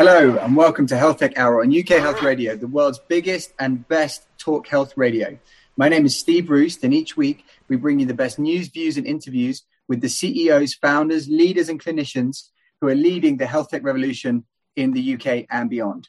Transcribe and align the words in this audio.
Hello, 0.00 0.38
and 0.38 0.56
welcome 0.56 0.86
to 0.86 0.96
Health 0.96 1.18
Tech 1.18 1.36
Hour 1.36 1.60
on 1.60 1.78
UK 1.78 2.00
Health 2.00 2.22
Radio, 2.22 2.56
the 2.56 2.66
world's 2.66 2.98
biggest 3.06 3.52
and 3.58 3.86
best 3.86 4.26
talk 4.38 4.66
health 4.66 4.94
radio. 4.96 5.38
My 5.76 5.90
name 5.90 6.06
is 6.06 6.18
Steve 6.18 6.48
Roost, 6.48 6.82
and 6.84 6.94
each 6.94 7.18
week 7.18 7.44
we 7.68 7.76
bring 7.76 8.00
you 8.00 8.06
the 8.06 8.14
best 8.14 8.38
news, 8.38 8.68
views, 8.68 8.96
and 8.96 9.06
interviews 9.06 9.62
with 9.88 10.00
the 10.00 10.08
CEOs, 10.08 10.72
founders, 10.72 11.28
leaders, 11.28 11.68
and 11.68 11.78
clinicians 11.78 12.48
who 12.80 12.88
are 12.88 12.94
leading 12.94 13.36
the 13.36 13.44
health 13.44 13.68
tech 13.68 13.84
revolution 13.84 14.46
in 14.74 14.92
the 14.92 15.16
UK 15.16 15.44
and 15.50 15.68
beyond. 15.68 16.08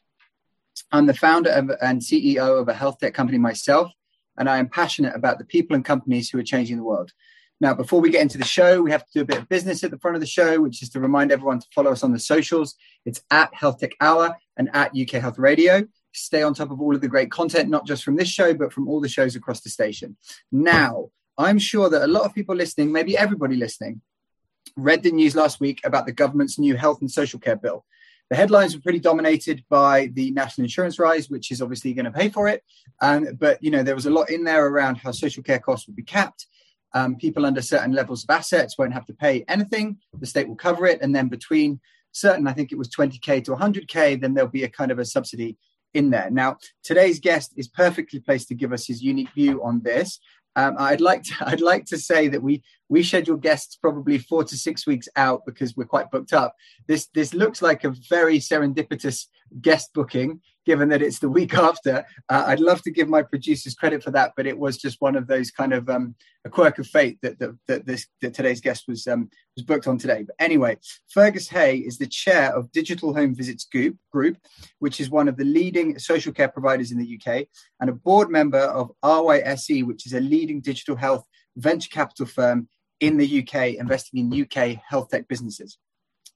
I'm 0.93 1.05
the 1.05 1.13
founder 1.13 1.49
of, 1.49 1.69
and 1.81 2.01
CEO 2.01 2.61
of 2.61 2.69
a 2.69 2.73
health 2.73 2.99
tech 2.99 3.13
company 3.13 3.39
myself, 3.39 3.91
and 4.37 4.49
I 4.49 4.59
am 4.59 4.69
passionate 4.69 5.17
about 5.17 5.37
the 5.37 5.43
people 5.43 5.75
and 5.75 5.83
companies 5.83 6.29
who 6.29 6.39
are 6.39 6.43
changing 6.43 6.77
the 6.77 6.85
world. 6.85 7.11
Now, 7.59 7.73
before 7.73 7.99
we 7.99 8.09
get 8.09 8.21
into 8.21 8.37
the 8.37 8.45
show, 8.45 8.81
we 8.81 8.91
have 8.91 9.05
to 9.05 9.11
do 9.13 9.21
a 9.21 9.25
bit 9.25 9.37
of 9.37 9.49
business 9.49 9.83
at 9.83 9.91
the 9.91 9.99
front 9.99 10.15
of 10.15 10.21
the 10.21 10.27
show, 10.27 10.61
which 10.61 10.81
is 10.81 10.89
to 10.91 11.01
remind 11.01 11.31
everyone 11.31 11.59
to 11.59 11.67
follow 11.75 11.91
us 11.91 12.03
on 12.03 12.13
the 12.13 12.19
socials. 12.19 12.75
It's 13.05 13.21
at 13.31 13.53
Health 13.53 13.79
Tech 13.79 13.91
Hour 13.99 14.37
and 14.57 14.69
at 14.73 14.97
UK 14.97 15.21
Health 15.21 15.37
Radio. 15.37 15.87
Stay 16.13 16.43
on 16.43 16.53
top 16.53 16.71
of 16.71 16.81
all 16.81 16.93
of 16.93 17.01
the 17.01 17.07
great 17.07 17.31
content, 17.31 17.69
not 17.69 17.85
just 17.85 18.03
from 18.03 18.15
this 18.15 18.27
show, 18.27 18.53
but 18.53 18.73
from 18.73 18.87
all 18.87 18.99
the 18.99 19.09
shows 19.09 19.35
across 19.35 19.61
the 19.61 19.69
station. 19.69 20.17
Now, 20.51 21.09
I'm 21.37 21.59
sure 21.59 21.89
that 21.89 22.03
a 22.03 22.07
lot 22.07 22.23
of 22.23 22.35
people 22.35 22.55
listening, 22.55 22.91
maybe 22.91 23.17
everybody 23.17 23.55
listening, 23.55 24.01
read 24.75 25.03
the 25.03 25.11
news 25.11 25.35
last 25.35 25.59
week 25.59 25.81
about 25.83 26.05
the 26.05 26.11
government's 26.11 26.59
new 26.59 26.75
health 26.75 27.01
and 27.01 27.09
social 27.09 27.39
care 27.39 27.55
bill. 27.55 27.85
The 28.29 28.35
headlines 28.35 28.75
were 28.75 28.81
pretty 28.81 28.99
dominated 28.99 29.63
by 29.69 30.09
the 30.13 30.31
national 30.31 30.65
insurance 30.65 30.99
rise, 30.99 31.29
which 31.29 31.51
is 31.51 31.61
obviously 31.61 31.93
going 31.93 32.05
to 32.05 32.11
pay 32.11 32.29
for 32.29 32.47
it. 32.47 32.63
Um, 33.01 33.27
but 33.37 33.61
you 33.63 33.71
know, 33.71 33.83
there 33.83 33.95
was 33.95 34.05
a 34.05 34.11
lot 34.11 34.29
in 34.29 34.43
there 34.43 34.65
around 34.65 34.95
how 34.95 35.11
social 35.11 35.43
care 35.43 35.59
costs 35.59 35.87
will 35.87 35.95
be 35.95 36.03
capped 36.03 36.45
um, 36.93 37.15
people 37.15 37.45
under 37.45 37.61
certain 37.61 37.93
levels 37.93 38.23
of 38.23 38.29
assets 38.29 38.77
won't 38.77 38.93
have 38.93 39.05
to 39.05 39.13
pay 39.13 39.45
anything. 39.47 39.97
The 40.19 40.25
state 40.25 40.47
will 40.47 40.55
cover 40.55 40.85
it. 40.85 40.99
And 41.01 41.15
then 41.15 41.29
between 41.29 41.79
certain, 42.11 42.47
I 42.47 42.53
think 42.53 42.71
it 42.71 42.77
was 42.77 42.89
20K 42.89 43.43
to 43.45 43.51
100K, 43.51 44.19
then 44.19 44.33
there'll 44.33 44.49
be 44.49 44.63
a 44.63 44.69
kind 44.69 44.91
of 44.91 44.99
a 44.99 45.05
subsidy 45.05 45.57
in 45.93 46.09
there. 46.09 46.29
Now, 46.31 46.57
today's 46.83 47.19
guest 47.19 47.53
is 47.57 47.67
perfectly 47.67 48.19
placed 48.19 48.47
to 48.49 48.55
give 48.55 48.73
us 48.73 48.87
his 48.87 49.01
unique 49.01 49.33
view 49.33 49.63
on 49.63 49.81
this. 49.81 50.19
Um, 50.55 50.75
I'd 50.77 51.01
like 51.01 51.23
to 51.23 51.33
I'd 51.41 51.61
like 51.61 51.85
to 51.85 51.97
say 51.97 52.27
that 52.27 52.43
we 52.43 52.63
we 52.89 53.03
schedule 53.03 53.37
guests 53.37 53.77
probably 53.77 54.17
four 54.17 54.43
to 54.43 54.57
six 54.57 54.85
weeks 54.85 55.07
out 55.15 55.41
because 55.45 55.75
we're 55.75 55.85
quite 55.85 56.11
booked 56.11 56.33
up. 56.33 56.55
This 56.87 57.07
this 57.13 57.33
looks 57.33 57.61
like 57.61 57.83
a 57.83 57.95
very 58.09 58.39
serendipitous 58.39 59.27
guest 59.61 59.91
booking, 59.93 60.41
given 60.65 60.89
that 60.89 61.01
it's 61.01 61.19
the 61.19 61.29
week 61.29 61.53
after. 61.69 62.05
Uh, 62.29 62.43
I'd 62.47 62.59
love 62.59 62.81
to 62.83 62.91
give 62.91 63.09
my 63.09 63.21
producers 63.21 63.75
credit 63.75 64.03
for 64.03 64.11
that, 64.11 64.33
but 64.35 64.47
it 64.47 64.57
was 64.57 64.77
just 64.77 65.01
one 65.01 65.15
of 65.15 65.27
those 65.27 65.51
kind 65.51 65.73
of 65.73 65.89
um, 65.89 66.15
a 66.45 66.49
quirk 66.49 66.79
of 66.79 66.87
fate 66.87 67.19
that 67.21 67.39
that, 67.39 67.57
that 67.67 67.85
this 67.85 68.07
that 68.21 68.33
today's 68.33 68.61
guest 68.61 68.85
was 68.87 69.07
um, 69.07 69.29
was 69.55 69.65
booked 69.65 69.87
on 69.87 69.97
today. 69.97 70.23
But 70.23 70.35
anyway, 70.39 70.77
Fergus 71.09 71.47
Hay 71.49 71.77
is 71.77 71.97
the 71.97 72.07
chair 72.07 72.55
of 72.55 72.71
Digital 72.71 73.13
Home 73.13 73.35
Visits 73.35 73.65
Group, 73.65 73.97
Group, 74.11 74.37
which 74.79 74.99
is 74.99 75.09
one 75.09 75.27
of 75.27 75.37
the 75.37 75.45
leading 75.45 75.97
social 75.99 76.33
care 76.33 76.49
providers 76.49 76.91
in 76.91 76.97
the 76.97 77.19
UK, 77.19 77.47
and 77.79 77.89
a 77.89 77.93
board 77.93 78.29
member 78.29 78.59
of 78.59 78.91
RYSE, 79.03 79.85
which 79.85 80.05
is 80.05 80.13
a 80.13 80.19
leading 80.19 80.61
digital 80.61 80.95
health 80.95 81.25
venture 81.57 81.89
capital 81.89 82.25
firm 82.25 82.67
in 82.99 83.17
the 83.17 83.41
UK, 83.41 83.73
investing 83.79 84.31
in 84.31 84.41
UK 84.41 84.79
health 84.87 85.09
tech 85.09 85.27
businesses. 85.27 85.77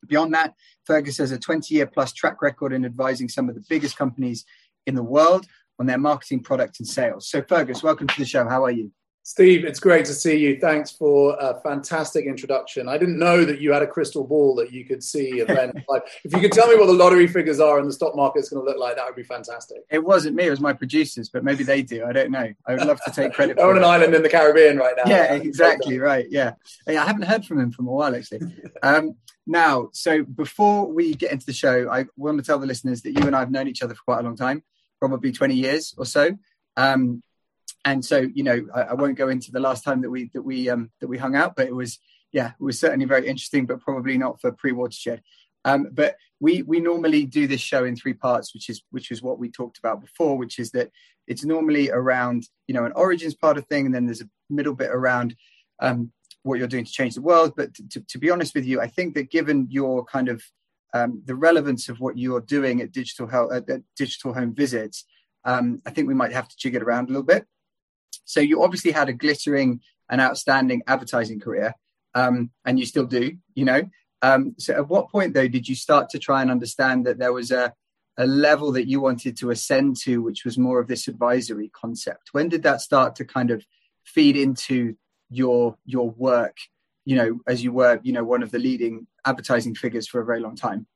Beyond 0.07 0.33
that, 0.33 0.53
Fergus 0.85 1.17
has 1.17 1.31
a 1.31 1.39
20 1.39 1.73
year 1.73 1.88
plus 1.88 2.13
track 2.13 2.41
record 2.41 2.73
in 2.73 2.85
advising 2.85 3.29
some 3.29 3.49
of 3.49 3.55
the 3.55 3.63
biggest 3.69 3.97
companies 3.97 4.45
in 4.85 4.95
the 4.95 5.03
world 5.03 5.45
on 5.79 5.85
their 5.85 5.97
marketing, 5.97 6.41
product, 6.41 6.79
and 6.79 6.88
sales. 6.88 7.29
So, 7.29 7.41
Fergus, 7.41 7.83
welcome 7.83 8.07
to 8.07 8.19
the 8.19 8.25
show. 8.25 8.47
How 8.47 8.63
are 8.63 8.71
you? 8.71 8.91
Steve, 9.28 9.66
it's 9.66 9.80
great 9.80 10.06
to 10.06 10.13
see 10.13 10.38
you. 10.38 10.59
Thanks 10.59 10.91
for 10.91 11.36
a 11.40 11.59
fantastic 11.62 12.28
introduction. 12.28 12.88
I 12.88 13.00
didn't 13.00 13.18
know 13.18 13.44
that 13.44 13.59
you 13.59 13.74
had 13.74 13.81
a 13.81 13.88
crystal 13.88 14.24
ball 14.24 14.53
that 14.58 14.72
you 14.72 14.86
could 14.86 15.03
see 15.03 15.40
if 15.40 15.50
you 15.50 16.40
could 16.40 16.52
tell 16.52 16.68
me 16.68 16.75
what 16.75 16.86
the 16.86 16.94
lottery 16.94 17.25
figures 17.25 17.59
are 17.59 17.80
and 17.80 17.90
the 17.90 17.91
stock 17.91 18.16
market 18.16 18.41
is 18.41 18.50
going 18.50 18.64
to 18.64 18.72
look 18.72 18.80
like, 18.80 18.97
that 18.97 19.06
would 19.08 19.16
be 19.16 19.24
fantastic. 19.24 19.80
It 19.90 20.03
wasn't 20.03 20.35
me; 20.35 20.46
it 20.46 20.52
was 20.52 20.59
my 20.59 20.74
producers, 20.74 21.28
but 21.30 21.44
maybe 21.44 21.64
they 21.64 21.81
do. 21.81 22.06
I 22.06 22.12
don't 22.12 22.30
know. 22.30 22.53
I 22.68 22.75
would 22.75 22.85
love 22.85 23.02
to 23.03 23.12
take 23.12 23.34
credit. 23.34 23.58
They're 23.58 23.68
on 23.68 23.78
an 23.78 23.84
island 23.84 24.14
in 24.14 24.22
the 24.22 24.30
Caribbean 24.30 24.78
right 24.78 24.94
now. 24.96 25.09
Yeah, 25.09 25.34
exactly 25.34 25.97
right. 25.97 26.28
Yeah, 26.30 26.52
I 26.88 26.94
haven't 26.94 27.24
heard 27.24 27.46
from 27.46 27.59
him 27.59 27.72
for 27.72 27.81
a 27.81 27.85
while 27.85 28.16
actually. 28.16 28.41
Um, 28.84 29.16
now, 29.47 29.90
so 29.91 30.24
before 30.24 30.85
we 30.85 31.16
get 31.16 31.31
into 31.31 31.47
the 31.47 31.53
show, 31.53 31.90
I 31.90 32.06
want 32.16 32.38
to 32.38 32.44
tell 32.44 32.59
the 32.59 32.68
listeners 32.68 33.02
that 33.02 33.14
you 33.14 33.25
and 33.25 33.35
I 33.35 33.40
have 33.40 33.50
known 33.50 33.68
each 33.68 33.81
other 33.81 33.96
for 33.96 34.03
quite 34.03 34.19
a 34.19 34.24
long 34.24 34.35
time, 34.35 34.62
probably 35.00 35.31
20 35.31 35.56
years 35.56 35.96
or 35.97 36.06
so. 36.06 36.38
Um, 36.78 37.24
and 37.85 38.03
so 38.03 38.28
you 38.34 38.44
know 38.44 38.66
I, 38.73 38.81
I, 38.81 38.94
won't 38.94 39.18
go 39.18 39.29
into 39.29 39.51
the 39.51 39.59
last 39.59 39.84
time 39.84 40.01
that 40.01 40.09
we 40.09 40.29
that 40.34 40.41
we 40.41 40.69
um, 40.69 40.91
that 41.00 41.07
we 41.07 41.18
hung 41.18 41.35
out, 41.35 41.56
but 41.56 41.68
it 41.68 41.75
was 41.75 42.00
yeah 42.31 42.51
it 42.59 42.63
was 42.63 42.79
certainly 42.79 43.06
very 43.06 43.28
interesting, 43.28 43.66
but 43.66 43.79
probably 43.79 44.18
not 44.18 44.41
for 44.41 44.51
pre 44.51 44.72
watershed. 44.72 45.22
Um, 45.63 45.88
but 45.91 46.16
we 46.40 46.63
we 46.63 46.79
normally 46.79 47.25
do 47.25 47.47
this 47.47 47.62
show 47.62 47.85
in 47.85 47.96
three 47.96 48.13
parts, 48.13 48.53
which 48.53 48.69
is 48.69 48.81
which 48.90 49.12
is 49.12 49.22
what 49.22 49.40
we 49.40 49.50
talked 49.50 49.78
about 49.78 50.01
before, 50.01 50.38
which 50.38 50.59
is 50.59 50.72
that 50.72 50.90
it's 51.28 51.46
normally 51.46 51.91
around 51.91 52.47
you 52.68 52.73
know 52.73 52.85
an 52.85 52.91
origins 52.96 53.35
part 53.35 53.57
of 53.57 53.66
thing, 53.68 53.85
and 53.85 53.96
then 53.96 54.06
there's 54.06 54.22
a 54.22 54.29
middle 54.50 54.73
bit 54.73 54.90
around 54.90 55.35
um, 55.79 56.12
what 56.44 56.59
you're 56.59 56.67
doing 56.67 56.85
to 56.85 56.91
change 56.91 57.16
the 57.16 57.22
world. 57.22 57.53
But 57.56 57.73
to, 57.75 57.88
to, 57.90 58.00
to, 58.02 58.17
be 58.17 58.29
honest 58.29 58.53
with 58.53 58.66
you, 58.66 58.81
I 58.81 58.88
think 58.88 59.16
that 59.16 59.31
given 59.31 59.67
your 59.69 60.06
kind 60.06 60.29
of 60.29 60.44
um, 60.94 61.22
the 61.25 61.35
relevance 61.35 61.90
of 61.90 62.00
what 62.00 62.17
you're 62.17 62.41
doing 62.41 62.81
at 62.81 62.91
digital 62.91 63.28
health, 63.28 63.52
at 63.52 63.81
digital 63.96 64.34
home 64.34 64.53
visits, 64.53 65.06
um, 65.46 65.81
I 65.85 65.91
think 65.91 66.07
we 66.07 66.13
might 66.13 66.34
have 66.34 66.47
to 66.47 66.57
jig 66.57 66.75
it 66.75 66.84
around 66.84 67.06
a 67.06 67.07
little 67.07 67.23
bit. 67.23 67.46
So 68.25 68.40
you 68.40 68.63
obviously 68.63 68.91
had 68.91 69.09
a 69.09 69.13
glittering 69.13 69.81
and 70.09 70.19
outstanding 70.22 70.81
advertising 70.88 71.40
career, 71.40 71.74
um, 72.13 72.52
and 72.66 72.80
you 72.80 72.86
still 72.86 73.06
do, 73.06 73.38
you 73.53 73.66
know. 73.66 73.84
Um, 74.22 74.56
so 74.58 74.74
at 74.74 74.90
what 74.90 75.09
point 75.09 75.34
though 75.34 75.47
did 75.47 75.68
you 75.68 75.75
start 75.75 76.09
to 76.09 76.19
try 76.19 76.41
and 76.41 76.50
understand 76.50 77.06
that 77.06 77.19
there 77.19 77.34
was 77.34 77.52
a 77.52 77.74
a 78.18 78.25
level 78.25 78.72
that 78.72 78.88
you 78.88 79.02
wanted 79.02 79.35
to 79.38 79.50
ascend 79.52 79.97
to, 79.97 80.22
which 80.22 80.46
was 80.46 80.58
more 80.58 80.80
of 80.80 80.88
this 80.88 81.08
advisory 81.08 81.69
concept? 81.69 82.30
When 82.31 82.47
did 82.47 82.64
that 82.64 82.81
start 82.81 83.16
to 83.18 83.25
kind 83.25 83.52
of 83.52 83.66
feed 84.03 84.38
into 84.38 84.96
your 85.30 85.78
your 85.85 86.09
work? 86.12 86.58
You 87.03 87.18
know, 87.18 87.40
as 87.47 87.64
you 87.64 87.72
were, 87.72 88.00
you 88.03 88.14
know, 88.14 88.24
one 88.24 88.41
of 88.41 88.52
the 88.52 88.59
leading 88.59 89.08
advertising 89.25 89.75
figures 89.75 90.08
for 90.08 90.22
a 90.22 90.25
very 90.25 90.40
long 90.40 90.56
time. 90.56 90.88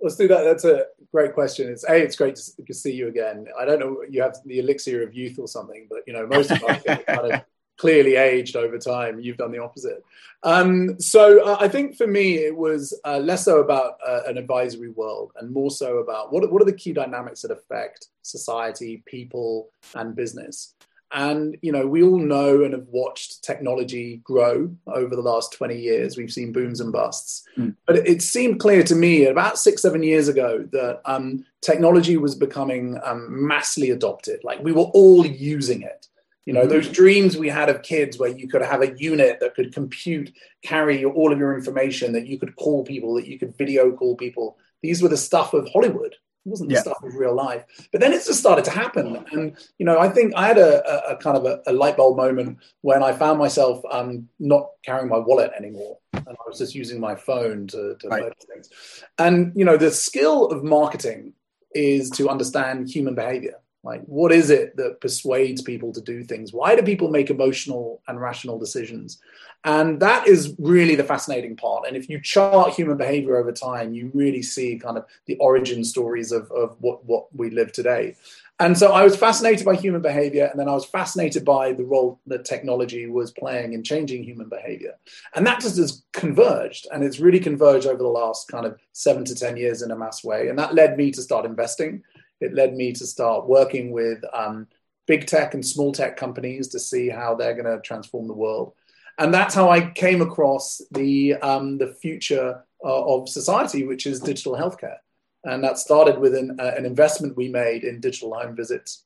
Let's 0.00 0.16
do 0.16 0.28
that. 0.28 0.44
That's 0.44 0.64
a 0.64 0.86
great 1.12 1.34
question. 1.34 1.68
It's 1.68 1.84
a. 1.88 1.96
It's 1.96 2.16
great 2.16 2.36
to, 2.36 2.74
see 2.74 2.92
you 2.92 3.08
again. 3.08 3.46
I 3.58 3.64
don't 3.64 3.80
know. 3.80 4.02
You 4.08 4.22
have 4.22 4.36
the 4.44 4.60
elixir 4.60 5.02
of 5.02 5.14
youth 5.14 5.38
or 5.38 5.48
something, 5.48 5.86
but 5.90 6.00
you 6.06 6.12
know, 6.12 6.26
most 6.26 6.50
of 6.50 6.62
us 6.62 6.82
kind 6.84 7.32
of 7.32 7.40
clearly 7.78 8.16
aged 8.16 8.56
over 8.56 8.78
time. 8.78 9.18
You've 9.18 9.36
done 9.36 9.52
the 9.52 9.62
opposite. 9.62 10.04
Um, 10.42 11.00
so 11.00 11.44
uh, 11.44 11.56
I 11.60 11.68
think 11.68 11.96
for 11.96 12.06
me, 12.06 12.36
it 12.36 12.54
was 12.54 12.98
uh, 13.04 13.18
less 13.18 13.44
so 13.44 13.60
about 13.60 13.98
uh, 14.06 14.20
an 14.26 14.38
advisory 14.38 14.90
world 14.90 15.32
and 15.36 15.50
more 15.50 15.70
so 15.70 15.98
about 15.98 16.32
what 16.32 16.50
what 16.52 16.62
are 16.62 16.66
the 16.66 16.72
key 16.72 16.92
dynamics 16.92 17.42
that 17.42 17.50
affect 17.50 18.08
society, 18.22 19.02
people, 19.06 19.70
and 19.94 20.14
business. 20.14 20.74
And 21.12 21.56
you 21.62 21.72
know, 21.72 21.86
we 21.86 22.02
all 22.02 22.18
know 22.18 22.62
and 22.62 22.74
have 22.74 22.86
watched 22.88 23.42
technology 23.42 24.20
grow 24.24 24.74
over 24.86 25.16
the 25.16 25.22
last 25.22 25.52
20 25.52 25.78
years. 25.78 26.16
We've 26.16 26.32
seen 26.32 26.52
booms 26.52 26.80
and 26.80 26.92
busts. 26.92 27.44
Mm. 27.56 27.76
But 27.86 28.06
it, 28.06 28.22
seemed 28.22 28.60
clear 28.60 28.82
to 28.82 28.94
me 28.94 29.24
about 29.24 29.58
six, 29.58 29.80
seven 29.80 30.02
years 30.02 30.28
ago 30.28 30.68
that 30.72 31.00
um, 31.06 31.46
technology 31.62 32.18
was 32.18 32.34
becoming 32.34 32.98
um, 33.02 33.46
massively 33.46 33.90
adopted. 33.90 34.40
Like 34.44 34.62
we 34.62 34.72
were 34.72 34.82
all 34.82 35.24
using 35.24 35.82
it. 35.82 36.08
You 36.44 36.52
know, 36.52 36.66
mm. 36.66 36.68
those 36.68 36.88
dreams 36.88 37.36
we 37.36 37.48
had 37.48 37.70
of 37.70 37.82
kids 37.82 38.18
where 38.18 38.30
you 38.30 38.48
could 38.48 38.62
have 38.62 38.82
a 38.82 38.94
unit 38.98 39.40
that 39.40 39.54
could 39.54 39.72
compute, 39.72 40.32
carry 40.62 41.04
all 41.04 41.32
of 41.32 41.38
your 41.38 41.56
information, 41.56 42.12
that 42.12 42.26
you 42.26 42.38
could 42.38 42.56
call 42.56 42.84
people, 42.84 43.14
that 43.14 43.26
you 43.26 43.38
could 43.38 43.56
video 43.56 43.92
call 43.92 44.14
people. 44.14 44.58
These 44.82 45.02
were 45.02 45.08
the 45.08 45.16
stuff 45.16 45.54
of 45.54 45.68
Hollywood. 45.70 46.16
It 46.48 46.50
wasn't 46.50 46.70
the 46.70 46.76
yeah. 46.76 46.80
stuff 46.80 47.02
of 47.02 47.14
real 47.14 47.34
life. 47.34 47.62
But 47.92 48.00
then 48.00 48.14
it 48.14 48.24
just 48.24 48.40
started 48.40 48.64
to 48.64 48.70
happen. 48.70 49.22
And, 49.32 49.54
you 49.76 49.84
know, 49.84 49.98
I 49.98 50.08
think 50.08 50.32
I 50.34 50.46
had 50.46 50.56
a, 50.56 50.82
a, 50.88 51.12
a 51.12 51.16
kind 51.16 51.36
of 51.36 51.44
a, 51.44 51.60
a, 51.66 51.74
light 51.74 51.98
bulb 51.98 52.16
moment 52.16 52.56
when 52.80 53.02
I 53.02 53.12
found 53.12 53.38
myself 53.38 53.82
um, 53.90 54.26
not 54.40 54.70
carrying 54.82 55.08
my 55.08 55.18
wallet 55.18 55.50
anymore. 55.58 55.98
And 56.14 56.26
I 56.26 56.48
was 56.48 56.56
just 56.56 56.74
using 56.74 57.00
my 57.00 57.14
phone 57.14 57.66
to, 57.66 57.96
to 58.00 58.08
right. 58.08 58.32
things. 58.50 58.70
And, 59.18 59.52
you 59.54 59.66
know, 59.66 59.76
the 59.76 59.90
skill 59.90 60.46
of 60.46 60.64
marketing 60.64 61.34
is 61.74 62.08
to 62.10 62.30
understand 62.30 62.88
human 62.88 63.14
behavior. 63.14 63.56
Like, 63.84 64.02
what 64.06 64.32
is 64.32 64.50
it 64.50 64.76
that 64.76 65.00
persuades 65.00 65.62
people 65.62 65.92
to 65.92 66.00
do 66.00 66.24
things? 66.24 66.52
Why 66.52 66.74
do 66.74 66.82
people 66.82 67.10
make 67.10 67.30
emotional 67.30 68.02
and 68.08 68.20
rational 68.20 68.58
decisions? 68.58 69.20
And 69.64 70.00
that 70.00 70.26
is 70.26 70.54
really 70.58 70.94
the 70.94 71.04
fascinating 71.04 71.56
part. 71.56 71.86
And 71.86 71.96
if 71.96 72.08
you 72.08 72.20
chart 72.20 72.74
human 72.74 72.96
behavior 72.96 73.36
over 73.36 73.52
time, 73.52 73.94
you 73.94 74.10
really 74.14 74.42
see 74.42 74.78
kind 74.78 74.98
of 74.98 75.04
the 75.26 75.36
origin 75.36 75.84
stories 75.84 76.32
of, 76.32 76.50
of 76.52 76.76
what, 76.80 77.04
what 77.04 77.34
we 77.34 77.50
live 77.50 77.72
today. 77.72 78.16
And 78.60 78.76
so 78.76 78.92
I 78.92 79.04
was 79.04 79.16
fascinated 79.16 79.64
by 79.64 79.76
human 79.76 80.02
behavior, 80.02 80.46
and 80.46 80.58
then 80.58 80.68
I 80.68 80.74
was 80.74 80.84
fascinated 80.84 81.44
by 81.44 81.72
the 81.72 81.84
role 81.84 82.18
that 82.26 82.44
technology 82.44 83.06
was 83.06 83.30
playing 83.30 83.72
in 83.72 83.84
changing 83.84 84.24
human 84.24 84.48
behavior. 84.48 84.94
And 85.36 85.46
that 85.46 85.60
just 85.60 85.76
has 85.76 86.02
converged, 86.12 86.88
and 86.92 87.04
it's 87.04 87.20
really 87.20 87.38
converged 87.38 87.86
over 87.86 88.02
the 88.02 88.08
last 88.08 88.48
kind 88.48 88.66
of 88.66 88.76
seven 88.92 89.24
to 89.26 89.34
10 89.34 89.56
years 89.56 89.82
in 89.82 89.92
a 89.92 89.96
mass 89.96 90.24
way. 90.24 90.48
And 90.48 90.58
that 90.58 90.74
led 90.74 90.96
me 90.96 91.12
to 91.12 91.22
start 91.22 91.46
investing. 91.46 92.02
It 92.40 92.54
led 92.54 92.74
me 92.74 92.92
to 92.92 93.06
start 93.06 93.48
working 93.48 93.90
with 93.90 94.22
um, 94.32 94.66
big 95.06 95.26
tech 95.26 95.54
and 95.54 95.66
small 95.66 95.92
tech 95.92 96.16
companies 96.16 96.68
to 96.68 96.78
see 96.78 97.08
how 97.08 97.34
they're 97.34 97.54
going 97.54 97.76
to 97.76 97.82
transform 97.82 98.28
the 98.28 98.34
world. 98.34 98.74
And 99.18 99.34
that's 99.34 99.54
how 99.54 99.70
I 99.70 99.90
came 99.90 100.22
across 100.22 100.80
the, 100.92 101.34
um, 101.36 101.78
the 101.78 101.94
future 101.94 102.64
uh, 102.84 103.04
of 103.16 103.28
society, 103.28 103.84
which 103.84 104.06
is 104.06 104.20
digital 104.20 104.54
healthcare. 104.54 104.98
And 105.44 105.64
that 105.64 105.78
started 105.78 106.18
with 106.18 106.34
an, 106.34 106.58
uh, 106.60 106.72
an 106.76 106.86
investment 106.86 107.36
we 107.36 107.48
made 107.48 107.82
in 107.84 108.00
digital 108.00 108.34
home 108.34 108.54
visits 108.54 109.04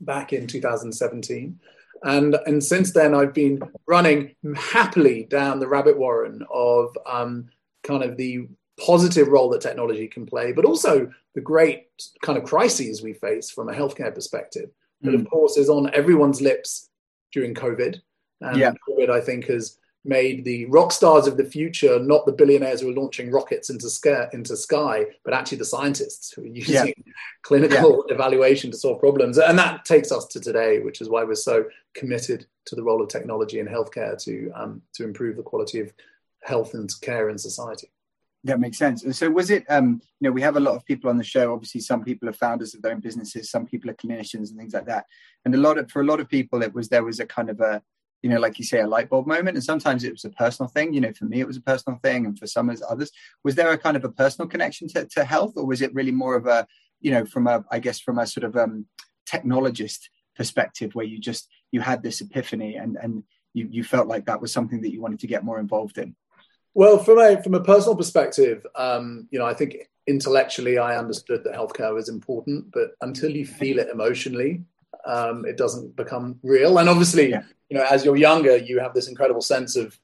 back 0.00 0.32
in 0.32 0.46
2017. 0.46 1.58
And, 2.02 2.36
and 2.46 2.62
since 2.62 2.92
then, 2.92 3.14
I've 3.14 3.34
been 3.34 3.60
running 3.86 4.34
happily 4.54 5.24
down 5.24 5.58
the 5.58 5.68
rabbit 5.68 5.98
warren 5.98 6.44
of 6.52 6.96
um, 7.06 7.48
kind 7.82 8.02
of 8.02 8.16
the 8.16 8.48
positive 8.80 9.28
role 9.28 9.50
that 9.50 9.60
technology 9.60 10.08
can 10.08 10.26
play, 10.26 10.52
but 10.52 10.64
also 10.64 11.10
the 11.34 11.40
great 11.40 11.88
kind 12.22 12.38
of 12.38 12.44
crises 12.44 13.02
we 13.02 13.12
face 13.12 13.50
from 13.50 13.68
a 13.68 13.74
healthcare 13.74 14.14
perspective. 14.14 14.70
That, 15.02 15.12
mm. 15.12 15.20
of 15.20 15.30
course, 15.30 15.56
is 15.56 15.68
on 15.68 15.92
everyone's 15.94 16.40
lips 16.40 16.90
during 17.32 17.54
COVID. 17.54 18.00
And 18.40 18.56
yeah. 18.58 18.72
COVID, 18.88 19.10
I 19.10 19.20
think, 19.20 19.46
has 19.46 19.78
made 20.04 20.44
the 20.44 20.64
rock 20.66 20.92
stars 20.92 21.26
of 21.26 21.36
the 21.36 21.44
future 21.44 21.98
not 21.98 22.24
the 22.24 22.32
billionaires 22.32 22.80
who 22.80 22.88
are 22.88 22.94
launching 22.94 23.30
rockets 23.30 23.68
into 23.68 23.90
sky, 23.90 24.26
into 24.32 24.56
sky 24.56 25.04
but 25.24 25.34
actually 25.34 25.58
the 25.58 25.64
scientists 25.64 26.32
who 26.32 26.42
are 26.42 26.46
using 26.46 26.74
yeah. 26.74 27.12
clinical 27.42 28.04
yeah. 28.08 28.14
evaluation 28.14 28.70
to 28.70 28.78
solve 28.78 28.98
problems. 28.98 29.36
And 29.36 29.58
that 29.58 29.84
takes 29.84 30.10
us 30.10 30.24
to 30.28 30.40
today, 30.40 30.80
which 30.80 31.02
is 31.02 31.10
why 31.10 31.22
we're 31.24 31.34
so 31.34 31.66
committed 31.94 32.46
to 32.64 32.74
the 32.74 32.82
role 32.82 33.02
of 33.02 33.08
technology 33.08 33.58
in 33.58 33.66
healthcare 33.66 34.20
to 34.24 34.50
um, 34.54 34.82
to 34.94 35.04
improve 35.04 35.36
the 35.36 35.42
quality 35.42 35.80
of 35.80 35.92
health 36.42 36.72
and 36.72 36.90
care 37.02 37.28
in 37.28 37.36
society. 37.36 37.90
That 38.44 38.60
makes 38.60 38.78
sense. 38.78 39.04
And 39.04 39.14
so, 39.14 39.28
was 39.28 39.50
it? 39.50 39.64
Um, 39.68 40.00
you 40.18 40.28
know, 40.28 40.32
we 40.32 40.40
have 40.40 40.56
a 40.56 40.60
lot 40.60 40.74
of 40.74 40.84
people 40.86 41.10
on 41.10 41.18
the 41.18 41.24
show. 41.24 41.52
Obviously, 41.52 41.82
some 41.82 42.02
people 42.02 42.28
are 42.28 42.32
founders 42.32 42.74
of 42.74 42.80
their 42.80 42.92
own 42.92 43.00
businesses, 43.00 43.50
some 43.50 43.66
people 43.66 43.90
are 43.90 43.94
clinicians 43.94 44.48
and 44.48 44.58
things 44.58 44.72
like 44.72 44.86
that. 44.86 45.04
And 45.44 45.54
a 45.54 45.58
lot 45.58 45.76
of 45.76 45.90
for 45.90 46.00
a 46.00 46.06
lot 46.06 46.20
of 46.20 46.28
people, 46.28 46.62
it 46.62 46.72
was 46.72 46.88
there 46.88 47.04
was 47.04 47.20
a 47.20 47.26
kind 47.26 47.50
of 47.50 47.60
a 47.60 47.82
you 48.22 48.28
know, 48.28 48.38
like 48.38 48.58
you 48.58 48.64
say, 48.64 48.80
a 48.80 48.86
light 48.86 49.08
bulb 49.08 49.26
moment. 49.26 49.56
And 49.56 49.64
sometimes 49.64 50.04
it 50.04 50.12
was 50.12 50.24
a 50.24 50.30
personal 50.30 50.68
thing. 50.68 50.92
You 50.92 51.00
know, 51.00 51.12
for 51.12 51.24
me, 51.24 51.40
it 51.40 51.46
was 51.46 51.56
a 51.56 51.62
personal 51.62 51.98
thing, 52.02 52.26
and 52.26 52.38
for 52.38 52.46
some 52.46 52.70
others, 52.88 53.10
was 53.44 53.54
there 53.54 53.70
a 53.70 53.78
kind 53.78 53.96
of 53.96 54.04
a 54.04 54.10
personal 54.10 54.48
connection 54.48 54.88
to, 54.88 55.06
to 55.06 55.24
health, 55.24 55.54
or 55.56 55.66
was 55.66 55.82
it 55.82 55.94
really 55.94 56.12
more 56.12 56.36
of 56.36 56.46
a, 56.46 56.66
you 57.00 57.10
know, 57.10 57.24
from 57.24 57.46
a, 57.46 57.64
I 57.70 57.78
guess, 57.78 58.00
from 58.00 58.18
a 58.18 58.26
sort 58.26 58.44
of 58.44 58.56
um, 58.56 58.86
technologist 59.28 60.08
perspective, 60.36 60.94
where 60.94 61.06
you 61.06 61.18
just 61.18 61.48
you 61.72 61.80
had 61.80 62.02
this 62.02 62.20
epiphany 62.20 62.76
and 62.76 62.96
and 62.96 63.24
you 63.54 63.68
you 63.70 63.84
felt 63.84 64.08
like 64.08 64.26
that 64.26 64.40
was 64.40 64.52
something 64.52 64.80
that 64.82 64.92
you 64.92 65.00
wanted 65.00 65.20
to 65.20 65.26
get 65.26 65.44
more 65.44 65.58
involved 65.58 65.98
in. 65.98 66.14
Well, 66.74 66.98
from 66.98 67.18
a 67.18 67.42
from 67.42 67.54
a 67.54 67.62
personal 67.62 67.96
perspective, 67.96 68.64
um, 68.76 69.28
you 69.30 69.38
know, 69.38 69.46
I 69.46 69.54
think 69.54 69.76
intellectually 70.06 70.78
I 70.78 70.96
understood 70.96 71.44
that 71.44 71.54
healthcare 71.54 71.94
was 71.94 72.08
important, 72.08 72.70
but 72.72 72.92
until 73.00 73.30
you 73.30 73.46
feel 73.46 73.78
it 73.78 73.88
emotionally, 73.88 74.62
um, 75.04 75.44
it 75.44 75.56
doesn't 75.56 75.96
become 75.96 76.38
real. 76.42 76.78
And 76.78 76.88
obviously, 76.88 77.30
yeah. 77.30 77.42
you 77.68 77.76
know, 77.76 77.86
as 77.90 78.04
you're 78.04 78.16
younger, 78.16 78.56
you 78.56 78.78
have 78.78 78.94
this 78.94 79.08
incredible 79.08 79.42
sense 79.42 79.76
of 79.76 79.98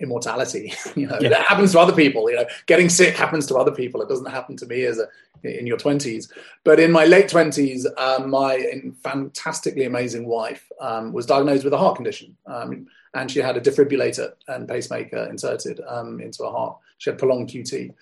immortality. 0.00 0.72
you 0.96 1.06
know, 1.06 1.18
yeah. 1.20 1.28
that 1.28 1.46
happens 1.46 1.72
to 1.72 1.78
other 1.78 1.94
people. 1.94 2.30
You 2.30 2.36
know, 2.36 2.46
getting 2.66 2.88
sick 2.88 3.16
happens 3.16 3.46
to 3.46 3.56
other 3.56 3.72
people. 3.72 4.02
It 4.02 4.08
doesn't 4.08 4.30
happen 4.30 4.56
to 4.58 4.66
me 4.66 4.84
as 4.84 4.98
a 4.98 5.06
in 5.42 5.66
your 5.66 5.78
twenties. 5.78 6.30
But 6.64 6.80
in 6.80 6.92
my 6.92 7.04
late 7.04 7.28
twenties, 7.28 7.86
um, 7.96 8.30
my 8.30 8.82
fantastically 9.02 9.84
amazing 9.84 10.26
wife 10.26 10.70
um, 10.80 11.12
was 11.12 11.26
diagnosed 11.26 11.64
with 11.64 11.72
a 11.72 11.78
heart 11.78 11.96
condition, 11.96 12.36
um, 12.46 12.86
and 13.14 13.30
she 13.30 13.40
had 13.40 13.56
a 13.56 13.60
defibrillator 13.60 14.32
and 14.48 14.68
pacemaker 14.68 15.24
inserted 15.28 15.80
um, 15.86 16.20
into 16.20 16.44
her 16.44 16.50
heart. 16.50 16.78
She 16.98 17.10
had 17.10 17.18
prolonged 17.18 17.48
QT. 17.48 17.92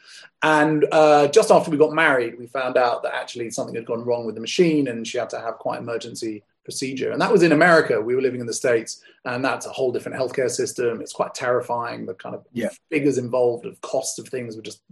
And 0.42 0.86
uh, 0.92 1.28
just 1.28 1.50
after 1.50 1.70
we 1.70 1.76
got 1.76 1.92
married, 1.92 2.38
we 2.38 2.46
found 2.46 2.76
out 2.76 3.02
that 3.04 3.14
actually 3.14 3.50
something 3.50 3.74
had 3.74 3.86
gone 3.86 4.04
wrong 4.04 4.26
with 4.26 4.34
the 4.34 4.40
machine 4.40 4.88
and 4.88 5.06
she 5.06 5.18
had 5.18 5.30
to 5.30 5.40
have 5.40 5.58
quite 5.58 5.78
an 5.78 5.84
emergency 5.84 6.42
procedure. 6.68 7.12
And 7.12 7.20
that 7.22 7.32
was 7.32 7.42
in 7.42 7.52
America. 7.52 7.98
We 7.98 8.14
were 8.14 8.20
living 8.20 8.42
in 8.42 8.46
the 8.46 8.52
States, 8.52 9.02
and 9.24 9.42
that's 9.42 9.64
a 9.64 9.70
whole 9.70 9.90
different 9.90 10.18
healthcare 10.18 10.50
system. 10.50 11.00
It's 11.00 11.14
quite 11.14 11.34
terrifying. 11.34 12.04
The 12.04 12.12
kind 12.12 12.34
of 12.34 12.44
yeah. 12.52 12.68
figures 12.90 13.16
involved 13.16 13.64
of 13.64 13.80
cost 13.80 14.18
of 14.18 14.28
things 14.28 14.54
were 14.54 14.60
just 14.60 14.82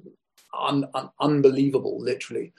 un- 0.59 0.89
un- 0.95 1.11
unbelievable, 1.21 2.01
literally. 2.01 2.55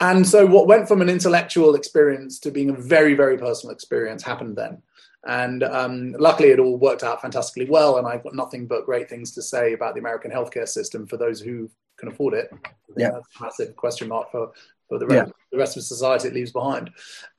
And 0.00 0.26
so, 0.26 0.46
what 0.46 0.66
went 0.66 0.88
from 0.88 1.02
an 1.02 1.10
intellectual 1.10 1.74
experience 1.74 2.38
to 2.40 2.50
being 2.50 2.70
a 2.70 2.74
very, 2.74 3.12
very 3.12 3.36
personal 3.36 3.74
experience 3.74 4.22
happened 4.22 4.56
then. 4.56 4.80
And 5.26 5.62
um, 5.62 6.12
luckily, 6.18 6.50
it 6.50 6.58
all 6.58 6.76
worked 6.76 7.02
out 7.02 7.22
fantastically 7.22 7.68
well. 7.68 7.96
And 7.96 8.06
I've 8.06 8.22
got 8.22 8.34
nothing 8.34 8.66
but 8.66 8.86
great 8.86 9.08
things 9.08 9.32
to 9.32 9.42
say 9.42 9.72
about 9.72 9.94
the 9.94 10.00
American 10.00 10.30
healthcare 10.30 10.68
system 10.68 11.06
for 11.06 11.16
those 11.16 11.40
who 11.40 11.70
can 11.96 12.08
afford 12.08 12.34
it. 12.34 12.50
Yeah, 12.96 13.10
that's 13.10 13.28
a 13.40 13.42
massive 13.42 13.76
question 13.76 14.08
mark 14.08 14.30
for 14.30 14.52
for 14.88 14.98
the 14.98 15.06
rest, 15.06 15.28
yeah. 15.28 15.32
the 15.50 15.58
rest 15.58 15.76
of 15.76 15.82
society 15.82 16.28
it 16.28 16.34
leaves 16.34 16.52
behind. 16.52 16.90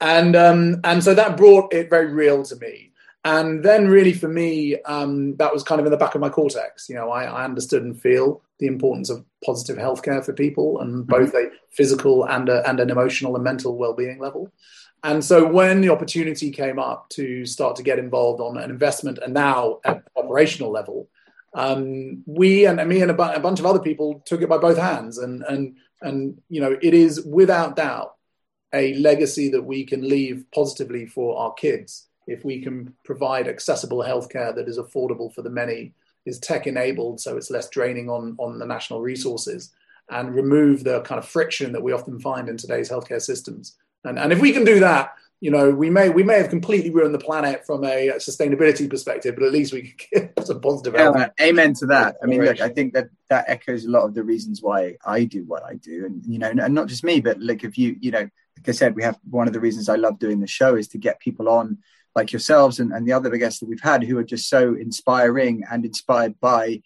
And 0.02 0.36
um, 0.36 0.82
and 0.84 1.04
so 1.04 1.14
that 1.14 1.38
brought 1.38 1.74
it 1.74 1.90
very 1.90 2.12
real 2.12 2.44
to 2.44 2.56
me. 2.56 2.92
And 3.24 3.64
then, 3.64 3.88
really, 3.88 4.14
for 4.14 4.28
me, 4.28 4.80
um, 4.84 5.36
that 5.38 5.52
was 5.52 5.64
kind 5.64 5.80
of 5.80 5.88
in 5.88 5.92
the 5.92 5.98
back 5.98 6.14
of 6.14 6.22
my 6.22 6.30
cortex. 6.30 6.88
You 6.88 6.96
know, 6.96 7.10
I, 7.10 7.24
I 7.24 7.44
understood 7.44 7.82
and 7.82 8.00
feel 8.00 8.44
the 8.60 8.68
importance 8.68 9.10
of 9.10 9.26
positive 9.44 9.78
healthcare 9.78 10.24
for 10.24 10.32
people, 10.32 10.80
and 10.80 11.08
both 11.08 11.34
mm-hmm. 11.34 11.56
a 11.56 11.58
physical 11.72 12.24
and 12.24 12.50
a, 12.50 12.68
and 12.70 12.80
an 12.80 12.92
emotional 12.92 13.36
and 13.36 13.44
mental 13.44 13.78
well-being 13.78 14.20
level. 14.20 14.52
And 15.06 15.24
so 15.24 15.46
when 15.46 15.82
the 15.82 15.90
opportunity 15.90 16.50
came 16.50 16.80
up 16.80 17.10
to 17.10 17.46
start 17.46 17.76
to 17.76 17.84
get 17.84 18.00
involved 18.00 18.42
on 18.42 18.58
an 18.58 18.72
investment 18.72 19.20
and 19.20 19.36
now 19.36 19.80
at 19.86 20.04
operational 20.16 20.72
level, 20.72 21.10
um, 21.54 22.24
we 22.26 22.66
and 22.66 22.84
me 22.90 23.04
and 23.04 23.12
a, 23.12 23.14
bu- 23.14 23.36
a, 23.36 23.40
bunch 23.40 23.60
of 23.60 23.68
other 23.68 23.78
people 23.78 24.24
took 24.26 24.42
it 24.42 24.50
by 24.50 24.58
both 24.58 24.80
hands. 24.80 25.20
And, 25.20 25.44
and, 25.44 25.76
and, 26.02 26.42
you 26.50 26.60
know, 26.60 26.76
it 26.82 26.96
is 26.96 27.24
without 27.24 27.76
doubt 27.76 28.16
a 28.74 28.96
legacy 28.96 29.48
that 29.50 29.62
we 29.62 29.86
can 29.86 30.10
leave 30.10 30.44
positively 30.52 31.06
for 31.06 31.38
our 31.38 31.54
kids 31.54 32.08
if 32.26 32.44
we 32.44 32.64
can 32.64 32.92
provide 33.04 33.48
accessible 33.48 34.00
healthcare 34.00 34.56
that 34.56 34.68
is 34.68 34.80
affordable 34.80 35.32
for 35.32 35.44
the 35.44 35.52
many, 35.52 35.94
is 36.26 36.40
tech 36.40 36.66
enabled, 36.66 37.22
so 37.22 37.38
it's 37.38 37.52
less 37.52 37.70
draining 37.70 38.10
on, 38.10 38.36
on 38.40 38.58
the 38.58 38.66
national 38.66 39.02
resources, 39.02 39.72
and 40.10 40.34
remove 40.34 40.84
the 40.84 41.02
kind 41.02 41.20
of 41.20 41.28
friction 41.28 41.72
that 41.74 41.84
we 41.84 41.92
often 41.92 42.20
find 42.20 42.50
in 42.50 42.58
today's 42.58 42.90
healthcare 42.90 43.22
systems. 43.22 43.76
And, 44.06 44.20
and 44.20 44.32
if 44.32 44.40
we 44.40 44.52
can 44.52 44.64
do 44.64 44.80
that, 44.80 45.14
you 45.42 45.52
know, 45.52 45.70
we 45.70 45.90
may 45.90 46.10
we 46.10 46.24
may 46.24 46.38
have 46.38 46.50
completely 46.50 46.90
ruined 46.90 47.14
the 47.14 47.20
planet 47.20 47.66
from 47.66 47.84
a 47.84 48.14
sustainability 48.18 48.90
perspective, 48.90 49.36
but 49.36 49.44
at 49.46 49.52
least 49.52 49.74
we 49.74 49.82
can 50.12 50.30
get 50.36 50.48
some 50.48 50.62
positive. 50.62 50.94
Yeah, 50.96 51.28
amen 51.42 51.74
to 51.76 51.88
that. 51.88 52.16
I 52.24 52.26
mean, 52.26 52.44
look, 52.44 52.62
I 52.62 52.70
think 52.70 52.94
that 52.94 53.10
that 53.30 53.46
echoes 53.48 53.86
a 53.86 53.92
lot 53.92 54.06
of 54.06 54.14
the 54.14 54.24
reasons 54.24 54.62
why 54.62 54.96
I 55.06 55.26
do 55.26 55.44
what 55.44 55.64
I 55.64 55.76
do, 55.76 56.06
and 56.06 56.26
you 56.26 56.40
know, 56.40 56.50
and 56.50 56.74
not 56.74 56.88
just 56.88 57.04
me, 57.04 57.20
but 57.20 57.40
like 57.40 57.64
if 57.64 57.78
you, 57.78 57.98
you 58.00 58.12
know, 58.12 58.30
like 58.58 58.70
I 58.70 58.72
said, 58.72 58.96
we 58.96 59.04
have 59.04 59.20
one 59.30 59.48
of 59.48 59.54
the 59.54 59.60
reasons 59.60 59.90
I 59.90 59.96
love 59.96 60.20
doing 60.20 60.40
the 60.40 60.48
show 60.48 60.76
is 60.76 60.88
to 60.90 60.98
get 60.98 61.20
people 61.20 61.50
on 61.50 61.80
like 62.16 62.32
yourselves 62.32 62.80
and, 62.80 62.94
and 62.94 63.06
the 63.06 63.12
other 63.12 63.30
guests 63.36 63.60
that 63.60 63.68
we've 63.68 63.82
had 63.82 64.04
who 64.04 64.18
are 64.18 64.24
just 64.24 64.50
so 64.50 64.74
inspiring 64.74 65.64
and 65.70 65.86
inspired 65.86 66.40
by 66.40 66.82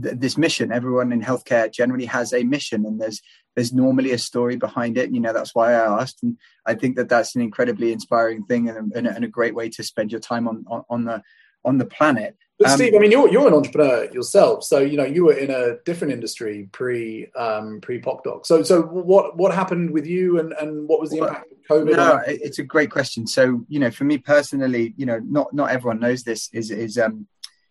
th- 0.00 0.16
this 0.18 0.36
mission. 0.38 0.72
Everyone 0.72 1.12
in 1.12 1.22
healthcare 1.22 1.72
generally 1.72 2.06
has 2.06 2.32
a 2.32 2.42
mission, 2.44 2.86
and 2.86 3.00
there's 3.00 3.20
there's 3.54 3.72
normally 3.72 4.12
a 4.12 4.18
story 4.18 4.56
behind 4.56 4.96
it. 4.98 5.12
You 5.12 5.20
know, 5.20 5.32
that's 5.32 5.54
why 5.54 5.72
I 5.72 6.00
asked, 6.00 6.22
and 6.22 6.36
I 6.66 6.74
think 6.74 6.96
that 6.96 7.08
that's 7.08 7.34
an 7.34 7.42
incredibly 7.42 7.92
inspiring 7.92 8.44
thing 8.44 8.68
and, 8.68 8.92
and, 8.94 9.06
and 9.06 9.24
a 9.24 9.28
great 9.28 9.54
way 9.54 9.68
to 9.70 9.82
spend 9.82 10.12
your 10.12 10.20
time 10.20 10.48
on 10.48 10.64
on, 10.68 10.84
on 10.88 11.04
the 11.04 11.22
on 11.64 11.78
the 11.78 11.86
planet. 11.86 12.36
But 12.58 12.68
um, 12.68 12.76
Steve, 12.76 12.94
I 12.94 12.98
mean, 12.98 13.10
you're 13.10 13.28
you're 13.30 13.48
an 13.48 13.54
entrepreneur 13.54 14.04
yourself, 14.12 14.64
so 14.64 14.80
you 14.80 14.96
know 14.96 15.04
you 15.04 15.24
were 15.24 15.32
in 15.32 15.50
a 15.50 15.78
different 15.86 16.12
industry 16.12 16.68
pre 16.72 17.30
um, 17.34 17.80
pre 17.80 18.00
PocDoc. 18.00 18.44
So 18.44 18.62
so 18.62 18.82
what 18.82 19.36
what 19.36 19.54
happened 19.54 19.92
with 19.92 20.06
you, 20.06 20.38
and 20.38 20.52
and 20.52 20.86
what 20.86 21.00
was 21.00 21.10
the 21.10 21.18
impact 21.18 21.52
of 21.52 21.58
COVID? 21.68 21.96
No, 21.96 22.20
it's 22.26 22.58
a 22.58 22.62
great 22.62 22.90
question. 22.90 23.26
So 23.26 23.64
you 23.68 23.78
know, 23.78 23.90
for 23.90 24.04
me 24.04 24.18
personally, 24.18 24.92
you 24.98 25.06
know, 25.06 25.20
not 25.24 25.54
not 25.54 25.70
everyone 25.70 26.00
knows 26.00 26.22
this. 26.22 26.50
Is 26.52 26.70
is 26.70 26.98
um, 26.98 27.26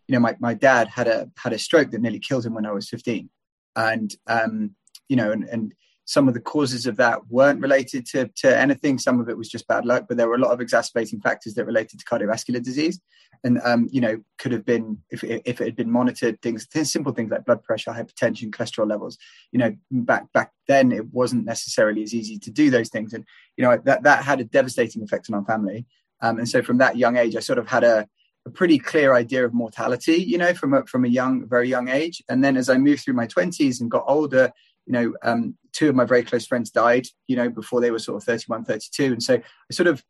you 0.09 0.13
know, 0.13 0.19
my 0.19 0.35
my 0.39 0.55
dad 0.55 0.87
had 0.87 1.07
a 1.07 1.29
had 1.37 1.53
a 1.53 1.59
stroke 1.59 1.91
that 1.91 2.01
nearly 2.01 2.19
killed 2.19 2.43
him 2.43 2.55
when 2.55 2.65
I 2.65 2.71
was 2.71 2.89
15, 2.89 3.29
and 3.75 4.15
um, 4.25 4.75
you 5.07 5.15
know, 5.15 5.31
and 5.31 5.43
and 5.43 5.73
some 6.05 6.27
of 6.27 6.33
the 6.33 6.39
causes 6.39 6.87
of 6.87 6.97
that 6.97 7.27
weren't 7.29 7.61
related 7.61 8.03
to, 8.07 8.27
to 8.37 8.57
anything. 8.57 8.97
Some 8.97 9.19
of 9.19 9.29
it 9.29 9.37
was 9.37 9.47
just 9.47 9.67
bad 9.67 9.85
luck, 9.85 10.05
but 10.07 10.17
there 10.17 10.27
were 10.27 10.33
a 10.33 10.39
lot 10.39 10.51
of 10.51 10.59
exacerbating 10.59 11.21
factors 11.21 11.53
that 11.53 11.65
related 11.65 11.99
to 11.99 12.05
cardiovascular 12.05 12.63
disease. 12.63 12.99
And, 13.43 13.61
um, 13.63 13.87
you 13.91 14.01
know, 14.01 14.19
could 14.39 14.51
have 14.51 14.65
been, 14.65 14.97
if, 15.11 15.23
if 15.23 15.61
it 15.61 15.65
had 15.65 15.75
been 15.75 15.91
monitored, 15.91 16.41
things, 16.41 16.67
simple 16.81 17.13
things 17.13 17.29
like 17.29 17.45
blood 17.45 17.63
pressure, 17.63 17.91
hypertension, 17.91 18.49
cholesterol 18.49 18.89
levels, 18.89 19.19
you 19.51 19.59
know, 19.59 19.75
back, 19.91 20.33
back 20.33 20.51
then 20.67 20.91
it 20.91 21.13
wasn't 21.13 21.45
necessarily 21.45 22.01
as 22.01 22.15
easy 22.15 22.39
to 22.39 22.49
do 22.49 22.71
those 22.71 22.89
things. 22.89 23.13
And, 23.13 23.23
you 23.55 23.63
know, 23.63 23.79
that, 23.85 24.01
that 24.01 24.23
had 24.23 24.41
a 24.41 24.45
devastating 24.45 25.03
effect 25.03 25.29
on 25.29 25.35
our 25.35 25.45
family. 25.45 25.85
Um, 26.21 26.39
and 26.39 26.49
so 26.49 26.63
from 26.63 26.79
that 26.79 26.97
young 26.97 27.17
age, 27.17 27.35
I 27.35 27.39
sort 27.39 27.59
of 27.59 27.67
had 27.67 27.83
a, 27.83 28.07
a 28.50 28.51
pretty 28.51 28.79
clear 28.79 29.13
idea 29.13 29.46
of 29.46 29.53
mortality, 29.53 30.15
you 30.15 30.38
know, 30.38 30.53
from 30.53 30.74
a, 30.74 30.86
from 30.86 31.06
a 31.06 31.08
young, 31.08 31.48
very 31.48 31.70
young 31.70 31.88
age. 31.88 32.22
And 32.27 32.44
then 32.44 32.58
as 32.58 32.68
I 32.68 32.77
moved 32.77 33.03
through 33.03 33.13
my 33.13 33.27
20s 33.27 33.79
and 33.79 33.91
got 33.91 34.06
older, 34.08 34.51
you 34.88 34.94
know, 34.94 35.13
um, 35.22 35.56
two 35.72 35.88
of 35.88 35.96
my 35.96 36.03
very 36.03 36.24
close 36.24 36.48
friends 36.48 36.72
died, 36.72 37.06
you 37.27 37.36
know, 37.36 37.48
before 37.48 37.79
they 37.79 37.91
were 37.91 38.00
sort 38.00 38.18
of 38.18 38.24
31, 38.24 38.65
32. 38.65 39.03
And 39.13 39.24
so 39.24 39.36
I 39.36 39.74
sort 39.74 39.88
of, 39.88 40.03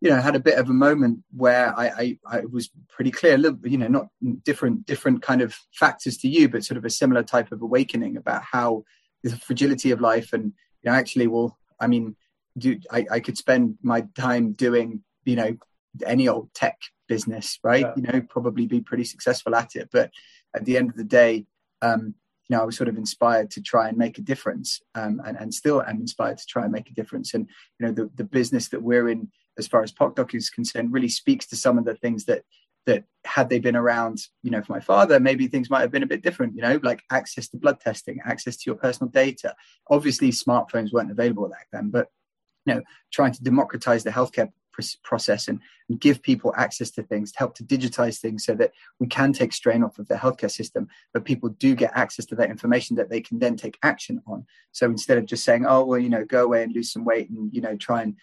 you 0.00 0.10
know, 0.10 0.20
had 0.20 0.36
a 0.36 0.40
bit 0.40 0.58
of 0.58 0.70
a 0.70 0.72
moment 0.72 1.24
where 1.36 1.76
I, 1.76 1.86
I, 1.88 2.18
I 2.38 2.40
was 2.50 2.70
pretty 2.88 3.10
clear, 3.10 3.36
you 3.64 3.78
know, 3.78 3.88
not 3.88 4.06
different, 4.44 4.86
different 4.86 5.22
kind 5.22 5.42
of 5.42 5.56
factors 5.74 6.16
to 6.18 6.28
you, 6.28 6.48
but 6.48 6.64
sort 6.64 6.78
of 6.78 6.84
a 6.84 6.90
similar 6.90 7.24
type 7.24 7.50
of 7.50 7.62
awakening 7.62 8.16
about 8.16 8.42
how 8.44 8.84
the 9.24 9.36
fragility 9.36 9.90
of 9.90 10.00
life 10.00 10.32
and, 10.32 10.52
you 10.82 10.90
know, 10.90 10.92
actually, 10.92 11.26
well, 11.26 11.58
I 11.80 11.88
mean, 11.88 12.16
do 12.56 12.78
I, 12.90 13.06
I 13.10 13.20
could 13.20 13.38
spend 13.38 13.78
my 13.82 14.02
time 14.16 14.52
doing, 14.52 15.02
you 15.24 15.36
know, 15.36 15.56
any 16.04 16.28
old 16.28 16.52
tech 16.54 16.78
business, 17.08 17.58
right? 17.62 17.82
Yeah. 17.82 17.92
You 17.96 18.02
know, 18.02 18.20
probably 18.28 18.66
be 18.66 18.80
pretty 18.80 19.04
successful 19.04 19.54
at 19.54 19.76
it. 19.76 19.88
But 19.92 20.10
at 20.54 20.64
the 20.64 20.76
end 20.76 20.90
of 20.90 20.96
the 20.96 21.04
day, 21.04 21.46
um, 21.82 22.14
you 22.48 22.56
know, 22.56 22.62
I 22.62 22.66
was 22.66 22.76
sort 22.76 22.88
of 22.88 22.96
inspired 22.96 23.50
to 23.52 23.62
try 23.62 23.88
and 23.88 23.96
make 23.96 24.18
a 24.18 24.22
difference, 24.22 24.80
um, 24.94 25.20
and, 25.24 25.36
and 25.38 25.54
still 25.54 25.82
am 25.82 26.00
inspired 26.00 26.38
to 26.38 26.46
try 26.46 26.64
and 26.64 26.72
make 26.72 26.90
a 26.90 26.94
difference. 26.94 27.34
And 27.34 27.48
you 27.78 27.86
know, 27.86 27.92
the, 27.92 28.10
the 28.14 28.24
business 28.24 28.68
that 28.68 28.82
we're 28.82 29.08
in, 29.08 29.30
as 29.58 29.66
far 29.66 29.82
as 29.82 29.92
PocDoc 29.92 30.34
is 30.34 30.50
concerned, 30.50 30.92
really 30.92 31.08
speaks 31.08 31.46
to 31.46 31.56
some 31.56 31.78
of 31.78 31.84
the 31.84 31.94
things 31.94 32.24
that 32.26 32.42
that 32.84 33.04
had 33.24 33.48
they 33.48 33.60
been 33.60 33.76
around, 33.76 34.18
you 34.42 34.50
know, 34.50 34.60
for 34.60 34.72
my 34.72 34.80
father, 34.80 35.20
maybe 35.20 35.46
things 35.46 35.70
might 35.70 35.82
have 35.82 35.92
been 35.92 36.02
a 36.02 36.06
bit 36.14 36.22
different. 36.22 36.56
You 36.56 36.62
know, 36.62 36.80
like 36.82 37.02
access 37.10 37.48
to 37.48 37.56
blood 37.56 37.80
testing, 37.80 38.18
access 38.24 38.56
to 38.56 38.62
your 38.66 38.76
personal 38.76 39.10
data. 39.10 39.54
Obviously, 39.88 40.30
smartphones 40.30 40.92
weren't 40.92 41.10
available 41.10 41.48
back 41.48 41.68
then, 41.72 41.90
but 41.90 42.08
you 42.66 42.74
know, 42.74 42.82
trying 43.12 43.32
to 43.32 43.42
democratize 43.42 44.04
the 44.04 44.10
healthcare 44.10 44.50
process 45.02 45.48
and, 45.48 45.60
and, 45.88 46.00
give 46.00 46.22
people 46.22 46.52
access 46.56 46.90
to 46.90 47.02
things, 47.02 47.32
to 47.32 47.38
help 47.38 47.54
to 47.54 47.64
digitize 47.64 48.18
things 48.18 48.44
so 48.44 48.54
that 48.54 48.72
we 48.98 49.06
can 49.06 49.32
take 49.32 49.52
strain 49.52 49.82
off 49.82 49.98
of 49.98 50.08
the 50.08 50.14
healthcare 50.14 50.50
system, 50.50 50.88
but 51.12 51.24
people 51.24 51.48
do 51.50 51.74
get 51.74 51.92
access 51.94 52.24
to 52.26 52.34
that 52.34 52.50
information 52.50 52.96
that 52.96 53.10
they 53.10 53.20
can 53.20 53.38
then 53.38 53.56
take 53.56 53.78
action 53.82 54.22
on. 54.26 54.44
So 54.72 54.86
instead 54.86 55.18
of 55.18 55.26
just 55.26 55.44
saying, 55.44 55.66
oh, 55.66 55.84
well, 55.84 55.98
you 55.98 56.08
know, 56.08 56.24
go 56.24 56.44
away 56.44 56.62
and 56.62 56.72
lose 56.72 56.92
some 56.92 57.04
weight 57.04 57.30
and, 57.30 57.52
you 57.52 57.60
know, 57.60 57.76
try 57.76 58.02
and 58.02 58.16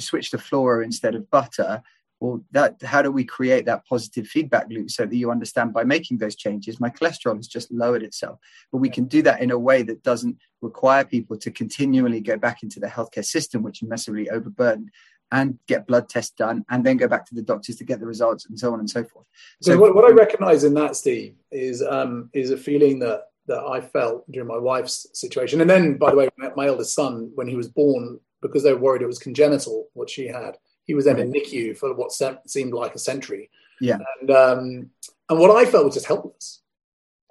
switch 0.00 0.30
to 0.30 0.38
flora 0.38 0.84
instead 0.84 1.14
of 1.14 1.30
butter, 1.30 1.82
well 2.24 2.44
that 2.52 2.80
how 2.82 3.02
do 3.02 3.10
we 3.10 3.24
create 3.24 3.66
that 3.66 3.84
positive 3.86 4.26
feedback 4.26 4.66
loop 4.70 4.90
so 4.90 5.04
that 5.04 5.16
you 5.16 5.30
understand 5.30 5.72
by 5.72 5.84
making 5.84 6.18
those 6.18 6.36
changes 6.36 6.80
my 6.80 6.88
cholesterol 6.88 7.36
has 7.36 7.46
just 7.46 7.70
lowered 7.70 8.02
itself 8.02 8.38
but 8.72 8.78
we 8.78 8.88
can 8.88 9.04
do 9.04 9.20
that 9.22 9.40
in 9.40 9.50
a 9.50 9.58
way 9.58 9.82
that 9.82 10.02
doesn't 10.02 10.36
require 10.62 11.04
people 11.04 11.36
to 11.36 11.50
continually 11.50 12.20
go 12.20 12.36
back 12.36 12.62
into 12.62 12.80
the 12.80 12.86
healthcare 12.86 13.24
system 13.24 13.62
which 13.62 13.82
is 13.82 13.88
massively 13.88 14.30
overburdened 14.30 14.90
and 15.34 15.58
get 15.66 15.86
blood 15.86 16.08
tests 16.08 16.34
done 16.36 16.64
and 16.70 16.84
then 16.84 16.96
go 16.96 17.06
back 17.06 17.26
to 17.26 17.34
the 17.34 17.42
doctors 17.42 17.76
to 17.76 17.84
get 17.84 18.00
the 18.00 18.06
results 18.06 18.46
and 18.46 18.58
so 18.58 18.72
on 18.72 18.80
and 18.80 18.88
so 18.88 19.04
forth 19.04 19.26
so, 19.60 19.78
what, 19.78 19.94
what, 19.94 20.04
i 20.04 20.14
recognize 20.14 20.64
in 20.64 20.72
that 20.74 20.96
steve 20.96 21.34
is 21.50 21.82
um, 21.82 22.30
is 22.32 22.50
a 22.50 22.56
feeling 22.56 22.98
that 22.98 23.28
that 23.46 23.62
i 23.64 23.80
felt 23.80 24.30
during 24.30 24.48
my 24.48 24.58
wife's 24.58 25.06
situation 25.12 25.60
and 25.60 25.68
then 25.68 25.98
by 25.98 26.10
the 26.10 26.16
way 26.16 26.28
my, 26.38 26.50
my 26.56 26.66
eldest 26.66 26.94
son 26.94 27.30
when 27.34 27.46
he 27.46 27.56
was 27.56 27.68
born 27.68 28.18
because 28.40 28.62
they 28.62 28.72
were 28.72 28.80
worried 28.80 29.02
it 29.02 29.06
was 29.06 29.18
congenital 29.18 29.88
what 29.92 30.08
she 30.08 30.26
had 30.26 30.56
he 30.84 30.94
was 30.94 31.06
then 31.06 31.18
in 31.18 31.32
NICU 31.32 31.76
for 31.76 31.94
what 31.94 32.12
seemed 32.46 32.74
like 32.74 32.94
a 32.94 32.98
century. 32.98 33.50
Yeah. 33.80 33.98
And, 34.20 34.30
um, 34.30 34.90
and 35.28 35.38
what 35.38 35.50
I 35.50 35.68
felt 35.68 35.86
was 35.86 35.94
just 35.94 36.06
helpless. 36.06 36.60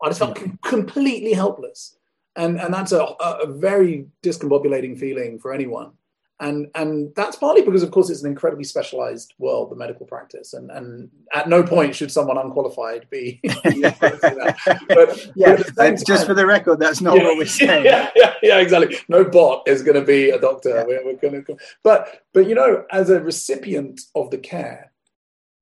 I 0.03 0.09
just 0.09 0.19
felt 0.19 0.35
com- 0.35 0.59
completely 0.63 1.33
helpless. 1.33 1.95
And, 2.35 2.59
and 2.59 2.73
that's 2.73 2.91
a, 2.91 2.99
a 2.99 3.47
very 3.47 4.07
discombobulating 4.23 4.99
feeling 4.99 5.39
for 5.39 5.53
anyone 5.53 5.91
and 6.39 6.67
and 6.75 7.13
that's 7.15 7.35
partly 7.35 7.61
because 7.61 7.83
of 7.83 7.91
course 7.91 8.09
it's 8.09 8.21
an 8.23 8.29
incredibly 8.29 8.63
specialized 8.63 9.33
world 9.37 9.69
the 9.69 9.75
medical 9.75 10.05
practice. 10.05 10.53
And 10.53 10.71
and 10.71 11.09
at 11.33 11.47
no 11.47 11.63
point 11.63 11.95
should 11.95 12.11
someone 12.11 12.37
unqualified 12.37 13.07
be 13.09 13.39
but 13.63 15.29
yeah 15.35 15.55
time, 15.55 15.97
just 16.05 16.25
for 16.25 16.33
the 16.33 16.45
record 16.45 16.79
that's 16.79 17.01
not 17.01 17.17
yeah, 17.17 17.23
what 17.23 17.37
we're 17.37 17.45
saying. 17.61 17.85
yeah, 17.85 18.09
yeah, 18.15 18.33
yeah 18.41 18.57
exactly. 18.59 18.97
No 19.07 19.23
bot 19.23 19.63
is 19.67 19.83
going 19.83 19.99
to 19.99 20.05
be 20.05 20.31
a 20.31 20.39
doctor. 20.39 20.69
Yeah. 20.69 20.83
we're, 20.85 21.05
we're 21.05 21.17
going 21.17 21.43
to 21.45 21.57
but 21.83 22.23
but 22.33 22.47
you 22.47 22.55
know 22.55 22.85
as 22.91 23.09
a 23.09 23.21
recipient 23.21 24.01
of 24.15 24.31
the 24.31 24.37
care 24.37 24.91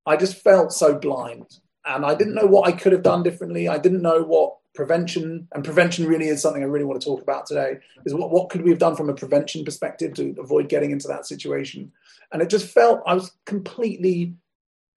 i 0.05 0.15
just 0.15 0.35
felt 0.37 0.71
so 0.71 0.97
blind. 0.97 1.59
And 1.85 2.05
i 2.05 2.15
didn't 2.15 2.35
know 2.35 2.47
what 2.47 2.67
i 2.67 2.71
could 2.71 2.93
have 2.93 3.03
done 3.03 3.23
differently. 3.23 3.67
I 3.67 3.77
didn't 3.77 4.01
know 4.01 4.23
what 4.23 4.55
prevention 4.73 5.47
and 5.53 5.63
prevention 5.63 6.07
really 6.07 6.27
is 6.27 6.41
something 6.41 6.63
i 6.63 6.65
really 6.65 6.85
want 6.85 6.99
to 6.99 7.05
talk 7.05 7.21
about 7.21 7.45
today 7.45 7.77
is 8.05 8.13
what, 8.13 8.31
what 8.31 8.49
could 8.49 8.61
we 8.61 8.69
have 8.69 8.79
done 8.79 8.95
from 8.95 9.09
a 9.09 9.13
prevention 9.13 9.65
perspective 9.65 10.13
to 10.13 10.33
avoid 10.39 10.69
getting 10.69 10.91
into 10.91 11.07
that 11.07 11.25
situation? 11.25 11.91
And 12.31 12.41
it 12.41 12.49
just 12.49 12.67
felt 12.67 13.01
i 13.05 13.13
was 13.13 13.31
completely 13.45 14.35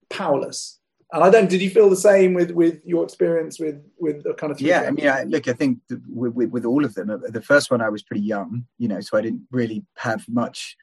powerless. 0.09 0.79
And 1.11 1.23
i 1.23 1.29
don't 1.29 1.49
did 1.49 1.61
you 1.61 1.69
feel 1.69 1.89
the 1.89 1.95
same 1.95 2.33
with 2.33 2.51
with 2.51 2.79
your 2.85 3.03
experience 3.03 3.59
with 3.59 3.81
with 3.99 4.23
the 4.23 4.33
kind 4.33 4.51
of 4.51 4.61
yeah 4.61 4.81
i 4.81 4.91
mean 4.91 5.07
I, 5.07 5.23
look 5.23 5.47
i 5.47 5.53
think 5.53 5.79
with, 5.89 6.33
with, 6.33 6.49
with 6.49 6.65
all 6.65 6.83
of 6.83 6.93
them 6.95 7.09
uh, 7.09 7.17
the 7.29 7.41
first 7.41 7.69
one 7.69 7.81
i 7.81 7.89
was 7.89 8.01
pretty 8.01 8.23
young 8.23 8.65
you 8.77 8.87
know 8.87 8.99
so 9.01 9.17
i 9.17 9.21
didn't 9.21 9.43
really 9.51 9.85
have 9.97 10.25
much 10.27 10.75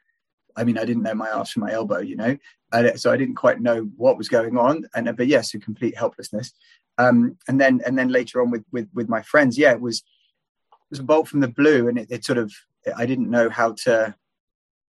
I 0.56 0.64
mean, 0.64 0.78
I 0.78 0.84
didn't 0.84 1.02
know 1.02 1.14
my 1.14 1.30
arse 1.30 1.50
from 1.50 1.62
my 1.62 1.72
elbow, 1.72 1.98
you 1.98 2.16
know, 2.16 2.36
so 2.96 3.12
I 3.12 3.16
didn't 3.16 3.34
quite 3.34 3.60
know 3.60 3.90
what 3.96 4.18
was 4.18 4.28
going 4.28 4.56
on. 4.56 4.86
And 4.94 5.14
but 5.16 5.26
yes, 5.26 5.54
a 5.54 5.58
complete 5.58 5.96
helplessness. 5.96 6.52
Um, 6.98 7.36
and 7.48 7.60
then 7.60 7.80
and 7.86 7.98
then 7.98 8.08
later 8.08 8.40
on 8.42 8.50
with 8.50 8.64
with 8.70 8.88
with 8.94 9.08
my 9.08 9.22
friends, 9.22 9.58
yeah, 9.58 9.72
it 9.72 9.80
was 9.80 9.98
it 9.98 10.90
was 10.90 10.98
a 10.98 11.04
bolt 11.04 11.28
from 11.28 11.40
the 11.40 11.48
blue, 11.48 11.88
and 11.88 11.98
it, 11.98 12.08
it 12.10 12.24
sort 12.24 12.38
of 12.38 12.52
I 12.96 13.06
didn't 13.06 13.30
know 13.30 13.48
how 13.48 13.72
to. 13.84 14.14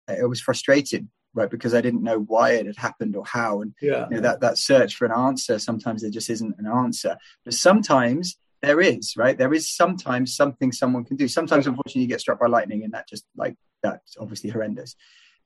It 0.08 0.30
was 0.30 0.40
frustrated, 0.40 1.08
right, 1.34 1.50
because 1.50 1.74
I 1.74 1.82
didn't 1.82 2.04
know 2.04 2.20
why 2.20 2.52
it 2.52 2.66
had 2.66 2.78
happened 2.78 3.16
or 3.16 3.26
how, 3.26 3.62
and 3.62 3.74
yeah, 3.82 4.06
you 4.10 4.16
know, 4.16 4.22
that 4.22 4.42
that 4.42 4.58
search 4.58 4.96
for 4.96 5.06
an 5.06 5.12
answer. 5.12 5.60
Sometimes 5.60 6.02
there 6.02 6.12
just 6.12 6.30
isn't 6.30 6.56
an 6.60 6.68
answer, 6.68 7.18
but 7.44 7.54
sometimes 7.54 8.38
there 8.62 8.82
is, 8.82 9.16
right? 9.18 9.38
There 9.38 9.54
is 9.54 9.70
sometimes 9.70 10.36
something 10.36 10.72
someone 10.72 11.04
can 11.04 11.18
do. 11.18 11.28
Sometimes, 11.28 11.68
unfortunately, 11.68 12.04
you 12.04 12.08
get 12.08 12.22
struck 12.22 12.40
by 12.40 12.48
lightning, 12.48 12.84
and 12.84 12.94
that 12.94 13.08
just 13.10 13.26
like 13.36 13.56
that's 13.84 14.18
obviously 14.20 14.50
horrendous. 14.50 14.96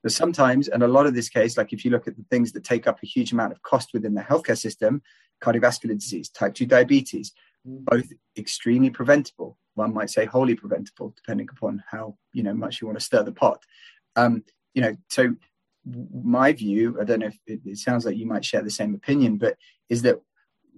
But 0.02 0.12
sometimes, 0.12 0.68
and 0.68 0.82
a 0.82 0.88
lot 0.88 1.06
of 1.06 1.14
this 1.14 1.28
case, 1.28 1.56
like 1.56 1.72
if 1.72 1.84
you 1.84 1.90
look 1.90 2.08
at 2.08 2.16
the 2.16 2.24
things 2.30 2.52
that 2.52 2.64
take 2.64 2.86
up 2.86 2.98
a 3.02 3.06
huge 3.06 3.32
amount 3.32 3.52
of 3.52 3.62
cost 3.62 3.90
within 3.92 4.14
the 4.14 4.22
healthcare 4.22 4.58
system, 4.58 5.02
cardiovascular 5.42 5.98
disease, 5.98 6.28
type 6.28 6.54
2 6.54 6.66
diabetes, 6.66 7.32
mm. 7.66 7.84
both 7.84 8.06
extremely 8.36 8.90
preventable. 8.90 9.58
One 9.74 9.94
might 9.94 10.10
say 10.10 10.24
wholly 10.24 10.54
preventable, 10.54 11.14
depending 11.16 11.48
upon 11.50 11.82
how 11.90 12.16
you 12.32 12.42
know 12.42 12.54
much 12.54 12.80
you 12.80 12.86
want 12.86 12.98
to 12.98 13.04
stir 13.04 13.22
the 13.22 13.32
pot. 13.32 13.62
Um, 14.16 14.44
you 14.74 14.82
know, 14.82 14.96
so 15.08 15.34
my 15.84 16.52
view, 16.52 16.98
I 17.00 17.04
don't 17.04 17.20
know 17.20 17.26
if 17.26 17.38
it, 17.46 17.60
it 17.64 17.78
sounds 17.78 18.04
like 18.04 18.16
you 18.16 18.26
might 18.26 18.44
share 18.44 18.62
the 18.62 18.70
same 18.70 18.94
opinion, 18.94 19.38
but 19.38 19.56
is 19.88 20.02
that 20.02 20.20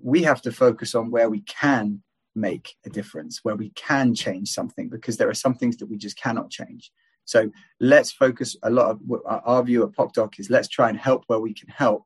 we 0.02 0.23
have 0.23 0.43
to 0.43 0.52
focus 0.52 0.95
on 0.95 1.11
where 1.11 1.28
we 1.28 1.40
can 1.40 2.02
make 2.35 2.75
a 2.85 2.90
difference, 2.90 3.40
where 3.43 3.54
we 3.54 3.71
can 3.71 4.14
change 4.14 4.49
something, 4.49 4.88
because 4.88 5.16
there 5.16 5.28
are 5.28 5.35
some 5.35 5.54
things 5.54 5.76
that 5.78 5.87
we 5.87 5.97
just 5.97 6.16
cannot 6.16 6.50
change. 6.50 6.90
So 7.25 7.50
let's 7.81 8.12
focus 8.12 8.57
a 8.62 8.71
lot 8.71 8.90
of 8.90 9.00
our 9.26 9.62
view 9.62 9.83
at 9.85 9.93
PocDoc 9.93 10.38
is 10.38 10.50
let's 10.50 10.69
try 10.69 10.88
and 10.88 10.99
help 10.99 11.25
where 11.26 11.40
we 11.40 11.54
can 11.54 11.69
help 11.69 12.04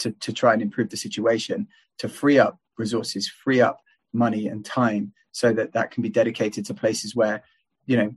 to, 0.00 0.10
to 0.12 0.32
try 0.32 0.52
and 0.52 0.62
improve 0.62 0.90
the 0.90 0.96
situation, 0.96 1.68
to 1.98 2.08
free 2.08 2.38
up 2.38 2.58
resources, 2.76 3.28
free 3.28 3.60
up 3.60 3.80
money 4.12 4.48
and 4.48 4.64
time 4.64 5.12
so 5.32 5.52
that 5.52 5.72
that 5.72 5.90
can 5.90 6.02
be 6.02 6.08
dedicated 6.08 6.66
to 6.66 6.74
places 6.74 7.16
where, 7.16 7.42
you 7.86 7.96
know, 7.96 8.14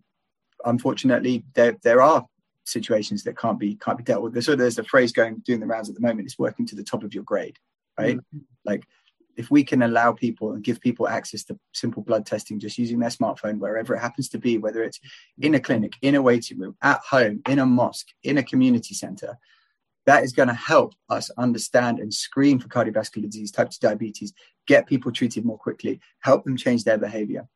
unfortunately 0.66 1.44
there, 1.54 1.78
there 1.84 2.02
are 2.02 2.26
situations 2.66 3.24
that 3.24 3.38
can't 3.38 3.60
be 3.60 3.76
can't 3.76 3.98
be 3.98 4.04
dealt 4.04 4.22
with. 4.22 4.44
So 4.44 4.56
there's 4.56 4.78
a 4.78 4.84
phrase 4.84 5.12
going 5.12 5.38
doing 5.46 5.60
the 5.60 5.66
rounds 5.66 5.90
at 5.90 5.96
the 5.96 6.02
moment. 6.02 6.26
It's 6.26 6.38
working 6.38 6.66
to 6.68 6.76
the 6.76 6.84
top 6.84 7.04
of 7.04 7.14
your 7.14 7.24
grade, 7.24 7.58
right? 7.98 8.18
Mm-hmm. 8.18 8.40
Like 8.66 8.84
if 9.38 9.52
we 9.52 9.64
can 9.64 9.84
allow 9.84 10.12
people 10.12 10.54
and 10.54 10.64
give 10.64 10.82
people 10.82 11.08
access 11.08 11.44
to 11.44 11.58
simple 11.74 12.02
blood 12.02 12.26
testing 12.26 12.60
just 12.60 12.78
using 12.78 13.00
their 13.00 13.10
smartphone 13.10 13.60
wherever 13.60 13.96
it 13.96 14.00
happens 14.00 14.28
to 14.30 14.38
be 14.38 14.58
whether 14.58 14.84
it's 14.84 15.00
in 15.40 15.56
a 15.56 15.60
clinic 15.60 15.94
in 16.02 16.16
a 16.16 16.22
waiting 16.22 16.60
room 16.60 16.76
at 16.82 17.00
home 17.02 17.42
in 17.48 17.60
a 17.60 17.66
mosque 17.66 18.10
in 18.24 18.38
a 18.38 18.44
community 18.44 18.94
center 18.94 19.38
that 20.06 20.24
is 20.24 20.32
going 20.32 20.48
to 20.48 20.54
help 20.54 20.94
us 21.10 21.30
understand 21.38 22.00
and 22.00 22.14
screen 22.14 22.60
for 22.60 22.68
cardiovascular 22.70 23.30
disease 23.30 23.52
type 23.52 23.70
2 23.70 23.78
diabetes 23.80 24.34
get 24.66 24.88
people 24.88 25.12
treated 25.12 25.46
more 25.46 25.58
quickly 25.58 26.00
help 26.20 26.44
them 26.44 26.58
change 26.58 26.84
their 26.84 26.98
behavior. 26.98 27.48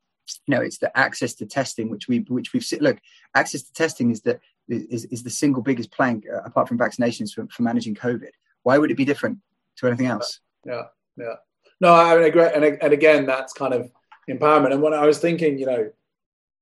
You 0.47 0.55
know 0.55 0.61
it's 0.61 0.77
the 0.77 0.95
access 0.97 1.33
to 1.35 1.45
testing 1.45 1.89
which 1.89 2.07
we 2.07 2.19
which 2.29 2.53
we've 2.53 2.65
look 2.79 2.99
access 3.35 3.63
to 3.63 3.73
testing 3.73 4.11
is 4.11 4.21
the 4.21 4.39
is, 4.69 5.03
is 5.05 5.23
the 5.23 5.29
single 5.29 5.61
biggest 5.61 5.91
plank 5.91 6.25
uh, 6.31 6.41
apart 6.45 6.69
from 6.69 6.77
vaccinations 6.77 7.33
for, 7.33 7.45
for 7.47 7.63
managing 7.63 7.95
covid. 7.95 8.29
Why 8.63 8.77
would 8.77 8.91
it 8.91 8.97
be 8.97 9.03
different 9.03 9.39
to 9.77 9.87
anything 9.87 10.05
else? 10.05 10.39
Yeah 10.65 10.83
yeah 11.17 11.35
no, 11.81 11.93
I 11.93 12.15
mean, 12.17 12.37
and, 12.37 12.63
and 12.63 12.93
again, 12.93 13.25
that's 13.25 13.53
kind 13.53 13.73
of 13.73 13.91
empowerment. 14.29 14.71
And 14.71 14.81
when 14.81 14.93
I 14.93 15.05
was 15.05 15.17
thinking, 15.17 15.57
you 15.57 15.65
know, 15.65 15.91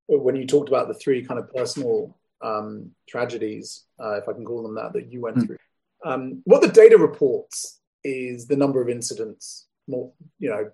when 0.07 0.35
you 0.35 0.47
talked 0.47 0.69
about 0.69 0.87
the 0.87 0.93
three 0.93 1.23
kind 1.23 1.39
of 1.39 1.53
personal 1.53 2.17
um, 2.41 2.91
tragedies, 3.07 3.83
uh, 3.99 4.13
if 4.13 4.29
I 4.29 4.33
can 4.33 4.45
call 4.45 4.63
them 4.63 4.75
that, 4.75 4.93
that 4.93 5.11
you 5.11 5.21
went 5.21 5.37
mm. 5.37 5.45
through. 5.45 5.57
Um, 6.05 6.41
what 6.45 6.61
the 6.61 6.69
data 6.69 6.97
reports 6.97 7.79
is 8.03 8.47
the 8.47 8.55
number 8.55 8.81
of 8.81 8.89
incidents, 8.89 9.67
more, 9.87 10.13
you 10.39 10.49
know, 10.49 10.71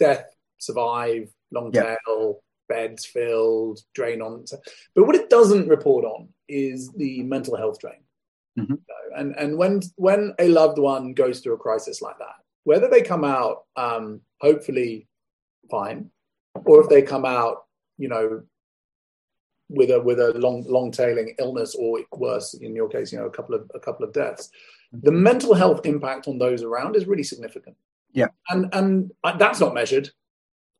death, 0.00 0.24
survive, 0.58 1.30
long 1.52 1.70
tail, 1.70 2.40
beds 2.68 3.04
filled, 3.04 3.80
drain 3.94 4.20
on. 4.20 4.44
But 4.96 5.06
what 5.06 5.14
it 5.14 5.30
doesn't 5.30 5.68
report 5.68 6.04
on 6.04 6.30
is 6.48 6.90
the 6.92 7.22
mental 7.22 7.56
health 7.56 7.78
drain. 7.78 8.02
Mm-hmm. 8.58 8.74
And 9.16 9.36
and 9.36 9.56
when 9.56 9.82
when 9.94 10.34
a 10.40 10.48
loved 10.48 10.78
one 10.78 11.14
goes 11.14 11.38
through 11.38 11.54
a 11.54 11.58
crisis 11.58 12.02
like 12.02 12.18
that, 12.18 12.34
whether 12.64 12.88
they 12.88 13.02
come 13.02 13.24
out 13.24 13.64
um, 13.76 14.20
hopefully 14.40 15.08
fine, 15.70 16.10
or 16.64 16.80
if 16.80 16.88
they 16.88 17.02
come 17.02 17.24
out, 17.24 17.64
you 17.98 18.08
know, 18.08 18.42
with 19.70 19.90
a 19.90 20.00
with 20.00 20.18
a 20.18 20.32
long 20.38 20.64
long 20.64 20.90
tailing 20.90 21.34
illness 21.38 21.74
or 21.74 22.00
worse 22.12 22.54
in 22.54 22.74
your 22.74 22.88
case 22.88 23.12
you 23.12 23.18
know 23.18 23.26
a 23.26 23.30
couple 23.30 23.54
of 23.54 23.70
a 23.74 23.78
couple 23.78 24.04
of 24.04 24.12
deaths 24.12 24.50
mm-hmm. 24.94 25.06
the 25.06 25.12
mental 25.12 25.54
health 25.54 25.86
impact 25.86 26.26
on 26.26 26.38
those 26.38 26.62
around 26.62 26.96
is 26.96 27.06
really 27.06 27.22
significant. 27.22 27.76
Yeah. 28.12 28.26
And 28.48 28.68
and 28.74 29.12
that's 29.38 29.60
not 29.60 29.72
measured 29.72 30.10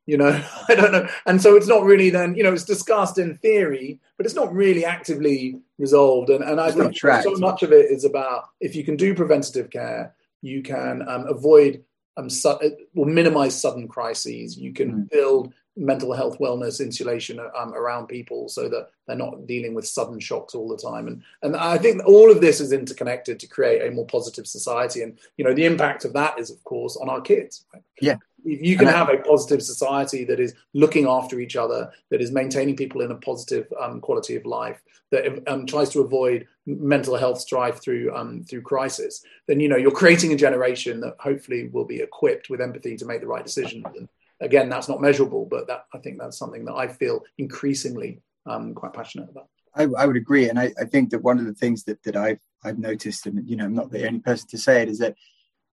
you 0.07 0.17
know 0.17 0.43
i 0.69 0.75
don't 0.75 0.93
know. 0.93 1.09
And 1.27 1.41
so 1.41 1.57
it's 1.57 1.69
not 1.69 1.85
really 1.85 2.11
then 2.11 2.35
you 2.35 2.43
know 2.43 2.53
it's 2.53 2.65
discussed 2.65 3.19
in 3.19 3.37
theory 3.39 4.01
but 4.17 4.27
it's 4.27 4.35
not 4.35 4.53
really 4.53 4.85
actively 4.85 5.61
resolved. 5.79 6.31
And, 6.31 6.43
and 6.43 6.61
i 6.61 6.69
it's 6.69 6.77
think 6.77 6.97
so 6.97 7.35
much 7.37 7.63
of 7.63 7.73
it 7.73 7.91
is 7.91 8.05
about 8.05 8.49
if 8.61 8.75
you 8.75 8.83
can 8.83 8.97
do 8.97 9.15
preventative 9.15 9.71
care 9.71 10.15
you 10.43 10.63
can 10.63 11.07
um, 11.09 11.27
avoid 11.27 11.85
um, 12.17 12.29
su- 12.29 12.59
or 12.97 13.07
minimize 13.07 13.59
sudden 13.61 13.89
crises 13.89 14.57
you 14.57 14.73
can 14.73 14.93
mm. 14.93 15.11
build 15.11 15.55
mental 15.77 16.13
health 16.13 16.39
wellness 16.39 16.81
insulation 16.81 17.41
um, 17.57 17.73
around 17.75 18.07
people 18.07 18.49
so 18.49 18.69
that 18.69 18.89
they're 19.07 19.17
not 19.17 19.47
dealing 19.47 19.73
with 19.73 19.87
sudden 19.87 20.19
shocks 20.19 20.55
all 20.55 20.69
the 20.69 20.77
time 20.77 21.07
and 21.07 21.23
and 21.43 21.57
i 21.57 21.79
think 21.79 22.03
all 22.05 22.31
of 22.31 22.41
this 22.41 22.61
is 22.61 22.73
interconnected 22.73 23.39
to 23.39 23.47
create 23.47 23.87
a 23.87 23.91
more 23.91 24.07
positive 24.07 24.47
society 24.47 25.03
and 25.03 25.19
you 25.37 25.45
know 25.45 25.55
the 25.55 25.65
impact 25.65 26.05
of 26.05 26.13
that 26.13 26.39
is 26.39 26.51
of 26.51 26.63
course 26.65 26.97
on 26.97 27.09
our 27.09 27.21
kids 27.21 27.65
right? 27.73 27.83
yeah 28.01 28.17
if 28.45 28.63
you 28.63 28.77
can 28.77 28.89
have 28.89 29.09
a 29.09 29.19
positive 29.19 29.63
society 29.63 30.25
that 30.25 30.41
is 30.41 30.55
looking 30.75 31.07
after 31.07 31.41
each 31.41 31.57
other 31.57 31.91
that 32.11 32.21
is 32.21 32.33
maintaining 32.33 32.77
people 32.77 33.01
in 33.01 33.11
a 33.11 33.17
positive 33.17 33.67
um, 33.81 34.01
quality 34.01 34.37
of 34.37 34.47
life 34.47 34.83
that 35.11 35.43
um, 35.49 35.67
tries 35.67 35.89
to 35.91 36.01
avoid 36.01 36.47
mental 36.67 37.17
health 37.17 37.41
strife 37.41 37.83
through 37.83 38.15
um, 38.15 38.45
through 38.45 38.63
crisis 38.63 39.25
then 39.47 39.61
you 39.61 39.69
know 39.69 39.77
you're 39.77 39.91
creating 39.91 40.33
a 40.33 40.37
generation 40.37 41.01
that 41.01 41.17
hopefully 41.19 41.69
will 41.73 41.85
be 41.85 42.01
equipped 42.01 42.51
with 42.51 42.61
empathy 42.61 42.97
to 42.97 43.07
make 43.07 43.21
the 43.21 43.27
right 43.27 43.45
decisions 43.45 43.85
and 43.97 44.09
again, 44.41 44.69
that's 44.69 44.89
not 44.89 45.01
measurable, 45.01 45.47
but 45.47 45.67
that 45.69 45.87
I 45.95 45.99
think 45.99 46.19
that's 46.19 46.39
something 46.39 46.65
that 46.65 46.75
I 46.75 46.89
feel 46.89 47.25
increasingly 47.39 48.21
um, 48.47 48.75
quite 48.75 48.93
passionate 48.93 49.29
about. 49.31 49.49
I, 49.75 49.85
I 49.97 50.07
would 50.07 50.17
agree, 50.17 50.49
and 50.49 50.59
I, 50.59 50.73
I, 50.81 50.85
think 50.85 51.11
that 51.11 51.23
one 51.23 51.39
of 51.39 51.47
the 51.47 51.55
things 51.55 51.85
that 51.85 52.03
that 52.03 52.17
I've 52.17 52.41
I've 52.65 52.79
noticed, 52.79 53.27
and 53.27 53.49
you 53.49 53.55
know, 53.57 53.67
I'm 53.67 53.75
not 53.75 53.91
the 53.91 54.07
only 54.07 54.19
person 54.19 54.49
to 54.49 54.59
say 54.59 54.83
it, 54.83 54.89
is 54.89 54.99
that 54.99 55.15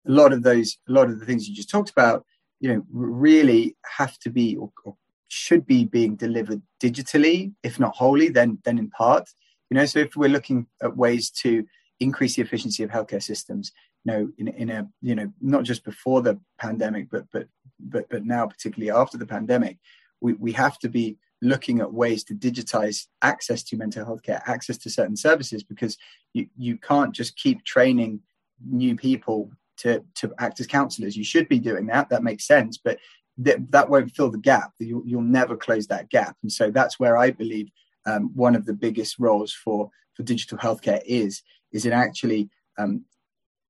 a 0.07 0.11
lot 0.11 0.33
of 0.33 0.43
those, 0.43 0.79
a 0.89 0.93
lot 0.93 1.11
of 1.11 1.21
the 1.21 1.27
things 1.27 1.47
you 1.47 1.55
just 1.55 1.69
talked 1.69 1.91
about, 1.91 2.25
you 2.63 2.73
know, 2.73 2.83
really 2.93 3.77
have 3.99 4.19
to 4.21 4.31
be 4.31 4.57
or, 4.57 4.71
or 4.85 4.97
should 5.27 5.67
be 5.67 5.85
being 5.85 6.15
delivered 6.15 6.63
digitally, 6.81 7.53
if 7.65 7.81
not 7.81 7.97
wholly, 7.97 8.29
then 8.29 8.59
then 8.65 8.79
in 8.79 8.89
part. 8.89 9.29
You 9.69 9.77
know, 9.77 9.87
so 9.87 9.99
if 9.99 10.15
we're 10.15 10.29
looking 10.37 10.67
at 10.81 10.97
ways 10.97 11.29
to 11.43 11.67
increase 11.99 12.37
the 12.37 12.43
efficiency 12.43 12.83
of 12.85 12.91
healthcare 12.91 13.23
systems, 13.23 13.73
you 14.05 14.13
know, 14.13 14.29
in, 14.39 14.49
in 14.49 14.71
a 14.71 14.89
you 15.01 15.17
know, 15.17 15.33
not 15.41 15.65
just 15.65 15.85
before 15.85 16.23
the 16.23 16.39
pandemic, 16.61 17.11
but 17.11 17.25
but 17.33 17.49
but 17.81 18.09
but 18.09 18.25
now 18.25 18.47
particularly 18.47 18.93
after 18.93 19.19
the 19.19 19.27
pandemic, 19.27 19.79
we, 20.21 20.35
we 20.35 20.53
have 20.53 20.79
to 20.79 20.89
be 20.89 21.19
looking 21.43 21.81
at 21.81 21.93
ways 21.93 22.23
to 22.23 22.35
digitize 22.35 23.09
access 23.23 23.65
to 23.65 23.77
mental 23.77 24.05
health 24.05 24.23
care, 24.23 24.41
access 24.47 24.79
to 24.79 24.89
certain 24.89 25.17
services, 25.17 25.65
because 25.65 25.99
you, 26.33 26.47
you 26.57 26.77
can't 26.79 27.13
just 27.13 27.37
keep 27.37 27.65
training 27.65 28.21
new 28.65 28.95
people 28.95 29.51
to, 29.79 30.05
to 30.17 30.33
act 30.39 30.61
as 30.61 30.67
counselors. 30.67 31.17
You 31.17 31.25
should 31.25 31.49
be 31.49 31.59
doing 31.59 31.87
that. 31.87 32.09
That 32.09 32.23
makes 32.23 32.47
sense. 32.47 32.79
But 32.79 32.99
that, 33.39 33.71
that 33.73 33.89
won't 33.89 34.15
fill 34.15 34.31
the 34.31 34.39
gap. 34.39 34.73
You'll, 34.79 35.03
you'll 35.07 35.23
never 35.23 35.57
close 35.57 35.87
that 35.89 36.11
gap. 36.11 36.37
And 36.43 36.53
so 36.53 36.71
that's 36.71 37.01
where 37.01 37.17
I 37.17 37.31
believe 37.31 37.71
um, 38.07 38.31
one 38.35 38.55
of 38.55 38.67
the 38.67 38.75
biggest 38.75 39.19
roles 39.19 39.53
for, 39.53 39.91
for 40.15 40.23
digital 40.23 40.59
healthcare 40.59 41.01
is, 41.07 41.43
is 41.73 41.87
in 41.87 41.93
actually 41.93 42.51
um, 42.79 43.05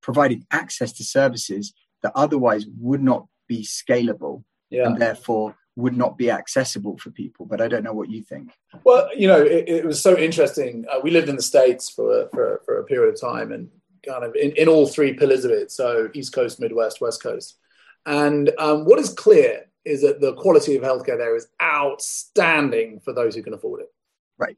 providing 0.00 0.46
access 0.50 0.92
to 0.94 1.04
services 1.04 1.72
that 2.02 2.12
otherwise 2.14 2.66
would 2.78 3.02
not 3.02 3.26
be 3.46 3.62
scalable 3.62 4.42
yeah. 4.70 4.86
and 4.86 5.00
therefore 5.00 5.54
would 5.76 5.96
not 5.96 6.18
be 6.18 6.30
accessible 6.30 6.98
for 6.98 7.10
people. 7.10 7.46
But 7.46 7.60
I 7.60 7.68
don't 7.68 7.84
know 7.84 7.94
what 7.94 8.10
you 8.10 8.22
think. 8.22 8.52
Well, 8.84 9.08
you 9.16 9.28
know, 9.28 9.40
it, 9.40 9.68
it 9.68 9.84
was 9.84 10.02
so 10.02 10.18
interesting. 10.18 10.84
Uh, 10.90 11.00
we 11.02 11.10
lived 11.10 11.28
in 11.28 11.36
the 11.36 11.42
States 11.42 11.88
for, 11.88 12.28
for, 12.32 12.60
for 12.64 12.78
a 12.78 12.84
period 12.84 13.14
of 13.14 13.20
time 13.20 13.52
and 13.52 13.70
kind 14.06 14.24
of 14.24 14.34
in, 14.34 14.52
in 14.52 14.68
all 14.68 14.86
three 14.86 15.12
pillars 15.14 15.44
of 15.44 15.50
it. 15.50 15.70
So 15.70 16.10
East 16.14 16.32
Coast, 16.32 16.60
Midwest, 16.60 17.00
West 17.00 17.22
Coast. 17.22 17.56
And 18.06 18.50
um, 18.58 18.84
what 18.84 18.98
is 18.98 19.12
clear 19.12 19.66
is 19.84 20.02
that 20.02 20.20
the 20.20 20.34
quality 20.34 20.76
of 20.76 20.82
healthcare 20.82 21.18
there 21.18 21.36
is 21.36 21.48
outstanding 21.60 23.00
for 23.00 23.12
those 23.12 23.34
who 23.34 23.42
can 23.42 23.54
afford 23.54 23.80
it. 23.80 23.92
Right. 24.38 24.56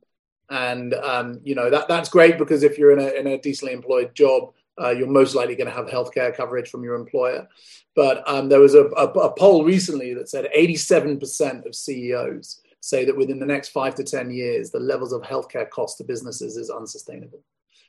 And 0.51 0.95
um, 0.95 1.41
you 1.43 1.55
know 1.55 1.71
that 1.71 1.89
that's 1.89 2.11
great 2.11 2.39
because 2.39 2.63
if 2.63 2.79
you're 2.79 2.93
in 2.93 2.99
a 2.99 3.09
in 3.19 3.27
a 3.27 3.39
decently 3.39 3.73
employed 3.73 4.15
job, 4.15 4.53
uh, 4.81 4.91
you're 4.91 5.07
most 5.07 5.35
likely 5.35 5.55
going 5.55 5.69
to 5.69 5.75
have 5.75 5.87
healthcare 5.87 6.35
coverage 6.35 6.69
from 6.69 6.85
your 6.85 6.97
employer. 6.97 7.49
But 7.95 8.29
um, 8.29 8.49
there 8.49 8.61
was 8.61 8.75
a, 8.75 8.85
a, 8.97 9.07
a, 9.07 9.35
poll 9.35 9.65
recently 9.65 10.15
that 10.15 10.29
said 10.29 10.49
87% 10.57 11.65
of 11.65 11.75
CEOs 11.75 12.61
say 12.81 13.05
that 13.05 13.17
within 13.17 13.39
the 13.39 13.47
next 13.47 13.69
five 13.69 13.95
to 13.95 14.05
10 14.05 14.31
years, 14.31 14.71
the 14.71 14.81
levels 14.81 15.13
of 15.13 15.23
healthcare 15.23 15.69
cost 15.71 15.99
to 15.99 16.05
businesses 16.05 16.57
is 16.57 16.71
unsustainable. 16.71 17.41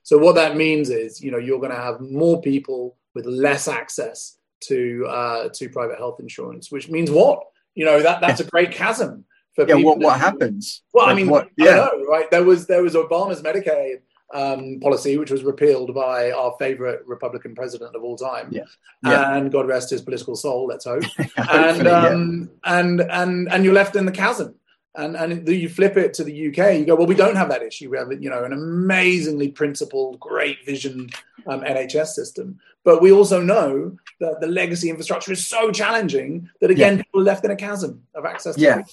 So 0.05 0.19
what 0.19 0.35
that 0.35 0.55
means 0.55 0.91
is, 0.91 1.19
you 1.19 1.31
know, 1.31 1.39
you're 1.39 1.59
going 1.59 1.71
to 1.71 1.81
have 1.81 1.99
more 1.99 2.39
people 2.39 2.95
with 3.15 3.25
less 3.25 3.67
access 3.67 4.37
to 4.61 5.05
uh, 5.09 5.49
to 5.49 5.67
private 5.67 5.97
health 5.97 6.19
insurance, 6.19 6.71
which 6.71 6.89
means 6.89 7.09
what? 7.09 7.41
You 7.73 7.85
know, 7.85 8.01
that 8.01 8.21
that's 8.21 8.39
a 8.39 8.43
great 8.43 8.71
chasm 8.71 9.25
for 9.55 9.67
yeah, 9.67 9.77
people. 9.77 9.91
What, 9.91 9.99
what 9.99 10.19
happens? 10.19 10.83
Well, 10.93 11.07
like 11.07 11.13
I 11.13 11.15
mean, 11.15 11.27
what, 11.27 11.49
yeah. 11.57 11.71
I 11.71 11.75
know, 11.75 12.05
right? 12.05 12.29
There 12.29 12.43
was 12.43 12.67
there 12.67 12.83
was 12.83 12.93
Obama's 12.93 13.41
Medicaid 13.41 14.01
um, 14.31 14.79
policy, 14.79 15.17
which 15.17 15.31
was 15.31 15.43
repealed 15.43 15.95
by 15.95 16.31
our 16.31 16.55
favorite 16.59 17.01
Republican 17.07 17.55
president 17.55 17.95
of 17.95 18.03
all 18.03 18.15
time. 18.15 18.49
Yeah. 18.51 18.63
yeah. 19.03 19.35
And 19.35 19.51
God 19.51 19.67
rest 19.67 19.89
his 19.89 20.03
political 20.03 20.35
soul, 20.35 20.67
let's 20.67 20.85
hope. 20.85 21.03
and, 21.37 21.87
um, 21.87 22.49
yeah. 22.63 22.79
and, 22.79 23.01
and, 23.01 23.51
and 23.51 23.63
you're 23.63 23.73
left 23.73 23.95
in 23.95 24.05
the 24.05 24.11
chasm. 24.11 24.55
And, 24.97 25.15
and 25.15 25.47
you 25.47 25.67
flip 25.67 25.97
it 25.97 26.13
to 26.15 26.23
the 26.23 26.47
UK, 26.47 26.75
you 26.79 26.85
go, 26.85 26.95
well, 26.95 27.07
we 27.07 27.15
don't 27.15 27.35
have 27.35 27.49
that 27.49 27.61
issue. 27.61 27.89
We 27.89 27.97
have, 27.97 28.11
you 28.21 28.29
know, 28.29 28.43
an 28.43 28.53
amazingly 28.53 29.49
principled, 29.49 30.19
great 30.19 30.65
vision 30.65 31.09
um, 31.47 31.61
NHS 31.61 32.07
system. 32.07 32.59
But 32.83 33.01
we 33.01 33.11
also 33.11 33.41
know 33.41 33.97
that 34.19 34.39
the 34.39 34.47
legacy 34.47 34.89
infrastructure 34.89 35.33
is 35.33 35.45
so 35.45 35.71
challenging 35.71 36.49
that, 36.61 36.71
again, 36.71 36.97
yeah. 36.97 37.03
people 37.03 37.21
are 37.21 37.23
left 37.25 37.43
in 37.43 37.51
a 37.51 37.55
chasm 37.55 38.03
of 38.13 38.25
access 38.25 38.55
to 38.55 38.61
Yeah, 38.61 38.83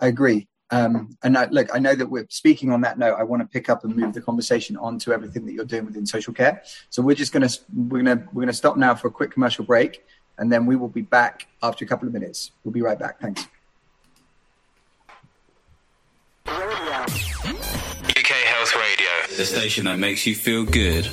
I 0.00 0.08
agree. 0.08 0.48
Um, 0.70 1.16
and 1.22 1.38
I, 1.38 1.46
look, 1.46 1.74
I 1.74 1.78
know 1.78 1.94
that 1.94 2.06
we're 2.06 2.26
speaking 2.28 2.70
on 2.70 2.82
that 2.82 2.98
note. 2.98 3.16
I 3.18 3.22
want 3.22 3.40
to 3.40 3.48
pick 3.48 3.70
up 3.70 3.84
and 3.84 3.96
move 3.96 4.12
the 4.12 4.20
conversation 4.20 4.76
on 4.76 4.98
to 4.98 5.12
everything 5.12 5.46
that 5.46 5.52
you're 5.52 5.64
doing 5.64 5.86
within 5.86 6.04
social 6.04 6.34
care. 6.34 6.62
So 6.90 7.00
we're 7.00 7.16
just 7.16 7.32
going 7.32 7.48
to 7.48 7.60
we're 7.74 8.02
going 8.02 8.18
to 8.18 8.24
we're 8.32 8.42
going 8.42 8.48
to 8.48 8.52
stop 8.52 8.76
now 8.76 8.94
for 8.94 9.08
a 9.08 9.10
quick 9.10 9.30
commercial 9.30 9.64
break, 9.64 10.04
and 10.36 10.52
then 10.52 10.66
we 10.66 10.76
will 10.76 10.88
be 10.88 11.02
back 11.02 11.46
after 11.62 11.84
a 11.84 11.88
couple 11.88 12.06
of 12.06 12.12
minutes. 12.12 12.52
We'll 12.64 12.72
be 12.72 12.82
right 12.82 12.98
back. 12.98 13.18
Thanks. 13.18 13.48
The 19.38 19.44
station 19.44 19.84
that 19.84 20.00
makes 20.00 20.26
you 20.26 20.34
feel 20.34 20.64
good. 20.64 21.06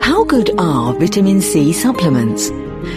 How 0.00 0.24
good 0.24 0.50
are 0.58 0.94
vitamin 0.94 1.42
C 1.42 1.74
supplements? 1.74 2.48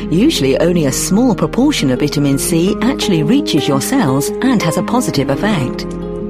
Usually 0.09 0.57
only 0.59 0.85
a 0.85 0.91
small 0.93 1.35
proportion 1.35 1.91
of 1.91 1.99
vitamin 1.99 2.39
C 2.39 2.77
actually 2.81 3.23
reaches 3.23 3.67
your 3.67 3.81
cells 3.81 4.29
and 4.29 4.61
has 4.61 4.77
a 4.77 4.83
positive 4.83 5.29
effect. 5.29 5.83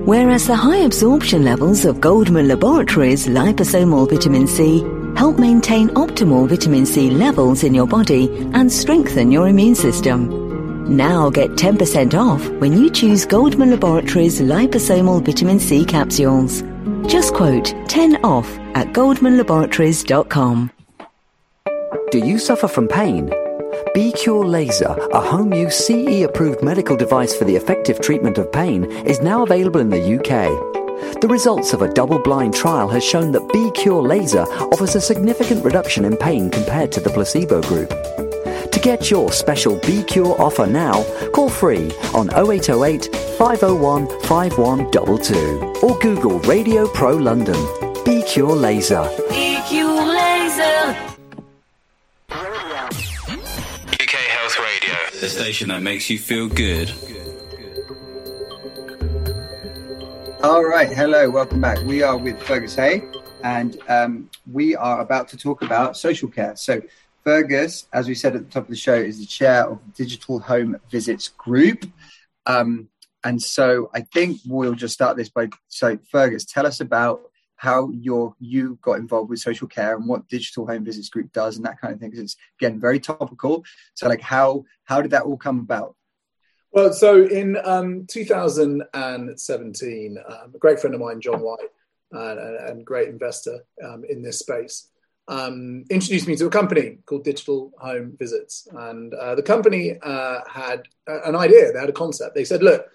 Whereas 0.07 0.47
the 0.47 0.55
high 0.55 0.77
absorption 0.77 1.43
levels 1.43 1.85
of 1.85 2.01
Goldman 2.01 2.47
Laboratories 2.47 3.27
liposomal 3.27 4.09
vitamin 4.09 4.47
C 4.47 4.79
help 5.15 5.37
maintain 5.37 5.89
optimal 5.89 6.49
vitamin 6.49 6.87
C 6.87 7.11
levels 7.11 7.63
in 7.63 7.75
your 7.75 7.85
body 7.85 8.29
and 8.55 8.71
strengthen 8.71 9.31
your 9.31 9.47
immune 9.47 9.75
system. 9.75 10.46
Now 10.89 11.29
get 11.29 11.51
10% 11.51 12.13
off 12.13 12.47
when 12.61 12.71
you 12.71 12.89
choose 12.89 13.25
Goldman 13.25 13.71
Laboratories 13.71 14.39
liposomal 14.39 15.21
vitamin 15.21 15.59
C 15.59 15.83
capsules. 15.83 16.63
Just 17.11 17.33
quote 17.33 17.73
10 17.89 18.23
off 18.23 18.47
at 18.73 18.93
goldmanlaboratories.com. 18.93 20.71
Do 22.11 22.19
you 22.19 22.39
suffer 22.39 22.69
from 22.69 22.87
pain? 22.87 23.29
B-Cure 23.93 24.45
Laser, 24.45 24.95
a 25.11 25.19
home-use 25.19 25.75
CE-approved 25.75 26.63
medical 26.63 26.95
device 26.95 27.35
for 27.35 27.43
the 27.43 27.57
effective 27.57 27.99
treatment 27.99 28.37
of 28.37 28.49
pain, 28.53 28.85
is 29.05 29.19
now 29.19 29.43
available 29.43 29.81
in 29.81 29.89
the 29.89 30.17
UK. 30.17 31.21
The 31.21 31.27
results 31.27 31.73
of 31.73 31.81
a 31.81 31.93
double-blind 31.93 32.53
trial 32.53 32.87
has 32.89 33.03
shown 33.03 33.33
that 33.33 33.51
B-Cure 33.51 34.01
Laser 34.01 34.43
offers 34.71 34.95
a 34.95 35.01
significant 35.01 35.65
reduction 35.65 36.05
in 36.05 36.15
pain 36.15 36.49
compared 36.49 36.93
to 36.93 37.01
the 37.01 37.09
placebo 37.09 37.61
group. 37.63 37.91
To 38.87 38.95
get 38.95 39.11
your 39.11 39.33
special 39.33 39.75
B-Cure 39.79 40.41
offer 40.41 40.65
now, 40.65 41.03
call 41.33 41.49
free 41.49 41.91
on 42.13 42.29
0808 42.29 43.13
501 43.37 44.07
5122 44.21 45.73
or 45.83 45.99
Google 45.99 46.39
Radio 46.47 46.87
Pro 46.87 47.17
London. 47.17 47.57
B-Cure 48.05 48.55
Laser. 48.55 49.01
UK 49.01 49.11
Health 54.37 54.57
Radio, 54.57 54.95
the 55.19 55.27
station 55.27 55.67
that 55.67 55.81
makes 55.81 56.09
you 56.09 56.17
feel 56.17 56.47
good. 56.47 56.89
All 60.43 60.63
right, 60.63 60.87
hello, 60.87 61.29
welcome 61.29 61.59
back. 61.59 61.83
We 61.83 62.03
are 62.03 62.17
with 62.17 62.41
Fergus 62.41 62.75
Hay, 62.75 63.03
and 63.43 63.77
um, 63.89 64.29
we 64.49 64.77
are 64.77 65.01
about 65.01 65.27
to 65.27 65.35
talk 65.37 65.61
about 65.61 65.97
social 65.97 66.29
care. 66.29 66.55
So, 66.55 66.81
Fergus, 67.27 67.87
as 67.91 68.07
we 68.07 68.15
said 68.15 68.37
at 68.37 68.45
the 68.45 68.49
top 68.49 68.63
of 68.63 68.69
the 68.69 68.77
show, 68.77 68.93
is 68.93 69.19
the 69.19 69.25
chair 69.25 69.65
of 69.65 69.81
the 69.83 69.91
Digital 70.01 70.39
Home 70.39 70.77
Visits 70.89 71.27
Group. 71.27 71.83
Um, 72.45 72.87
and 73.21 73.41
so, 73.41 73.89
I 73.93 73.99
think 73.99 74.39
we'll 74.45 74.75
just 74.75 74.93
start 74.93 75.17
this 75.17 75.27
by 75.27 75.49
so, 75.67 75.99
Fergus, 76.09 76.45
tell 76.45 76.65
us 76.65 76.79
about 76.79 77.19
how 77.57 77.89
your 77.89 78.33
you 78.39 78.79
got 78.81 78.99
involved 78.99 79.29
with 79.29 79.39
social 79.39 79.67
care 79.67 79.97
and 79.97 80.07
what 80.07 80.29
Digital 80.29 80.65
Home 80.67 80.85
Visits 80.85 81.09
Group 81.09 81.33
does 81.33 81.57
and 81.57 81.65
that 81.65 81.81
kind 81.81 81.93
of 81.93 81.99
thing. 81.99 82.11
Because 82.11 82.23
it's 82.23 82.37
again 82.61 82.79
very 82.79 83.01
topical. 83.01 83.65
So, 83.95 84.07
like, 84.07 84.21
how 84.21 84.63
how 84.85 85.01
did 85.01 85.11
that 85.11 85.23
all 85.23 85.35
come 85.35 85.59
about? 85.59 85.97
Well, 86.71 86.93
so 86.93 87.25
in 87.25 87.57
um, 87.65 88.07
2017, 88.09 90.17
um, 90.25 90.53
a 90.55 90.59
great 90.59 90.79
friend 90.79 90.95
of 90.95 91.01
mine, 91.01 91.19
John 91.19 91.41
White, 91.41 91.71
and, 92.09 92.69
and 92.69 92.85
great 92.85 93.09
investor 93.09 93.65
um, 93.83 94.05
in 94.07 94.21
this 94.21 94.39
space, 94.39 94.87
um, 95.27 95.83
introduced 95.89 96.27
me 96.27 96.35
to 96.37 96.45
a 96.45 96.49
company 96.49 96.99
called 97.05 97.23
Digital 97.23 97.71
Home 97.79 98.15
Visits. 98.17 98.67
And 98.71 99.13
uh, 99.13 99.35
the 99.35 99.43
company 99.43 99.97
uh, 100.01 100.39
had 100.49 100.83
an 101.07 101.35
idea, 101.35 101.71
they 101.71 101.79
had 101.79 101.89
a 101.89 101.93
concept. 101.93 102.35
They 102.35 102.45
said, 102.45 102.63
look, 102.63 102.87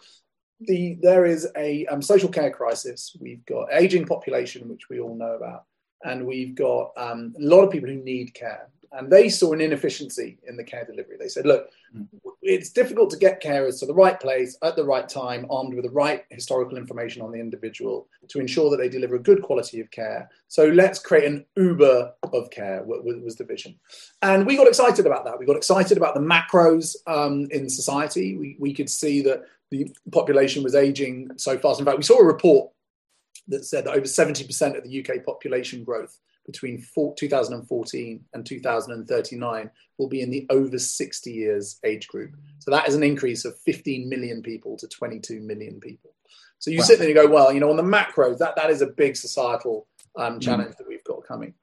the, 0.61 0.99
there 1.03 1.27
is 1.27 1.49
a 1.57 1.87
um, 1.87 2.03
social 2.03 2.29
care 2.29 2.51
crisis. 2.51 3.17
We've 3.21 3.45
got 3.47 3.73
aging 3.73 4.07
population, 4.07 4.69
which 4.69 4.89
we 4.89 5.01
all 5.01 5.15
know 5.15 5.35
about, 5.35 5.65
and 6.05 6.27
we've 6.27 6.55
got 6.55 6.93
um, 6.97 7.35
a 7.39 7.43
lot 7.43 7.65
of 7.65 7.71
people 7.71 7.89
who 7.89 7.97
need 7.97 8.35
care 8.35 8.69
and 8.93 9.11
they 9.11 9.29
saw 9.29 9.53
an 9.53 9.61
inefficiency 9.61 10.39
in 10.47 10.57
the 10.57 10.65
care 10.65 10.85
delivery. 10.85 11.17
They 11.19 11.29
said, 11.29 11.47
look, 11.47 11.71
it's 12.43 12.71
difficult 12.71 13.11
to 13.11 13.17
get 13.17 13.43
carers 13.43 13.79
to 13.81 13.87
the 13.87 13.95
right 13.95 14.19
place 14.21 14.57
at 14.63 14.77
the 14.77 14.85
right 14.85 15.09
time, 15.09 15.47
armed 15.51 15.75
with 15.75 15.85
the 15.85 15.91
right 15.91 16.25
historical 16.31 16.77
information 16.77 17.23
on 17.23 17.33
the 17.33 17.41
individual 17.41 18.09
to 18.29 18.39
ensure 18.39 18.71
that 18.71 18.77
they 18.77 18.89
deliver 18.89 19.17
a 19.17 19.23
good 19.23 19.43
quality 19.43 19.81
of 19.81 19.91
care. 19.91 20.29
So 20.49 20.67
let's 20.67 20.99
create 20.99 21.25
an 21.25 21.47
Uber 21.57 22.13
of 22.33 22.51
care, 22.51 22.83
was 22.85 23.37
the 23.37 23.45
vision. 23.45 23.79
And 24.21 24.47
we 24.47 24.57
got 24.57 24.69
excited 24.69 25.07
about 25.07 25.25
that. 25.25 25.39
We 25.39 25.47
got 25.47 25.57
excited 25.57 25.97
about 25.97 26.15
the 26.15 26.21
macros 26.21 26.97
um, 27.07 27.49
in 27.51 27.71
society. 27.71 28.37
We, 28.37 28.57
we 28.59 28.75
could 28.75 28.91
see 28.91 29.23
that 29.23 29.45
the 29.71 29.91
population 30.11 30.63
was 30.63 30.75
aging 30.75 31.31
so 31.37 31.59
fast. 31.59 31.81
In 31.81 31.87
fact, 31.87 31.97
we 31.97 32.05
saw 32.05 32.19
a 32.19 32.25
report 32.25 32.71
that 33.49 33.65
said 33.65 33.85
that 33.85 33.95
over 33.95 34.07
70% 34.07 34.77
of 34.77 34.85
the 34.85 35.05
UK 35.05 35.25
population 35.25 35.83
growth 35.83 36.19
between 36.47 36.85
2014 37.17 38.25
and 38.35 38.47
2039 38.47 39.71
will 39.99 40.09
be 40.09 40.21
in 40.21 40.31
the 40.31 40.47
over 40.51 40.79
60 40.79 41.31
years 41.31 41.79
age 41.85 42.09
group. 42.09 42.35
So 42.59 42.71
that 42.71 42.89
is 42.89 42.95
an 42.95 43.03
increase 43.03 43.45
of 43.45 43.59
15 43.61 44.09
million 44.09 44.43
people 44.43 44.77
to 44.79 44.89
22 44.89 45.41
million 45.41 45.81
people. 45.81 46.13
So 46.59 46.71
you 46.71 46.79
wow. 46.79 46.85
sit 46.85 46.99
there 46.99 47.09
and 47.09 47.17
you 47.17 47.23
go, 47.23 47.29
well, 47.29 47.53
you 47.53 47.61
know, 47.61 47.71
on 47.71 47.77
the 47.77 47.83
macro, 47.83 48.35
that, 48.37 48.57
that 48.57 48.71
is 48.71 48.83
a 48.83 48.87
big 48.87 49.17
societal 49.17 49.87
um, 50.17 50.39
mm. 50.39 50.43
challenge 50.43 50.75
mm. 50.75 50.77
that 50.79 50.89
we've 50.89 51.05
got 51.05 51.27
coming. 51.27 51.55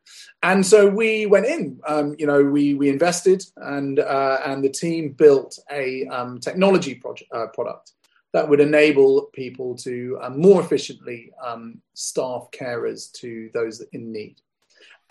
And 0.44 0.66
so 0.66 0.88
we 0.88 1.26
went 1.26 1.46
in, 1.46 1.80
um, 1.88 2.16
you 2.18 2.26
know, 2.26 2.44
we, 2.44 2.74
we 2.74 2.90
invested 2.90 3.44
and, 3.58 4.00
uh, 4.00 4.40
and 4.46 4.64
the 4.64 4.70
team 4.70 5.12
built 5.12 5.58
a 5.72 6.06
um, 6.08 6.40
technology 6.40 6.96
project, 6.96 7.32
uh, 7.34 7.48
product 7.48 7.94
that 8.34 8.48
would 8.48 8.60
enable 8.60 9.24
people 9.34 9.76
to 9.76 10.20
uh, 10.22 10.30
more 10.30 10.62
efficiently 10.62 11.32
um, 11.44 11.82
staff 11.94 12.48
carers 12.52 13.12
to 13.14 13.50
those 13.54 13.82
in 13.92 14.12
need. 14.12 14.42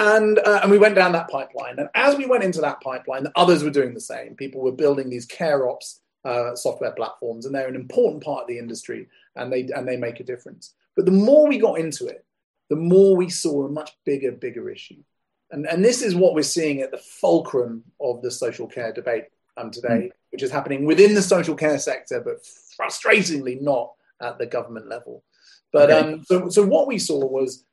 And, 0.01 0.39
uh, 0.39 0.61
and 0.63 0.71
we 0.71 0.79
went 0.79 0.95
down 0.95 1.13
that 1.13 1.29
pipeline. 1.29 1.79
And 1.79 1.89
as 1.95 2.17
we 2.17 2.27
went 2.27 2.45
into 2.45 2.61
that 2.61 2.81
pipeline, 2.81 3.27
others 3.35 3.65
were 3.65 3.71
doing 3.71 3.95
the 3.95 4.01
same. 4.01 4.37
People 4.37 4.61
were 4.61 4.73
building 4.73 5.11
these 5.11 5.27
care 5.27 5.69
ops 5.69 6.01
uh, 6.25 6.55
software 6.55 6.93
platforms, 6.93 7.47
and 7.47 7.55
they're 7.55 7.69
an 7.69 7.75
important 7.75 8.23
part 8.23 8.43
of 8.43 8.49
the 8.49 8.59
industry, 8.59 9.09
and 9.37 9.53
they, 9.53 9.69
and 9.75 9.89
they 9.89 9.97
make 9.97 10.21
a 10.21 10.25
difference. 10.25 10.75
But 10.95 11.07
the 11.07 11.13
more 11.13 11.49
we 11.49 11.59
got 11.59 11.79
into 11.79 12.07
it, 12.07 12.25
the 12.71 12.77
more 12.77 13.17
we 13.17 13.31
saw 13.31 13.67
a 13.67 13.71
much 13.71 13.93
bigger, 14.05 14.33
bigger 14.33 14.69
issue. 14.69 15.03
And, 15.51 15.67
and 15.67 15.85
this 15.85 16.03
is 16.03 16.15
what 16.15 16.35
we're 16.35 16.43
seeing 16.43 16.81
at 16.81 16.91
the 16.91 16.99
fulcrum 16.99 17.85
of 18.01 18.21
the 18.23 18.31
social 18.31 18.67
care 18.67 18.93
debate 18.93 19.25
um, 19.57 19.71
today, 19.71 19.89
mm. 19.89 20.11
which 20.31 20.43
is 20.43 20.51
happening 20.51 20.85
within 20.85 21.15
the 21.15 21.23
social 21.23 21.55
care 21.55 21.79
sector, 21.79 22.21
but 22.21 22.45
frustratingly 22.79 23.61
not 23.61 23.93
at 24.21 24.39
the 24.39 24.47
government 24.47 24.89
level. 24.89 25.25
But 25.73 25.91
okay. 25.91 26.13
um, 26.13 26.25
so, 26.25 26.49
so 26.49 26.67
what 26.67 26.87
we 26.87 26.99
saw 26.99 27.25
was 27.27 27.65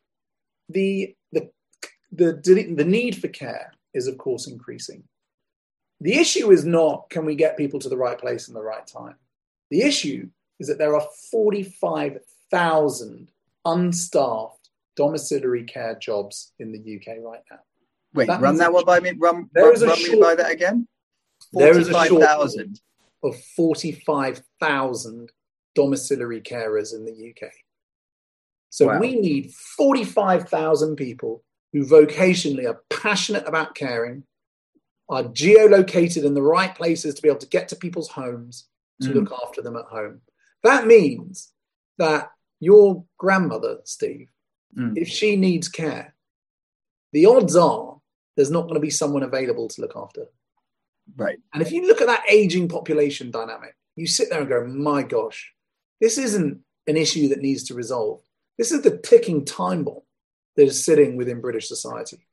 the 0.70 1.16
the 2.15 2.41
the, 2.43 2.73
the 2.73 2.86
need 2.86 3.19
for 3.19 3.28
care 3.28 3.73
is, 3.93 4.08
of 4.08 4.17
course, 4.17 4.47
increasing. 4.47 5.04
The 6.01 6.15
issue 6.15 6.51
is 6.51 6.65
not 6.65 7.10
can 7.10 7.25
we 7.25 7.36
get 7.36 7.58
people 7.58 7.80
to 7.80 7.89
the 7.89 7.97
right 7.97 8.19
place 8.19 8.47
in 8.47 8.54
the 8.54 8.62
right 8.62 8.86
time? 8.86 9.15
The 9.71 9.82
issue 9.82 10.30
is 10.60 10.67
that 10.67 10.78
there 10.78 10.95
are 10.95 11.08
45,000 11.32 13.32
unstaffed 13.65 14.69
domiciliary 14.95 15.63
care 15.63 15.95
jobs 15.95 16.54
in 16.60 16.71
the 16.71 16.80
UK 16.80 17.17
right 17.21 17.41
now. 17.51 17.60
Wait, 18.13 18.28
that 18.28 18.41
run 18.41 18.58
that 18.58 18.71
one 18.71 18.86
by 18.86 18.99
me. 18.99 19.12
Run, 19.17 19.49
run, 19.54 19.65
run 19.65 19.97
short, 19.97 19.99
me 19.99 20.21
by 20.21 20.36
that 20.36 20.51
again. 20.51 20.88
There 21.51 21.78
is 21.78 21.89
a 21.89 22.06
short 22.06 22.23
of 23.23 23.43
45,000 23.56 25.32
domiciliary 25.73 26.41
carers 26.41 26.93
in 26.93 27.06
the 27.06 27.32
UK. 27.32 27.51
So 28.69 28.88
wow. 28.88 28.99
we 28.99 29.15
need 29.15 29.51
45,000 29.78 30.95
people 30.95 31.43
who 31.76 31.86
vocationally 31.86 32.66
are 32.66 32.82
passionate 32.90 33.46
about 33.46 33.76
caring, 33.76 34.24
are 35.10 35.24
geolocated 35.24 36.24
in 36.24 36.34
the 36.34 36.42
right 36.42 36.74
places 36.74 37.14
to 37.14 37.22
be 37.22 37.28
able 37.28 37.38
to 37.38 37.50
get 37.50 37.68
to 37.68 37.76
people's 37.76 38.08
homes 38.08 38.70
to 39.02 39.10
mm. 39.10 39.16
look 39.16 39.34
after 39.44 39.62
them 39.62 39.76
at 39.76 39.84
home. 39.84 40.22
That 40.64 40.88
means 40.88 41.52
that 41.98 42.32
your 42.62 43.04
grandmother, 43.18 43.80
Steve, 43.84 44.30
mm. 44.74 44.98
if 44.98 45.10
she 45.10 45.36
needs 45.36 45.68
care, 45.68 46.16
the 47.12 47.26
odds 47.26 47.58
are 47.58 47.98
there's 48.38 48.52
not 48.52 48.64
going 48.64 48.76
to 48.76 48.80
be 48.80 48.90
someone 48.90 49.24
available 49.24 49.68
to 49.68 49.82
look 49.82 49.98
after. 49.98 50.28
Right. 51.18 51.40
And 51.54 51.62
if 51.62 51.74
you 51.74 51.86
look 51.86 52.00
at 52.00 52.08
that 52.08 52.24
aging 52.32 52.70
population 52.70 53.32
dynamic, 53.32 53.76
you 53.98 54.08
sit 54.08 54.30
there 54.30 54.40
and 54.40 54.48
go, 54.48 54.66
my 54.66 55.04
gosh, 55.04 55.52
this 56.00 56.18
isn't 56.18 56.62
an 56.88 56.96
issue 56.96 57.28
that 57.30 57.42
needs 57.42 57.64
to 57.66 57.74
resolve. 57.74 58.22
This 58.58 58.72
is 58.72 58.82
the 58.82 58.98
ticking 58.98 59.44
time 59.44 59.84
bomb 59.84 60.05
that 60.56 60.63
is 60.63 60.84
sitting 60.84 61.18
within 61.18 61.41
British 61.41 61.68
society. 61.68 62.26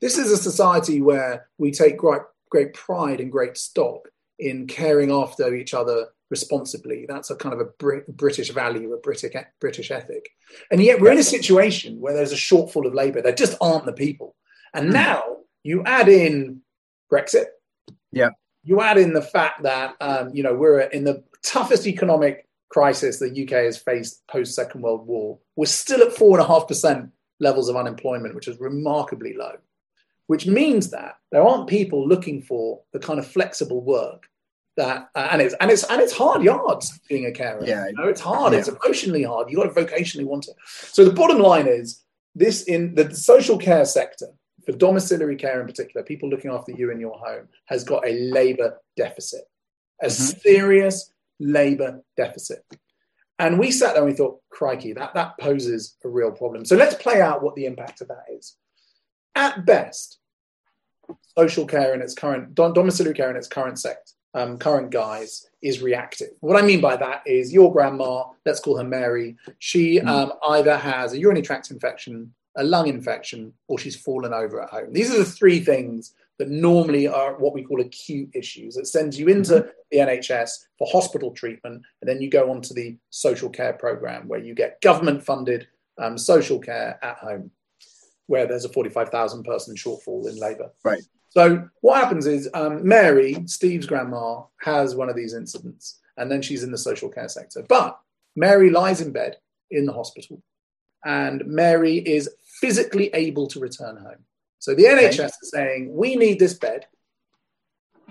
This 0.00 0.18
is 0.18 0.30
a 0.30 0.36
society 0.36 1.02
where 1.02 1.48
we 1.58 1.72
take 1.72 1.96
great, 1.96 2.22
great 2.50 2.74
pride 2.74 3.20
and 3.20 3.32
great 3.32 3.56
stock 3.56 4.08
in 4.38 4.66
caring 4.66 5.10
after 5.10 5.54
each 5.54 5.74
other 5.74 6.08
responsibly. 6.30 7.06
That's 7.08 7.30
a 7.30 7.36
kind 7.36 7.52
of 7.52 7.60
a 7.60 7.70
Brit- 7.78 8.16
British 8.16 8.50
value, 8.50 8.92
a 8.92 8.98
British, 8.98 9.34
British 9.60 9.90
ethic. 9.90 10.30
And 10.70 10.82
yet 10.82 11.00
we're 11.00 11.12
in 11.12 11.18
a 11.18 11.24
situation 11.24 12.00
where 12.00 12.14
there's 12.14 12.32
a 12.32 12.36
shortfall 12.36 12.86
of 12.86 12.94
labour. 12.94 13.22
There 13.22 13.34
just 13.34 13.56
aren't 13.60 13.86
the 13.86 13.92
people. 13.92 14.36
And 14.74 14.86
hmm. 14.86 14.92
now 14.92 15.22
you 15.62 15.82
add 15.84 16.08
in 16.08 16.62
Brexit. 17.12 17.46
Yeah. 18.12 18.30
You 18.62 18.80
add 18.80 18.98
in 18.98 19.12
the 19.12 19.22
fact 19.22 19.62
that, 19.62 19.96
um, 20.00 20.30
you 20.34 20.42
know, 20.42 20.54
we're 20.54 20.80
in 20.80 21.04
the 21.04 21.24
toughest 21.42 21.86
economic 21.86 22.46
crisis 22.68 23.18
the 23.18 23.30
UK 23.30 23.64
has 23.64 23.78
faced 23.78 24.26
post 24.26 24.54
Second 24.54 24.82
World 24.82 25.06
War. 25.06 25.38
We're 25.56 25.66
still 25.66 26.02
at 26.02 26.14
4.5% 26.14 27.10
levels 27.40 27.68
of 27.68 27.76
unemployment, 27.76 28.34
which 28.34 28.48
is 28.48 28.58
remarkably 28.60 29.34
low, 29.34 29.52
which 30.26 30.46
means 30.46 30.90
that 30.90 31.16
there 31.32 31.42
aren't 31.42 31.68
people 31.68 32.06
looking 32.06 32.42
for 32.42 32.80
the 32.92 32.98
kind 32.98 33.18
of 33.18 33.26
flexible 33.26 33.82
work 33.82 34.28
that, 34.76 35.08
uh, 35.14 35.28
and 35.32 35.42
it's 35.42 35.54
and 35.60 35.70
it's 35.70 35.84
and 35.84 36.00
it's 36.00 36.12
hard 36.12 36.42
yards 36.42 36.98
being 37.08 37.26
a 37.26 37.32
carer. 37.32 37.64
Yeah, 37.64 37.86
you 37.88 37.94
know, 37.94 38.08
it's 38.08 38.20
hard. 38.20 38.52
Yeah. 38.52 38.60
It's 38.60 38.68
emotionally 38.68 39.24
hard. 39.24 39.50
You 39.50 39.56
got 39.56 39.74
to 39.74 39.84
vocationally 39.84 40.24
want 40.24 40.48
it. 40.48 40.54
So 40.66 41.04
the 41.04 41.12
bottom 41.12 41.38
line 41.38 41.66
is 41.66 42.02
this: 42.34 42.62
in 42.62 42.94
the 42.94 43.14
social 43.14 43.58
care 43.58 43.84
sector, 43.84 44.28
for 44.64 44.72
domiciliary 44.72 45.36
care 45.36 45.60
in 45.60 45.66
particular, 45.66 46.04
people 46.04 46.30
looking 46.30 46.50
after 46.50 46.72
you 46.72 46.90
in 46.90 47.00
your 47.00 47.18
home, 47.18 47.48
has 47.66 47.84
got 47.84 48.06
a 48.06 48.12
labour 48.30 48.78
deficit, 48.96 49.42
a 50.00 50.06
mm-hmm. 50.06 50.38
serious 50.38 51.12
labour 51.40 52.02
deficit. 52.16 52.64
And 53.38 53.58
we 53.58 53.70
sat 53.70 53.94
there 53.94 54.02
and 54.02 54.10
we 54.10 54.16
thought, 54.16 54.40
crikey, 54.50 54.92
that, 54.94 55.14
that 55.14 55.38
poses 55.38 55.96
a 56.04 56.08
real 56.08 56.32
problem. 56.32 56.64
So 56.64 56.76
let's 56.76 56.94
play 56.94 57.20
out 57.20 57.42
what 57.42 57.54
the 57.54 57.66
impact 57.66 58.00
of 58.00 58.08
that 58.08 58.24
is. 58.30 58.56
At 59.34 59.64
best, 59.64 60.18
social 61.36 61.66
care 61.66 61.94
in 61.94 62.02
its 62.02 62.14
current, 62.14 62.54
domiciliary 62.54 63.16
care 63.16 63.30
in 63.30 63.36
its 63.36 63.46
current 63.46 63.78
sect, 63.78 64.14
um, 64.34 64.58
current 64.58 64.90
guise 64.90 65.46
is 65.62 65.80
reactive. 65.80 66.30
What 66.40 66.62
I 66.62 66.66
mean 66.66 66.80
by 66.80 66.96
that 66.96 67.22
is 67.26 67.52
your 67.52 67.72
grandma, 67.72 68.24
let's 68.44 68.60
call 68.60 68.76
her 68.76 68.84
Mary, 68.84 69.36
she 69.58 70.00
um, 70.00 70.32
either 70.48 70.76
has 70.76 71.12
a 71.12 71.18
urinary 71.18 71.42
tract 71.42 71.70
infection, 71.70 72.34
a 72.56 72.64
lung 72.64 72.88
infection, 72.88 73.52
or 73.68 73.78
she's 73.78 73.96
fallen 73.96 74.32
over 74.32 74.60
at 74.62 74.70
home. 74.70 74.92
These 74.92 75.14
are 75.14 75.18
the 75.18 75.24
three 75.24 75.60
things 75.60 76.12
that 76.38 76.48
normally 76.48 77.08
are 77.08 77.36
what 77.38 77.52
we 77.52 77.64
call 77.64 77.80
acute 77.80 78.30
issues. 78.34 78.76
It 78.76 78.86
sends 78.86 79.18
you 79.18 79.28
into 79.28 79.68
the 79.90 79.98
NHS 79.98 80.50
for 80.78 80.88
hospital 80.90 81.32
treatment, 81.32 81.82
and 82.00 82.08
then 82.08 82.20
you 82.20 82.30
go 82.30 82.50
on 82.50 82.62
to 82.62 82.74
the 82.74 82.96
social 83.10 83.50
care 83.50 83.72
program 83.72 84.28
where 84.28 84.40
you 84.40 84.54
get 84.54 84.80
government 84.80 85.22
funded 85.22 85.66
um, 85.98 86.16
social 86.16 86.58
care 86.58 86.98
at 87.02 87.18
home, 87.18 87.50
where 88.26 88.46
there's 88.46 88.64
a 88.64 88.68
45,000 88.68 89.42
person 89.42 89.74
shortfall 89.74 90.28
in 90.28 90.36
labour. 90.38 90.70
Right. 90.84 91.02
So 91.30 91.68
what 91.80 92.02
happens 92.02 92.26
is 92.26 92.48
um, 92.54 92.86
Mary, 92.86 93.36
Steve's 93.46 93.86
grandma, 93.86 94.42
has 94.62 94.94
one 94.94 95.10
of 95.10 95.16
these 95.16 95.34
incidents, 95.34 95.98
and 96.16 96.30
then 96.30 96.40
she's 96.40 96.62
in 96.62 96.70
the 96.70 96.78
social 96.78 97.08
care 97.08 97.28
sector. 97.28 97.64
But 97.68 97.98
Mary 98.36 98.70
lies 98.70 99.00
in 99.00 99.12
bed 99.12 99.36
in 99.70 99.84
the 99.84 99.92
hospital, 99.92 100.42
and 101.04 101.44
Mary 101.46 101.96
is 101.96 102.30
physically 102.60 103.10
able 103.12 103.46
to 103.48 103.60
return 103.60 103.96
home. 103.96 104.24
So 104.58 104.74
the 104.74 104.84
NHS 104.84 105.32
is 105.42 105.50
saying 105.50 105.94
we 105.94 106.16
need 106.16 106.38
this 106.38 106.54
bed 106.54 106.86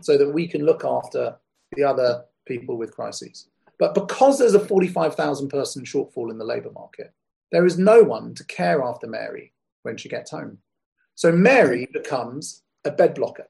so 0.02 0.18
that 0.18 0.32
we 0.32 0.48
can 0.48 0.66
look 0.66 0.86
after 0.86 1.38
the 1.76 1.84
other 1.84 2.26
people 2.46 2.78
with 2.78 2.96
crises. 2.96 3.50
But 3.80 3.94
because 3.94 4.40
there's 4.40 4.56
a 4.56 4.60
45,000 4.60 5.50
person 5.50 5.84
shortfall 5.84 6.32
in 6.32 6.38
the 6.38 6.46
labour 6.46 6.72
market, 6.72 7.14
there 7.52 7.66
is 7.66 7.78
no 7.78 8.02
one 8.02 8.34
to 8.36 8.46
care 8.46 8.84
after 8.84 9.08
Mary 9.08 9.54
when 9.84 9.98
she 9.98 10.10
gets 10.10 10.32
home. 10.32 10.58
So 11.16 11.32
Mary 11.32 11.88
becomes 11.92 12.64
a 12.86 12.92
bed 12.92 13.16
blocker. 13.16 13.48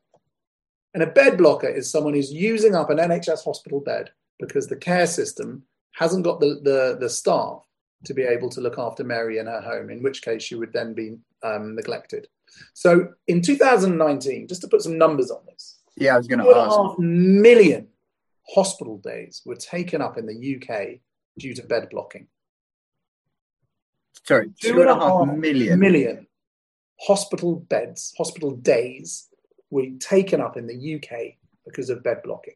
And 0.94 1.04
a 1.04 1.08
bed 1.08 1.38
blocker 1.38 1.68
is 1.68 1.92
someone 1.92 2.14
who's 2.14 2.32
using 2.32 2.76
up 2.76 2.90
an 2.90 2.98
NHS 2.98 3.44
hospital 3.44 3.80
bed 3.80 4.12
because 4.40 4.68
the 4.68 4.76
care 4.76 5.08
system 5.08 5.64
hasn't 5.94 6.24
got 6.24 6.40
the, 6.40 6.60
the, 6.64 6.98
the 7.00 7.10
staff 7.10 7.64
to 8.06 8.14
be 8.14 8.24
able 8.24 8.50
to 8.50 8.62
look 8.62 8.78
after 8.78 9.04
Mary 9.04 9.38
in 9.40 9.48
her 9.48 9.62
home, 9.62 9.90
in 9.90 10.04
which 10.04 10.22
case 10.22 10.44
she 10.44 10.56
would 10.56 10.74
then 10.74 10.94
be 10.94 11.18
um, 11.44 11.76
neglected. 11.76 12.28
So 12.74 13.10
in 13.28 13.42
2019, 13.42 14.48
just 14.48 14.62
to 14.62 14.68
put 14.68 14.82
some 14.82 14.98
numbers 14.98 15.32
on 15.32 15.40
this, 15.48 15.80
yeah, 15.96 16.16
I 16.16 16.18
was 16.18 16.28
going 16.28 16.40
to 16.40 16.50
ask. 16.56 16.76
Half 16.76 17.00
million 17.00 17.88
hospital 18.54 18.98
days 18.98 19.42
were 19.46 19.56
taken 19.56 20.02
up 20.02 20.18
in 20.18 20.26
the 20.26 20.56
UK 20.56 21.00
due 21.38 21.54
to 21.54 21.64
bed 21.64 21.90
blocking. 21.90 22.28
Sorry, 24.24 24.48
two, 24.62 24.74
two 24.74 24.82
and, 24.82 24.90
and 24.90 25.02
a 25.02 25.04
half 25.04 25.28
million. 25.28 25.80
million 25.80 26.28
hospital 27.00 27.56
beds, 27.56 28.14
hospital 28.18 28.52
days 28.52 29.28
were 29.70 29.88
taken 30.00 30.42
up 30.42 30.58
in 30.58 30.68
the 30.68 30.96
UK 30.96 31.36
because 31.66 31.90
of 31.90 32.04
bed 32.04 32.22
blocking. 32.24 32.56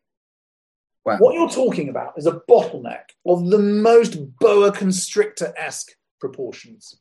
Wow. 1.05 1.17
What 1.17 1.33
you're 1.33 1.49
talking 1.49 1.89
about 1.89 2.13
is 2.17 2.27
a 2.27 2.41
bottleneck 2.49 3.09
of 3.25 3.49
the 3.49 3.57
most 3.57 4.17
boa 4.39 4.71
constrictor 4.71 5.53
esque 5.57 5.93
proportions. 6.19 6.99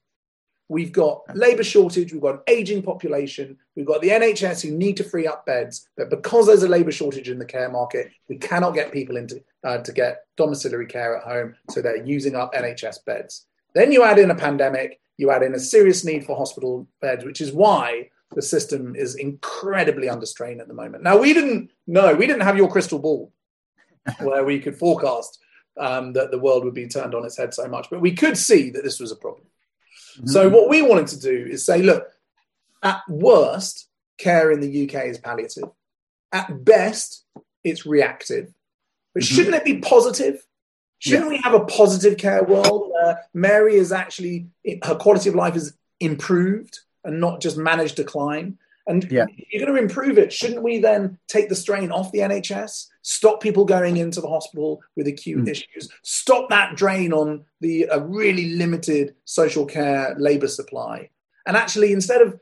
We've 0.70 0.92
got 0.92 1.24
labour 1.34 1.64
shortage, 1.64 2.12
we've 2.12 2.22
got 2.22 2.36
an 2.36 2.40
ageing 2.46 2.80
population, 2.80 3.58
we've 3.74 3.84
got 3.84 4.02
the 4.02 4.10
NHS 4.10 4.62
who 4.62 4.70
need 4.70 4.96
to 4.98 5.04
free 5.04 5.26
up 5.26 5.44
beds, 5.44 5.88
but 5.96 6.10
because 6.10 6.46
there's 6.46 6.62
a 6.62 6.68
labour 6.68 6.92
shortage 6.92 7.28
in 7.28 7.40
the 7.40 7.44
care 7.44 7.68
market, 7.68 8.12
we 8.28 8.36
cannot 8.36 8.70
get 8.70 8.92
people 8.92 9.16
into 9.16 9.42
uh, 9.64 9.78
to 9.78 9.90
get 9.90 10.26
domiciliary 10.36 10.86
care 10.86 11.16
at 11.16 11.24
home, 11.24 11.56
so 11.70 11.82
they're 11.82 12.06
using 12.06 12.36
up 12.36 12.54
NHS 12.54 13.04
beds. 13.04 13.46
Then 13.74 13.90
you 13.90 14.04
add 14.04 14.20
in 14.20 14.30
a 14.30 14.34
pandemic, 14.36 15.00
you 15.16 15.32
add 15.32 15.42
in 15.42 15.56
a 15.56 15.58
serious 15.58 16.04
need 16.04 16.24
for 16.24 16.36
hospital 16.36 16.86
beds, 17.00 17.24
which 17.24 17.40
is 17.40 17.50
why 17.50 18.08
the 18.36 18.42
system 18.42 18.94
is 18.94 19.16
incredibly 19.16 20.08
under 20.08 20.24
strain 20.24 20.60
at 20.60 20.68
the 20.68 20.74
moment. 20.74 21.02
Now, 21.02 21.18
we 21.18 21.32
didn't 21.32 21.72
know, 21.88 22.14
we 22.14 22.28
didn't 22.28 22.42
have 22.42 22.56
your 22.56 22.70
crystal 22.70 23.00
ball 23.00 23.32
where 24.20 24.44
we 24.44 24.60
could 24.60 24.76
forecast 24.76 25.40
um, 25.80 26.12
that 26.12 26.30
the 26.30 26.38
world 26.38 26.64
would 26.64 26.74
be 26.74 26.86
turned 26.86 27.16
on 27.16 27.24
its 27.24 27.36
head 27.36 27.54
so 27.54 27.66
much, 27.66 27.90
but 27.90 28.00
we 28.00 28.14
could 28.14 28.38
see 28.38 28.70
that 28.70 28.84
this 28.84 29.00
was 29.00 29.10
a 29.10 29.16
problem. 29.16 29.46
Mm-hmm. 30.16 30.26
So, 30.26 30.48
what 30.48 30.68
we 30.68 30.82
wanted 30.82 31.08
to 31.08 31.20
do 31.20 31.46
is 31.50 31.64
say, 31.64 31.82
look, 31.82 32.06
at 32.82 33.02
worst, 33.08 33.88
care 34.18 34.50
in 34.50 34.60
the 34.60 34.84
UK 34.84 35.06
is 35.06 35.18
palliative. 35.18 35.70
At 36.32 36.64
best, 36.64 37.24
it's 37.64 37.86
reactive. 37.86 38.52
But 39.14 39.22
mm-hmm. 39.22 39.34
shouldn't 39.34 39.54
it 39.56 39.64
be 39.64 39.78
positive? 39.78 40.44
Shouldn't 40.98 41.24
yeah. 41.24 41.30
we 41.30 41.40
have 41.42 41.54
a 41.54 41.64
positive 41.64 42.18
care 42.18 42.44
world 42.44 42.90
where 42.92 43.20
Mary 43.32 43.76
is 43.76 43.90
actually 43.90 44.48
her 44.84 44.94
quality 44.94 45.30
of 45.30 45.34
life 45.34 45.56
is 45.56 45.74
improved 45.98 46.80
and 47.04 47.20
not 47.20 47.40
just 47.40 47.56
managed 47.56 47.96
decline? 47.96 48.58
And 48.86 49.10
yeah. 49.10 49.26
you're 49.50 49.64
going 49.64 49.76
to 49.76 49.82
improve 49.82 50.18
it. 50.18 50.32
Shouldn't 50.32 50.62
we 50.62 50.78
then 50.78 51.18
take 51.26 51.48
the 51.48 51.54
strain 51.54 51.90
off 51.90 52.12
the 52.12 52.18
NHS? 52.18 52.86
Stop 53.02 53.40
people 53.40 53.64
going 53.64 53.96
into 53.96 54.20
the 54.20 54.28
hospital 54.28 54.80
with 54.96 55.06
acute 55.06 55.44
mm. 55.44 55.48
issues. 55.48 55.88
Stop 56.02 56.48
that 56.50 56.76
drain 56.76 57.12
on 57.12 57.44
the 57.60 57.86
a 57.90 58.00
really 58.00 58.50
limited 58.56 59.14
social 59.24 59.66
care 59.66 60.14
labour 60.18 60.48
supply. 60.48 61.10
And 61.46 61.56
actually, 61.56 61.92
instead 61.92 62.20
of 62.20 62.38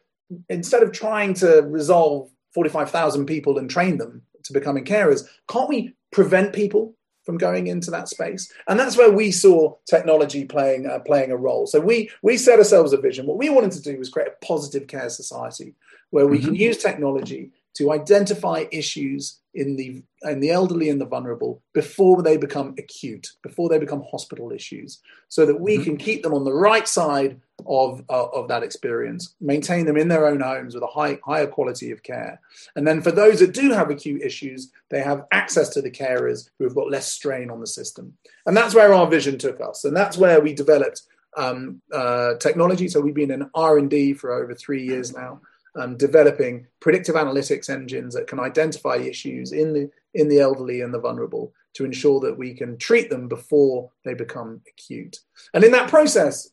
instead 0.48 0.82
of 0.82 0.92
trying 0.92 1.34
to 1.34 1.62
resolve 1.62 2.30
45,000 2.54 3.26
people 3.26 3.58
and 3.58 3.70
train 3.70 3.98
them 3.98 4.22
to 4.44 4.52
becoming 4.52 4.84
carers, 4.84 5.26
can't 5.48 5.68
we 5.68 5.94
prevent 6.12 6.52
people 6.52 6.94
from 7.28 7.36
going 7.36 7.66
into 7.66 7.90
that 7.90 8.08
space 8.08 8.50
and 8.68 8.80
that's 8.80 8.96
where 8.96 9.10
we 9.10 9.30
saw 9.30 9.74
technology 9.84 10.46
playing 10.46 10.86
uh, 10.86 10.98
playing 11.00 11.30
a 11.30 11.36
role 11.36 11.66
so 11.66 11.78
we 11.78 12.08
we 12.22 12.38
set 12.38 12.58
ourselves 12.58 12.94
a 12.94 12.96
vision 12.96 13.26
what 13.26 13.36
we 13.36 13.50
wanted 13.50 13.70
to 13.70 13.82
do 13.82 13.98
was 13.98 14.08
create 14.08 14.28
a 14.28 14.46
positive 14.46 14.86
care 14.86 15.10
society 15.10 15.74
where 16.08 16.26
we 16.26 16.38
mm-hmm. 16.38 16.46
can 16.46 16.54
use 16.54 16.78
technology 16.78 17.50
to 17.74 17.92
identify 17.92 18.64
issues 18.72 19.38
in 19.54 19.76
the 19.76 20.02
in 20.22 20.40
the 20.40 20.50
elderly 20.50 20.88
and 20.88 21.00
the 21.00 21.06
vulnerable 21.06 21.62
before 21.72 22.22
they 22.22 22.36
become 22.36 22.74
acute, 22.78 23.32
before 23.42 23.68
they 23.68 23.78
become 23.78 24.04
hospital 24.10 24.52
issues, 24.52 25.00
so 25.28 25.46
that 25.46 25.60
we 25.60 25.74
mm-hmm. 25.74 25.84
can 25.84 25.96
keep 25.96 26.22
them 26.22 26.34
on 26.34 26.44
the 26.44 26.52
right 26.52 26.86
side 26.86 27.40
of 27.66 28.04
uh, 28.08 28.26
of 28.26 28.48
that 28.48 28.62
experience, 28.62 29.34
maintain 29.40 29.86
them 29.86 29.96
in 29.96 30.08
their 30.08 30.26
own 30.26 30.40
homes 30.40 30.74
with 30.74 30.82
a 30.82 30.88
high 30.88 31.18
higher 31.24 31.46
quality 31.46 31.90
of 31.90 32.02
care, 32.02 32.40
and 32.76 32.86
then 32.86 33.00
for 33.00 33.10
those 33.10 33.40
that 33.40 33.52
do 33.52 33.72
have 33.72 33.90
acute 33.90 34.22
issues, 34.22 34.70
they 34.90 35.00
have 35.00 35.26
access 35.32 35.68
to 35.70 35.82
the 35.82 35.90
carers 35.90 36.50
who 36.58 36.64
have 36.64 36.74
got 36.74 36.90
less 36.90 37.10
strain 37.10 37.50
on 37.50 37.60
the 37.60 37.66
system, 37.66 38.12
and 38.46 38.56
that's 38.56 38.74
where 38.74 38.94
our 38.94 39.08
vision 39.08 39.38
took 39.38 39.60
us, 39.60 39.84
and 39.84 39.96
that's 39.96 40.18
where 40.18 40.40
we 40.40 40.52
developed 40.52 41.02
um, 41.36 41.80
uh, 41.92 42.34
technology. 42.34 42.88
So 42.88 43.00
we've 43.00 43.14
been 43.14 43.30
in 43.30 43.50
R 43.54 43.78
and 43.78 43.90
D 43.90 44.12
for 44.12 44.32
over 44.32 44.54
three 44.54 44.84
years 44.84 45.12
now 45.12 45.40
um, 45.76 45.96
developing 45.96 46.66
predictive 46.80 47.14
analytics 47.14 47.70
engines 47.70 48.14
that 48.14 48.26
can 48.26 48.40
identify 48.40 48.96
issues 48.96 49.52
in 49.52 49.72
the 49.72 49.90
in 50.14 50.28
the 50.28 50.40
elderly 50.40 50.80
and 50.80 50.92
the 50.92 50.98
vulnerable 50.98 51.52
to 51.74 51.84
ensure 51.84 52.18
that 52.20 52.36
we 52.36 52.54
can 52.54 52.76
treat 52.78 53.10
them 53.10 53.28
before 53.28 53.90
they 54.04 54.14
become 54.14 54.60
acute. 54.68 55.20
And 55.54 55.62
in 55.62 55.70
that 55.72 55.88
process, 55.88 56.50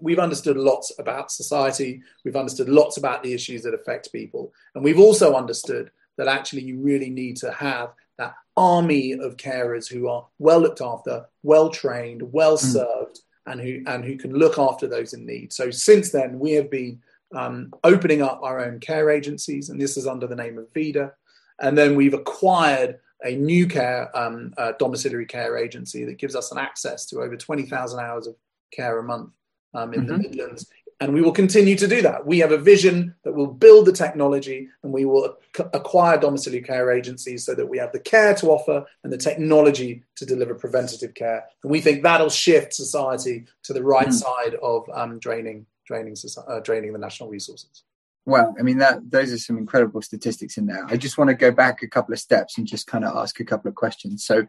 we've 0.00 0.18
understood 0.18 0.56
lots 0.56 0.92
about 0.98 1.30
society. 1.30 2.02
We've 2.24 2.36
understood 2.36 2.68
lots 2.68 2.96
about 2.96 3.22
the 3.22 3.34
issues 3.34 3.62
that 3.62 3.74
affect 3.74 4.12
people, 4.12 4.52
and 4.74 4.82
we've 4.82 5.00
also 5.00 5.34
understood 5.34 5.90
that 6.16 6.28
actually 6.28 6.62
you 6.62 6.78
really 6.80 7.10
need 7.10 7.36
to 7.36 7.52
have 7.52 7.92
that 8.16 8.34
army 8.56 9.12
of 9.12 9.36
carers 9.36 9.88
who 9.88 10.08
are 10.08 10.26
well 10.38 10.58
looked 10.58 10.80
after, 10.80 11.24
well 11.44 11.70
trained, 11.70 12.22
well 12.32 12.56
hmm. 12.56 12.66
served. 12.66 13.16
Mm. 13.16 13.22
And 13.50 13.60
who, 13.62 13.82
and 13.86 14.04
who 14.04 14.18
can 14.18 14.34
look 14.34 14.58
after 14.58 14.86
those 14.86 15.14
in 15.14 15.24
need. 15.24 15.54
So 15.54 15.70
since 15.70 16.10
then, 16.10 16.38
we 16.38 16.52
have 16.52 16.70
been 16.70 17.00
um, 17.34 17.72
opening 17.84 18.22
up 18.22 18.40
our 18.42 18.64
own 18.64 18.80
care 18.80 19.10
agencies, 19.10 19.68
and 19.68 19.80
this 19.80 19.96
is 19.96 20.06
under 20.06 20.26
the 20.26 20.36
name 20.36 20.58
of 20.58 20.72
Vida. 20.72 21.12
And 21.60 21.76
then 21.76 21.96
we've 21.96 22.14
acquired 22.14 23.00
a 23.24 23.34
new 23.34 23.66
care 23.66 24.16
um, 24.16 24.54
uh, 24.56 24.72
domiciliary 24.78 25.26
care 25.26 25.56
agency 25.56 26.04
that 26.04 26.18
gives 26.18 26.36
us 26.36 26.52
an 26.52 26.58
access 26.58 27.06
to 27.06 27.20
over 27.20 27.36
20,000 27.36 28.00
hours 28.00 28.26
of 28.26 28.36
care 28.72 28.98
a 28.98 29.02
month 29.02 29.30
um, 29.74 29.92
in 29.92 30.00
mm-hmm. 30.00 30.08
the 30.08 30.18
Midlands. 30.18 30.66
And 31.00 31.14
we 31.14 31.22
will 31.22 31.32
continue 31.32 31.76
to 31.76 31.86
do 31.86 32.02
that. 32.02 32.26
We 32.26 32.40
have 32.40 32.50
a 32.50 32.58
vision 32.58 33.14
that 33.22 33.32
will 33.32 33.46
build 33.46 33.86
the 33.86 33.92
technology 33.92 34.68
and 34.82 34.92
we 34.92 35.04
will 35.04 35.36
acquire 35.72 36.18
domiciliary 36.18 36.64
care 36.64 36.90
agencies 36.90 37.44
so 37.44 37.54
that 37.54 37.68
we 37.68 37.78
have 37.78 37.92
the 37.92 38.00
care 38.00 38.34
to 38.34 38.48
offer 38.48 38.84
and 39.04 39.12
the 39.12 39.16
technology 39.16 40.02
to 40.16 40.26
deliver 40.26 40.56
preventative 40.56 41.14
care. 41.14 41.44
And 41.62 41.70
we 41.70 41.80
think 41.80 42.02
that'll 42.02 42.30
shift 42.30 42.74
society 42.74 43.46
to 43.62 43.72
the 43.72 43.84
right 43.84 44.08
mm. 44.08 44.12
side 44.12 44.56
of 44.60 44.90
um, 44.92 45.20
draining 45.20 45.66
draining, 45.88 46.14
uh, 46.46 46.60
draining 46.60 46.92
the 46.92 46.98
national 46.98 47.28
resources. 47.30 47.82
Well, 48.26 48.54
I 48.58 48.62
mean 48.62 48.78
that 48.78 49.10
those 49.10 49.32
are 49.32 49.38
some 49.38 49.56
incredible 49.56 50.02
statistics 50.02 50.58
in 50.58 50.66
there. 50.66 50.84
I 50.86 50.98
just 50.98 51.16
want 51.16 51.28
to 51.28 51.34
go 51.34 51.50
back 51.50 51.82
a 51.82 51.88
couple 51.88 52.12
of 52.12 52.20
steps 52.20 52.58
and 52.58 52.66
just 52.66 52.86
kind 52.86 53.04
of 53.04 53.16
ask 53.16 53.40
a 53.40 53.44
couple 53.44 53.70
of 53.70 53.74
questions. 53.74 54.24
So, 54.26 54.46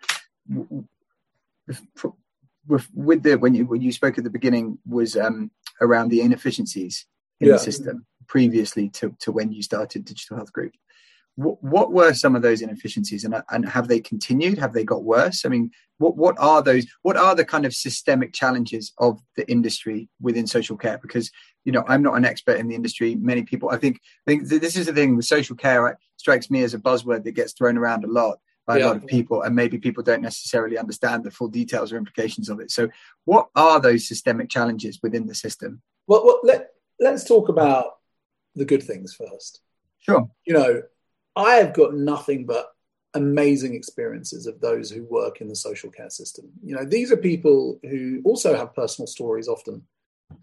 with, 2.67 2.87
with 2.93 3.23
the 3.23 3.37
when 3.37 3.55
you 3.55 3.65
when 3.65 3.81
you 3.81 3.93
spoke 3.93 4.17
at 4.17 4.25
the 4.25 4.29
beginning 4.29 4.79
was 4.85 5.15
um, 5.15 5.51
around 5.79 6.09
the 6.09 6.19
inefficiencies 6.19 7.05
in 7.39 7.47
yeah. 7.47 7.53
the 7.53 7.59
system 7.59 8.05
previously 8.27 8.89
to 8.89 9.15
to 9.21 9.31
when 9.31 9.53
you 9.53 9.63
started 9.63 10.03
Digital 10.03 10.35
Health 10.35 10.51
Group 10.51 10.73
what, 11.39 11.63
what 11.63 11.91
were 11.91 12.13
some 12.13 12.35
of 12.35 12.41
those 12.41 12.61
inefficiencies 12.61 13.23
and, 13.23 13.33
and 13.49 13.67
have 13.67 13.87
they 13.87 13.99
continued 13.99 14.57
have 14.57 14.73
they 14.73 14.83
got 14.83 15.03
worse 15.03 15.45
i 15.45 15.49
mean 15.49 15.71
what, 15.97 16.17
what 16.17 16.35
are 16.37 16.61
those 16.61 16.85
what 17.01 17.15
are 17.15 17.33
the 17.33 17.45
kind 17.45 17.65
of 17.65 17.73
systemic 17.73 18.33
challenges 18.33 18.91
of 18.97 19.21
the 19.37 19.49
industry 19.49 20.09
within 20.19 20.45
social 20.45 20.75
care 20.75 20.97
because 21.01 21.31
you 21.63 21.71
know 21.71 21.83
i'm 21.87 22.03
not 22.03 22.17
an 22.17 22.25
expert 22.25 22.59
in 22.59 22.67
the 22.67 22.75
industry 22.75 23.15
many 23.15 23.43
people 23.43 23.69
i 23.69 23.77
think 23.77 24.01
I 24.27 24.31
think 24.31 24.47
this 24.47 24.75
is 24.75 24.85
the 24.85 24.93
thing 24.93 25.15
with 25.15 25.25
social 25.25 25.55
care 25.55 25.97
strikes 26.17 26.51
me 26.51 26.63
as 26.63 26.73
a 26.73 26.79
buzzword 26.79 27.23
that 27.23 27.31
gets 27.31 27.53
thrown 27.53 27.77
around 27.77 28.03
a 28.03 28.07
lot 28.07 28.39
by 28.67 28.77
a 28.77 28.85
lot 28.85 28.97
of 28.97 29.07
people, 29.07 29.41
and 29.41 29.55
maybe 29.55 29.79
people 29.79 30.03
don't 30.03 30.21
necessarily 30.21 30.77
understand 30.77 31.23
the 31.23 31.31
full 31.31 31.47
details 31.47 31.91
or 31.91 31.97
implications 31.97 32.49
of 32.49 32.59
it. 32.59 32.69
So, 32.69 32.87
what 33.25 33.47
are 33.55 33.79
those 33.81 34.07
systemic 34.07 34.47
challenges 34.47 34.99
within 35.01 35.25
the 35.25 35.33
system? 35.33 35.81
Well, 36.05 36.23
well 36.23 36.39
let, 36.43 36.69
let's 36.99 37.23
talk 37.23 37.49
about 37.49 37.97
the 38.53 38.65
good 38.65 38.83
things 38.83 39.15
first. 39.15 39.61
Sure. 40.01 40.29
You 40.45 40.53
know, 40.53 40.83
I 41.35 41.55
have 41.55 41.73
got 41.73 41.93
nothing 41.93 42.45
but 42.45 42.67
amazing 43.13 43.73
experiences 43.73 44.45
of 44.45 44.59
those 44.61 44.91
who 44.91 45.03
work 45.05 45.41
in 45.41 45.47
the 45.47 45.55
social 45.55 45.89
care 45.89 46.09
system. 46.09 46.49
You 46.63 46.75
know, 46.75 46.85
these 46.85 47.11
are 47.11 47.17
people 47.17 47.79
who 47.83 48.21
also 48.23 48.55
have 48.55 48.75
personal 48.75 49.07
stories 49.07 49.47
often. 49.47 49.83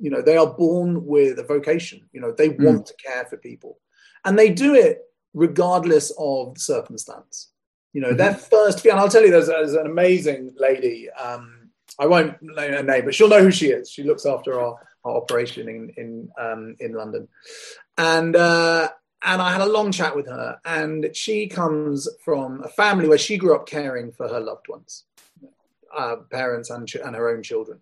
You 0.00 0.10
know, 0.10 0.22
they 0.22 0.36
are 0.36 0.46
born 0.46 1.06
with 1.06 1.38
a 1.38 1.44
vocation. 1.44 2.08
You 2.12 2.20
know, 2.20 2.32
they 2.32 2.48
want 2.48 2.86
to 2.86 2.94
care 2.96 3.24
for 3.26 3.36
people 3.36 3.78
and 4.26 4.38
they 4.38 4.50
do 4.50 4.74
it 4.74 5.02
regardless 5.32 6.12
of 6.18 6.54
the 6.54 6.60
circumstance. 6.60 7.50
You 7.92 8.02
know, 8.02 8.12
their 8.12 8.34
first, 8.34 8.84
and 8.84 8.98
I'll 8.98 9.08
tell 9.08 9.22
you, 9.22 9.30
there's, 9.30 9.46
there's 9.46 9.72
an 9.72 9.86
amazing 9.86 10.54
lady. 10.58 11.08
Um, 11.10 11.70
I 11.98 12.06
won't 12.06 12.36
name 12.42 12.72
her 12.72 12.82
name, 12.82 13.04
but 13.06 13.14
she'll 13.14 13.28
know 13.28 13.42
who 13.42 13.50
she 13.50 13.68
is. 13.68 13.88
She 13.88 14.02
looks 14.02 14.26
after 14.26 14.60
our, 14.60 14.78
our 15.04 15.16
operation 15.16 15.68
in 15.68 15.90
in 15.96 16.28
um, 16.38 16.76
in 16.78 16.92
London, 16.92 17.28
and 17.96 18.36
uh, 18.36 18.90
and 19.26 19.42
I 19.42 19.52
had 19.52 19.60
a 19.60 19.66
long 19.66 19.90
chat 19.90 20.14
with 20.14 20.26
her. 20.28 20.60
And 20.64 21.10
she 21.14 21.48
comes 21.48 22.08
from 22.24 22.62
a 22.62 22.68
family 22.68 23.08
where 23.08 23.18
she 23.18 23.36
grew 23.36 23.54
up 23.54 23.66
caring 23.66 24.12
for 24.12 24.28
her 24.28 24.40
loved 24.40 24.68
ones, 24.68 25.04
uh, 25.94 26.16
parents 26.30 26.70
and 26.70 26.88
ch- 26.88 26.96
and 26.96 27.14
her 27.14 27.28
own 27.28 27.42
children, 27.42 27.80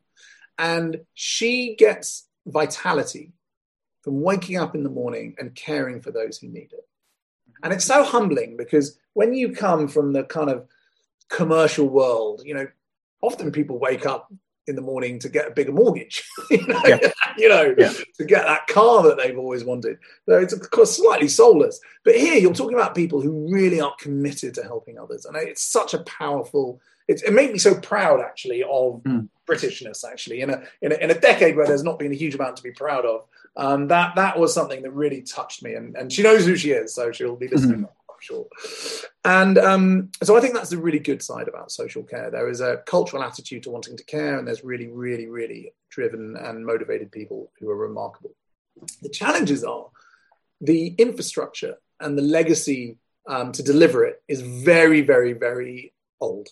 and 0.58 1.02
she 1.12 1.76
gets 1.76 2.26
vitality 2.46 3.32
from 4.02 4.20
waking 4.20 4.56
up 4.56 4.74
in 4.74 4.82
the 4.82 4.90
morning 4.90 5.34
and 5.38 5.54
caring 5.54 6.00
for 6.00 6.10
those 6.10 6.38
who 6.38 6.48
need 6.48 6.72
it. 6.72 6.88
And 7.62 7.72
it's 7.72 7.84
so 7.84 8.02
humbling 8.02 8.56
because 8.56 8.98
when 9.12 9.32
you 9.32 9.52
come 9.52 9.88
from 9.88 10.12
the 10.12 10.24
kind 10.24 10.50
of 10.50 10.66
commercial 11.28 11.88
world, 11.88 12.42
you 12.44 12.54
know, 12.54 12.66
often 13.22 13.52
people 13.52 13.78
wake 13.78 14.04
up 14.04 14.30
in 14.66 14.76
the 14.76 14.82
morning 14.82 15.18
to 15.18 15.28
get 15.28 15.46
a 15.48 15.50
bigger 15.50 15.72
mortgage, 15.72 16.24
you 16.50 16.66
know, 16.66 16.80
Yeah. 16.86 16.98
you 17.38 17.48
know 17.48 17.74
Yeah. 17.76 17.92
to 18.16 18.24
get 18.24 18.44
that 18.44 18.66
car 18.66 19.02
that 19.02 19.16
they've 19.16 19.38
always 19.38 19.64
wanted. 19.64 19.98
So 20.26 20.38
it's 20.38 20.52
of 20.52 20.70
course 20.70 20.96
slightly 20.96 21.28
soulless. 21.28 21.80
But 22.04 22.16
here 22.16 22.34
you're 22.34 22.54
talking 22.54 22.76
about 22.76 22.94
people 22.94 23.20
who 23.20 23.52
really 23.52 23.80
are 23.80 23.94
committed 23.98 24.54
to 24.54 24.62
helping 24.62 24.98
others. 24.98 25.24
And 25.26 25.36
it's 25.36 25.62
such 25.62 25.92
a 25.94 25.98
powerful, 26.04 26.80
it's, 27.08 27.22
it 27.22 27.32
made 27.32 27.52
me 27.52 27.58
so 27.58 27.74
proud 27.74 28.20
actually 28.20 28.62
of 28.62 29.02
Mm. 29.04 29.28
Britishness 29.46 30.04
actually 30.10 30.40
in 30.40 30.48
a, 30.48 30.62
in 30.80 30.90
a 30.92 30.94
in 30.94 31.10
a 31.10 31.20
decade 31.20 31.54
where 31.54 31.66
there's 31.66 31.82
not 31.82 31.98
been 31.98 32.10
a 32.10 32.14
huge 32.14 32.34
amount 32.34 32.56
to 32.56 32.62
be 32.62 32.70
proud 32.70 33.04
of. 33.04 33.26
Um, 33.56 33.88
that 33.88 34.14
that 34.16 34.38
was 34.38 34.54
something 34.54 34.80
that 34.80 34.90
really 34.92 35.20
touched 35.20 35.62
me, 35.62 35.74
and, 35.74 35.94
and 35.96 36.10
she 36.10 36.22
knows 36.22 36.46
who 36.46 36.56
she 36.56 36.70
is, 36.70 36.94
so 36.94 37.12
she'll 37.12 37.36
be 37.36 37.48
listening, 37.48 37.84
I'm 37.84 38.16
sure. 38.20 38.46
And 39.24 39.56
um, 39.56 40.10
so 40.22 40.36
I 40.36 40.40
think 40.40 40.54
that's 40.54 40.70
the 40.70 40.78
really 40.78 40.98
good 40.98 41.22
side 41.22 41.48
about 41.48 41.72
social 41.72 42.02
care. 42.02 42.30
There 42.30 42.50
is 42.50 42.60
a 42.60 42.82
cultural 42.86 43.22
attitude 43.22 43.62
to 43.62 43.70
wanting 43.70 43.96
to 43.96 44.04
care, 44.04 44.38
and 44.38 44.46
there's 44.46 44.64
really, 44.64 44.88
really, 44.88 45.26
really 45.26 45.72
driven 45.90 46.36
and 46.36 46.66
motivated 46.66 47.10
people 47.10 47.50
who 47.58 47.70
are 47.70 47.76
remarkable. 47.76 48.34
The 49.02 49.08
challenges 49.08 49.64
are 49.64 49.86
the 50.60 50.88
infrastructure 50.98 51.76
and 52.00 52.18
the 52.18 52.22
legacy 52.22 52.98
um, 53.26 53.52
to 53.52 53.62
deliver 53.62 54.04
it 54.04 54.22
is 54.28 54.42
very, 54.42 55.00
very, 55.00 55.32
very 55.32 55.94
old 56.20 56.48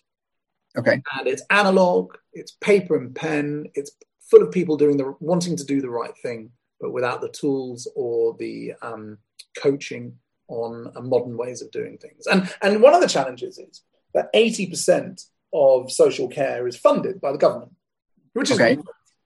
Okay. 0.77 1.03
and 1.19 1.29
it's 1.29 1.43
analog, 1.51 2.15
it's 2.33 2.53
paper 2.53 2.97
and 2.97 3.15
pen, 3.15 3.67
it's 3.75 3.93
full 4.31 4.43
of 4.43 4.51
people 4.51 4.77
doing 4.77 4.97
the 4.97 5.15
wanting 5.21 5.57
to 5.57 5.65
do 5.65 5.83
the 5.83 5.91
right 5.91 6.17
thing, 6.23 6.51
but 6.81 6.93
without 6.93 7.21
the 7.21 7.29
tools 7.29 7.87
or 7.95 8.35
the 8.39 8.73
um, 8.81 9.19
coaching 9.59 10.19
on 10.49 10.93
uh, 10.97 11.01
modern 11.01 11.37
ways 11.37 11.63
of 11.63 11.71
doing 11.71 11.99
things. 11.99 12.27
And 12.27 12.53
and 12.63 12.83
one 12.83 12.95
of 12.95 13.01
the 13.01 13.09
challenges 13.09 13.59
is 13.59 13.83
that 14.15 14.31
eighty 14.35 14.67
percent 14.67 15.23
of 15.53 15.91
social 15.91 16.29
care 16.29 16.67
is 16.67 16.77
funded 16.77 17.21
by 17.21 17.33
the 17.33 17.39
government, 17.39 17.73
which 18.33 18.51
is 18.51 18.61
Okay. 18.61 18.79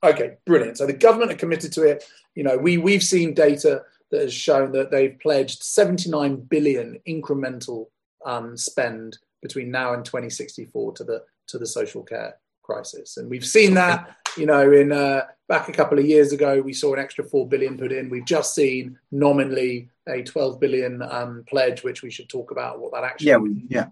okay, 0.02 0.37
brilliant. 0.44 0.79
So 0.79 0.87
the 0.87 0.92
government 0.92 1.33
are 1.33 1.37
committed 1.37 1.72
to 1.74 1.83
it. 1.83 2.05
You 2.35 2.42
know, 2.44 2.57
we 2.57 2.79
we've 2.79 3.02
seen 3.02 3.35
data 3.35 3.83
that 4.11 4.20
has 4.20 4.35
shown 4.35 4.72
that 4.72 4.90
they've 4.90 5.18
pledged 5.20 5.62
seventy 5.62 6.11
nine 6.11 6.37
billion 6.37 7.00
incremental 7.09 7.87
um, 8.24 8.57
spend 8.57 9.18
between 9.42 9.70
now 9.70 9.92
and 9.94 10.05
2064 10.05 10.92
to 10.94 11.05
the 11.05 11.22
to 11.46 11.59
the 11.59 11.66
social 11.66 12.02
care 12.02 12.37
crisis 12.62 13.16
and 13.16 13.31
we've 13.31 13.46
seen 13.46 13.74
that 13.74 14.16
you 14.37 14.46
know 14.46 14.70
in 14.72 14.92
uh, 14.92 15.22
back 15.49 15.68
a 15.68 15.72
couple 15.72 15.99
of 15.99 16.05
years 16.07 16.33
ago 16.33 16.61
we 16.61 16.72
saw 16.72 16.92
an 16.94 16.99
extra 16.99 17.25
4 17.25 17.49
billion 17.49 17.77
put 17.79 17.92
in 17.92 18.09
we've 18.11 18.25
just 18.25 18.55
seen 18.55 18.99
nominally 19.11 19.88
a 20.09 20.22
12 20.22 20.61
billion 20.61 21.03
um, 21.03 21.44
pledge 21.49 21.83
which 21.83 22.03
we 22.03 22.11
should 22.11 22.29
talk 22.29 22.51
about 22.51 22.81
what 22.81 22.92
that 22.92 23.05
actually 23.05 23.29
Yeah. 23.29 23.37
We, 23.38 23.64
yeah. 23.68 23.87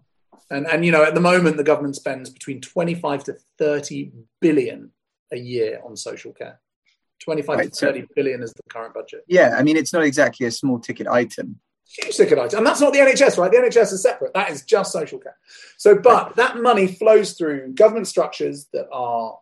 and 0.50 0.66
and 0.66 0.84
you 0.84 0.92
know 0.92 1.04
at 1.04 1.14
the 1.14 1.20
moment 1.20 1.56
the 1.56 1.64
government 1.64 1.96
spends 1.96 2.30
between 2.30 2.60
25 2.60 3.24
to 3.24 3.36
30 3.58 4.12
billion 4.40 4.90
a 5.32 5.38
year 5.38 5.80
on 5.84 5.96
social 5.96 6.32
care 6.32 6.60
25 7.20 7.56
Right, 7.56 7.68
to 7.70 7.74
so- 7.74 7.86
30 7.86 8.06
billion 8.14 8.42
is 8.42 8.52
the 8.52 8.62
current 8.68 8.92
budget 8.94 9.24
Yeah. 9.26 9.56
I 9.58 9.62
mean, 9.62 9.76
it's 9.76 9.92
not 9.92 10.02
exactly 10.02 10.46
a 10.46 10.50
small 10.50 10.78
ticket 10.78 11.06
item. 11.06 11.60
huge 11.86 12.16
ticket 12.16 12.38
item. 12.38 12.58
And 12.58 12.66
that's 12.66 12.80
not 12.80 12.92
the 12.92 12.98
NHS, 12.98 13.38
right? 13.38 13.50
The 13.50 13.58
NHS 13.58 13.92
is 13.94 14.02
separate. 14.02 14.34
That 14.34 14.50
is 14.50 14.62
just 14.64 14.92
social 14.92 15.18
care. 15.18 15.36
So, 15.78 15.96
but 15.96 16.36
that 16.36 16.58
money 16.60 16.86
flows 16.88 17.32
through 17.32 17.72
government 17.74 18.08
structures 18.08 18.66
that 18.74 18.88
are 18.92 19.38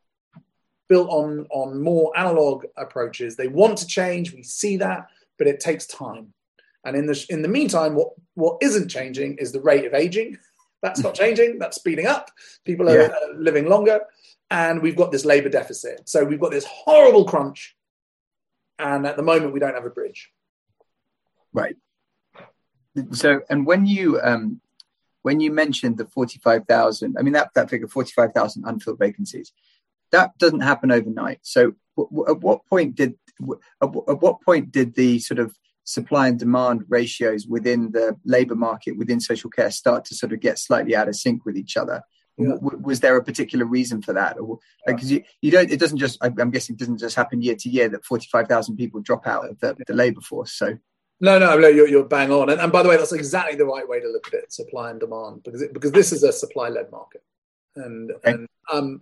built 0.93 1.09
on, 1.09 1.47
on 1.51 1.81
more 1.81 2.13
analog 2.19 2.67
approaches. 2.77 3.35
They 3.35 3.49
want 3.49 3.79
to 3.79 3.87
change. 3.87 4.35
We 4.35 4.43
see 4.43 4.77
that, 4.77 5.07
but 5.39 5.47
it 5.47 5.59
takes 5.59 5.87
time. 5.87 6.35
And 6.85 6.95
in 6.95 7.07
the, 7.07 7.27
in 7.31 7.41
the 7.41 7.49
meantime, 7.49 7.95
what, 7.95 8.11
what 8.35 8.59
isn't 8.61 8.91
changing 8.91 9.39
is 9.39 9.53
the 9.53 9.63
rate 9.63 9.87
of 9.87 9.95
aging. 9.95 10.37
That's 10.83 11.01
not 11.01 11.15
changing. 11.23 11.59
That's 11.59 11.79
speeding 11.79 12.07
up. 12.07 12.31
People 12.67 12.91
are 12.91 13.01
Yeah. 13.05 13.15
living 13.35 13.67
longer. 13.71 14.01
And 14.51 14.83
we've 14.83 14.97
got 15.03 15.11
this 15.13 15.25
labor 15.25 15.49
deficit. 15.49 16.07
So 16.07 16.25
we've 16.25 16.45
got 16.45 16.51
this 16.51 16.67
horrible 16.67 17.25
crunch. 17.25 17.75
And 18.79 19.07
at 19.07 19.17
the 19.17 19.23
moment, 19.23 19.55
we 19.55 19.61
don't 19.61 19.75
have 19.75 19.87
a 19.87 19.91
bridge. 19.91 20.31
Right. 21.55 21.77
So, 23.13 23.41
and 23.49 23.65
when 23.65 23.87
you 23.87 24.21
um, 24.21 24.61
when 25.23 25.41
you 25.41 25.51
mentioned 25.53 25.97
the 25.97 26.05
forty 26.07 26.39
five 26.39 26.67
thousand, 26.67 27.17
I 27.19 27.23
mean 27.23 27.33
that 27.33 27.51
that 27.55 27.71
figure 27.71 27.89
forty 27.89 28.13
five 28.13 28.33
thousand 28.35 28.65
unfilled 28.67 28.99
vacancies, 28.99 29.53
that 30.13 30.37
doesn't 30.39 30.61
happen 30.61 30.91
overnight. 30.93 31.41
So, 31.43 31.73
w- 31.97 32.25
at 32.29 32.41
what 32.41 32.65
point 32.67 32.95
did 32.95 33.15
w- 33.41 33.61
at, 33.83 33.87
w- 33.87 34.05
at 34.09 34.21
what 34.21 34.41
point 34.43 34.71
did 34.71 34.95
the 34.95 35.19
sort 35.19 35.41
of 35.41 35.55
supply 35.85 36.29
and 36.29 36.39
demand 36.39 36.85
ratios 36.89 37.47
within 37.47 37.91
the 37.91 38.17
labour 38.25 38.55
market 38.55 38.97
within 38.97 39.21
social 39.21 39.51
care 39.51 39.71
start 39.71 40.05
to 40.07 40.15
sort 40.15 40.33
of 40.33 40.41
get 40.41 40.59
slightly 40.59 40.95
out 40.95 41.09
of 41.09 41.17
sync 41.17 41.45
with 41.45 41.57
each 41.57 41.77
other? 41.77 42.03
Yeah. 42.39 42.55
Was 42.61 43.01
there 43.01 43.17
a 43.17 43.25
particular 43.25 43.67
reason 43.67 44.01
for 44.01 44.15
that, 44.15 44.39
or 44.39 44.59
because 44.87 45.13
you, 45.13 45.23
you 45.43 45.51
don't? 45.51 45.71
It 45.71 45.79
doesn't 45.79 45.99
just. 45.99 46.17
I'm 46.23 46.51
guessing 46.51 46.77
it 46.77 46.79
doesn't 46.79 46.99
just 46.99 47.15
happen 47.15 47.43
year 47.43 47.57
to 47.57 47.69
year 47.69 47.89
that 47.91 48.07
forty 48.07 48.27
five 48.33 48.49
thousand 48.49 48.77
people 48.77 49.01
drop 49.03 49.27
out 49.27 49.51
of 49.51 49.61
the, 49.61 49.77
the 49.87 49.93
labour 49.93 50.23
force. 50.23 50.55
So 50.55 50.79
No, 51.21 51.39
no, 51.39 51.59
no 51.59 51.69
you're, 51.69 51.87
you're 51.87 52.05
bang 52.05 52.33
on. 52.33 52.49
And, 52.51 52.59
and 52.59 52.73
by 52.73 52.83
the 52.83 52.89
way, 52.89 52.97
that's 52.97 53.13
exactly 53.13 53.57
the 53.57 53.67
right 53.67 53.87
way 53.87 54.01
to 54.01 54.09
look 54.09 54.29
at 54.29 54.35
it: 54.35 54.53
supply 54.53 54.91
and 54.91 54.99
demand, 54.99 55.43
because 55.45 55.61
it, 55.61 55.75
because 55.75 55.93
this 55.93 56.11
is 56.11 56.23
a 56.23 56.33
supply-led 56.33 56.91
market. 56.91 57.23
And 57.77 58.11
Okay. 58.13 58.31
and 58.31 58.49
um, 58.73 59.01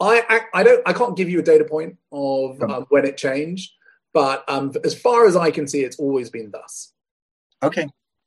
I, 0.00 0.22
I 0.28 0.40
I 0.54 0.62
don't 0.62 0.82
I 0.86 0.92
can't 0.92 1.16
give 1.16 1.28
you 1.28 1.40
a 1.40 1.42
data 1.42 1.64
point 1.64 1.96
of 2.12 2.60
um, 2.62 2.86
when 2.88 3.04
it 3.04 3.16
changed, 3.16 3.72
but 4.12 4.44
um, 4.48 4.72
as 4.84 4.94
far 4.98 5.26
as 5.26 5.36
I 5.36 5.50
can 5.50 5.68
see, 5.68 5.82
it's 5.82 5.98
always 5.98 6.30
been 6.30 6.50
thus. 6.50 6.92
okay, 7.62 7.86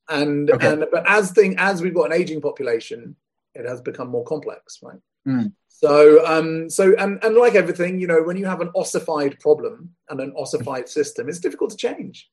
And 0.09 0.51
Okay. 0.51 0.67
and 0.67 0.85
but 0.91 1.03
as 1.07 1.31
thing 1.31 1.55
as 1.57 1.81
we've 1.81 1.93
got 1.93 2.05
an 2.11 2.13
aging 2.13 2.41
population, 2.41 3.15
it 3.55 3.65
has 3.67 3.81
become 3.81 4.09
more 4.09 4.23
complex, 4.25 4.79
right? 4.83 4.99
Mm. 5.27 5.53
So 5.67 6.25
um 6.25 6.69
so 6.69 6.95
and 6.97 7.23
and 7.23 7.35
like 7.35 7.55
everything, 7.55 7.99
you 7.99 8.07
know, 8.07 8.21
when 8.23 8.37
you 8.37 8.45
have 8.45 8.61
an 8.61 8.71
ossified 8.75 9.39
problem 9.39 9.95
and 10.09 10.19
an 10.21 10.33
ossified 10.37 10.87
system, 10.89 11.27
it's 11.29 11.39
difficult 11.39 11.71
to 11.71 11.77
change. 11.77 12.29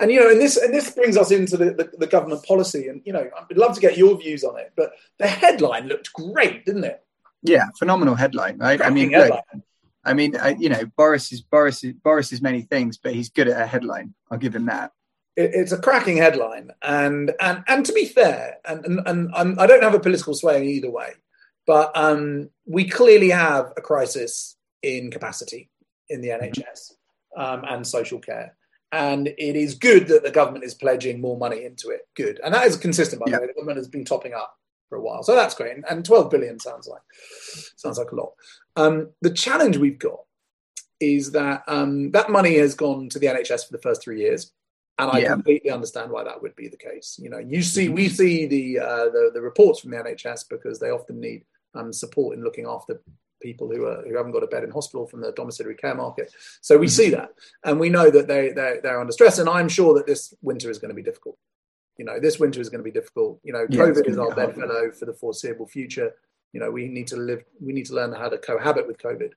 And 0.00 0.10
you 0.10 0.20
know, 0.20 0.30
and 0.30 0.40
this 0.40 0.56
and 0.56 0.72
this 0.74 0.90
brings 0.90 1.16
us 1.16 1.30
into 1.30 1.56
the, 1.56 1.66
the, 1.72 1.90
the 1.98 2.06
government 2.06 2.44
policy, 2.44 2.88
and 2.88 3.00
you 3.04 3.12
know, 3.12 3.28
I'd 3.50 3.56
love 3.56 3.74
to 3.74 3.80
get 3.80 3.96
your 3.98 4.18
views 4.18 4.42
on 4.44 4.58
it. 4.58 4.72
But 4.76 4.92
the 5.18 5.26
headline 5.26 5.86
looked 5.88 6.12
great, 6.12 6.64
didn't 6.64 6.84
it? 6.84 7.04
Yeah, 7.44 7.66
phenomenal 7.78 8.14
headline, 8.16 8.58
right? 8.58 8.80
I 8.82 8.90
mean, 8.90 9.10
Cracking 9.10 9.30
look, 9.30 9.62
I 10.04 10.14
mean, 10.14 10.36
I, 10.36 10.56
you 10.58 10.68
know, 10.70 10.84
Boris 10.96 11.30
is 11.30 11.40
Boris 11.42 11.84
is 11.84 11.92
Boris 11.92 12.32
is 12.32 12.42
many 12.42 12.62
things, 12.62 12.96
but 12.98 13.14
he's 13.14 13.28
good 13.28 13.48
at 13.48 13.60
a 13.60 13.66
headline. 13.66 14.14
I'll 14.30 14.38
give 14.38 14.54
him 14.56 14.66
that. 14.66 14.92
it, 15.36 15.50
it's 15.54 15.72
a 15.72 15.78
cracking 15.78 16.16
headline, 16.16 16.70
and 16.82 17.32
and 17.40 17.62
and 17.68 17.84
to 17.86 17.92
be 17.92 18.06
fair, 18.06 18.56
and 18.64 18.84
and, 18.86 19.00
and 19.06 19.30
I'm, 19.34 19.58
I 19.58 19.66
don't 19.66 19.82
have 19.82 19.94
a 19.94 20.00
political 20.00 20.34
sway 20.34 20.66
either 20.66 20.90
way, 20.90 21.12
but 21.66 21.92
um, 21.94 22.50
we 22.66 22.88
clearly 22.88 23.30
have 23.30 23.72
a 23.76 23.80
crisis 23.82 24.56
in 24.82 25.10
capacity 25.10 25.70
in 26.08 26.20
the 26.20 26.28
NHS 26.28 26.92
um, 27.36 27.64
and 27.68 27.86
social 27.86 28.18
care, 28.20 28.56
and 28.92 29.28
it 29.28 29.56
is 29.56 29.74
good 29.74 30.08
that 30.08 30.22
the 30.22 30.30
government 30.30 30.64
is 30.64 30.74
pledging 30.74 31.20
more 31.20 31.36
money 31.38 31.64
into 31.64 31.88
it. 31.90 32.02
Good, 32.16 32.40
and 32.44 32.54
that 32.54 32.66
is 32.66 32.76
consistent. 32.76 33.20
By 33.20 33.26
the 33.26 33.30
Yeah. 33.32 33.40
way, 33.40 33.46
the 33.48 33.54
government 33.54 33.78
has 33.78 33.88
been 33.88 34.04
topping 34.04 34.34
up 34.34 34.56
for 34.94 35.00
a 35.00 35.02
while, 35.02 35.22
so 35.22 35.34
that's 35.34 35.54
great. 35.54 35.74
And, 35.74 35.84
and 35.90 36.04
12 36.04 36.30
billion 36.30 36.58
sounds 36.60 36.86
like 36.86 37.02
sounds 37.76 37.98
like 37.98 38.12
a 38.12 38.16
lot. 38.16 38.32
Um, 38.76 39.10
the 39.22 39.30
challenge 39.30 39.76
we've 39.76 39.98
got 39.98 40.20
is 41.00 41.32
that 41.32 41.62
um, 41.66 42.10
that 42.12 42.30
money 42.30 42.56
has 42.58 42.74
gone 42.74 43.08
to 43.10 43.18
the 43.18 43.26
NHS 43.26 43.66
for 43.66 43.72
the 43.72 43.82
first 43.82 44.02
three 44.02 44.20
years 44.20 44.52
And 44.98 45.10
I 45.10 45.18
Yeah. 45.20 45.32
completely 45.34 45.70
understand 45.70 46.10
why 46.12 46.22
that 46.24 46.40
would 46.42 46.54
be 46.54 46.68
the 46.68 46.76
case. 46.76 47.18
You 47.20 47.28
know, 47.30 47.38
you 47.38 47.62
see, 47.62 47.88
we 47.88 48.08
see 48.08 48.46
the 48.46 48.78
uh, 48.78 49.04
the, 49.16 49.30
the 49.34 49.42
reports 49.42 49.80
from 49.80 49.90
the 49.90 49.96
NHS 49.96 50.48
because 50.48 50.78
they 50.78 50.90
often 50.90 51.18
need 51.20 51.44
um, 51.74 51.92
support 51.92 52.36
in 52.36 52.44
looking 52.44 52.66
after 52.66 53.00
people 53.42 53.68
who 53.68 53.84
are 53.86 54.02
who 54.06 54.16
haven't 54.16 54.32
got 54.32 54.44
a 54.44 54.46
bed 54.46 54.62
in 54.64 54.70
hospital 54.70 55.06
from 55.06 55.20
the 55.20 55.32
domiciliary 55.32 55.76
care 55.76 55.96
market. 55.96 56.32
So 56.60 56.78
we 56.78 56.88
see 56.88 57.10
that, 57.10 57.30
and 57.64 57.80
we 57.80 57.88
know 57.90 58.08
that 58.10 58.28
they 58.28 58.50
they 58.50 58.78
they're 58.82 59.00
under 59.00 59.12
stress. 59.12 59.38
And 59.40 59.48
I'm 59.48 59.68
sure 59.68 59.94
that 59.94 60.06
this 60.06 60.32
winter 60.42 60.70
is 60.70 60.78
going 60.78 60.90
to 60.90 60.94
be 61.02 61.02
difficult. 61.10 61.36
You 61.96 62.04
know, 62.04 62.18
this 62.18 62.38
winter 62.38 62.60
is 62.60 62.68
going 62.68 62.80
to 62.80 62.84
be 62.84 62.90
difficult. 62.90 63.40
You 63.44 63.52
know, 63.52 63.66
Yeah, 63.68 63.82
COVID 63.82 64.08
is 64.08 64.18
our 64.18 64.34
bedfellow 64.34 64.90
for 64.90 65.06
the 65.06 65.12
foreseeable 65.12 65.66
future. 65.66 66.12
You 66.52 66.60
know, 66.60 66.70
we 66.70 66.88
need 66.88 67.06
to 67.08 67.16
live. 67.16 67.44
We 67.60 67.72
need 67.72 67.86
to 67.86 67.94
learn 67.94 68.12
how 68.12 68.28
to 68.28 68.38
cohabit 68.38 68.86
with 68.86 68.98
COVID, 68.98 69.32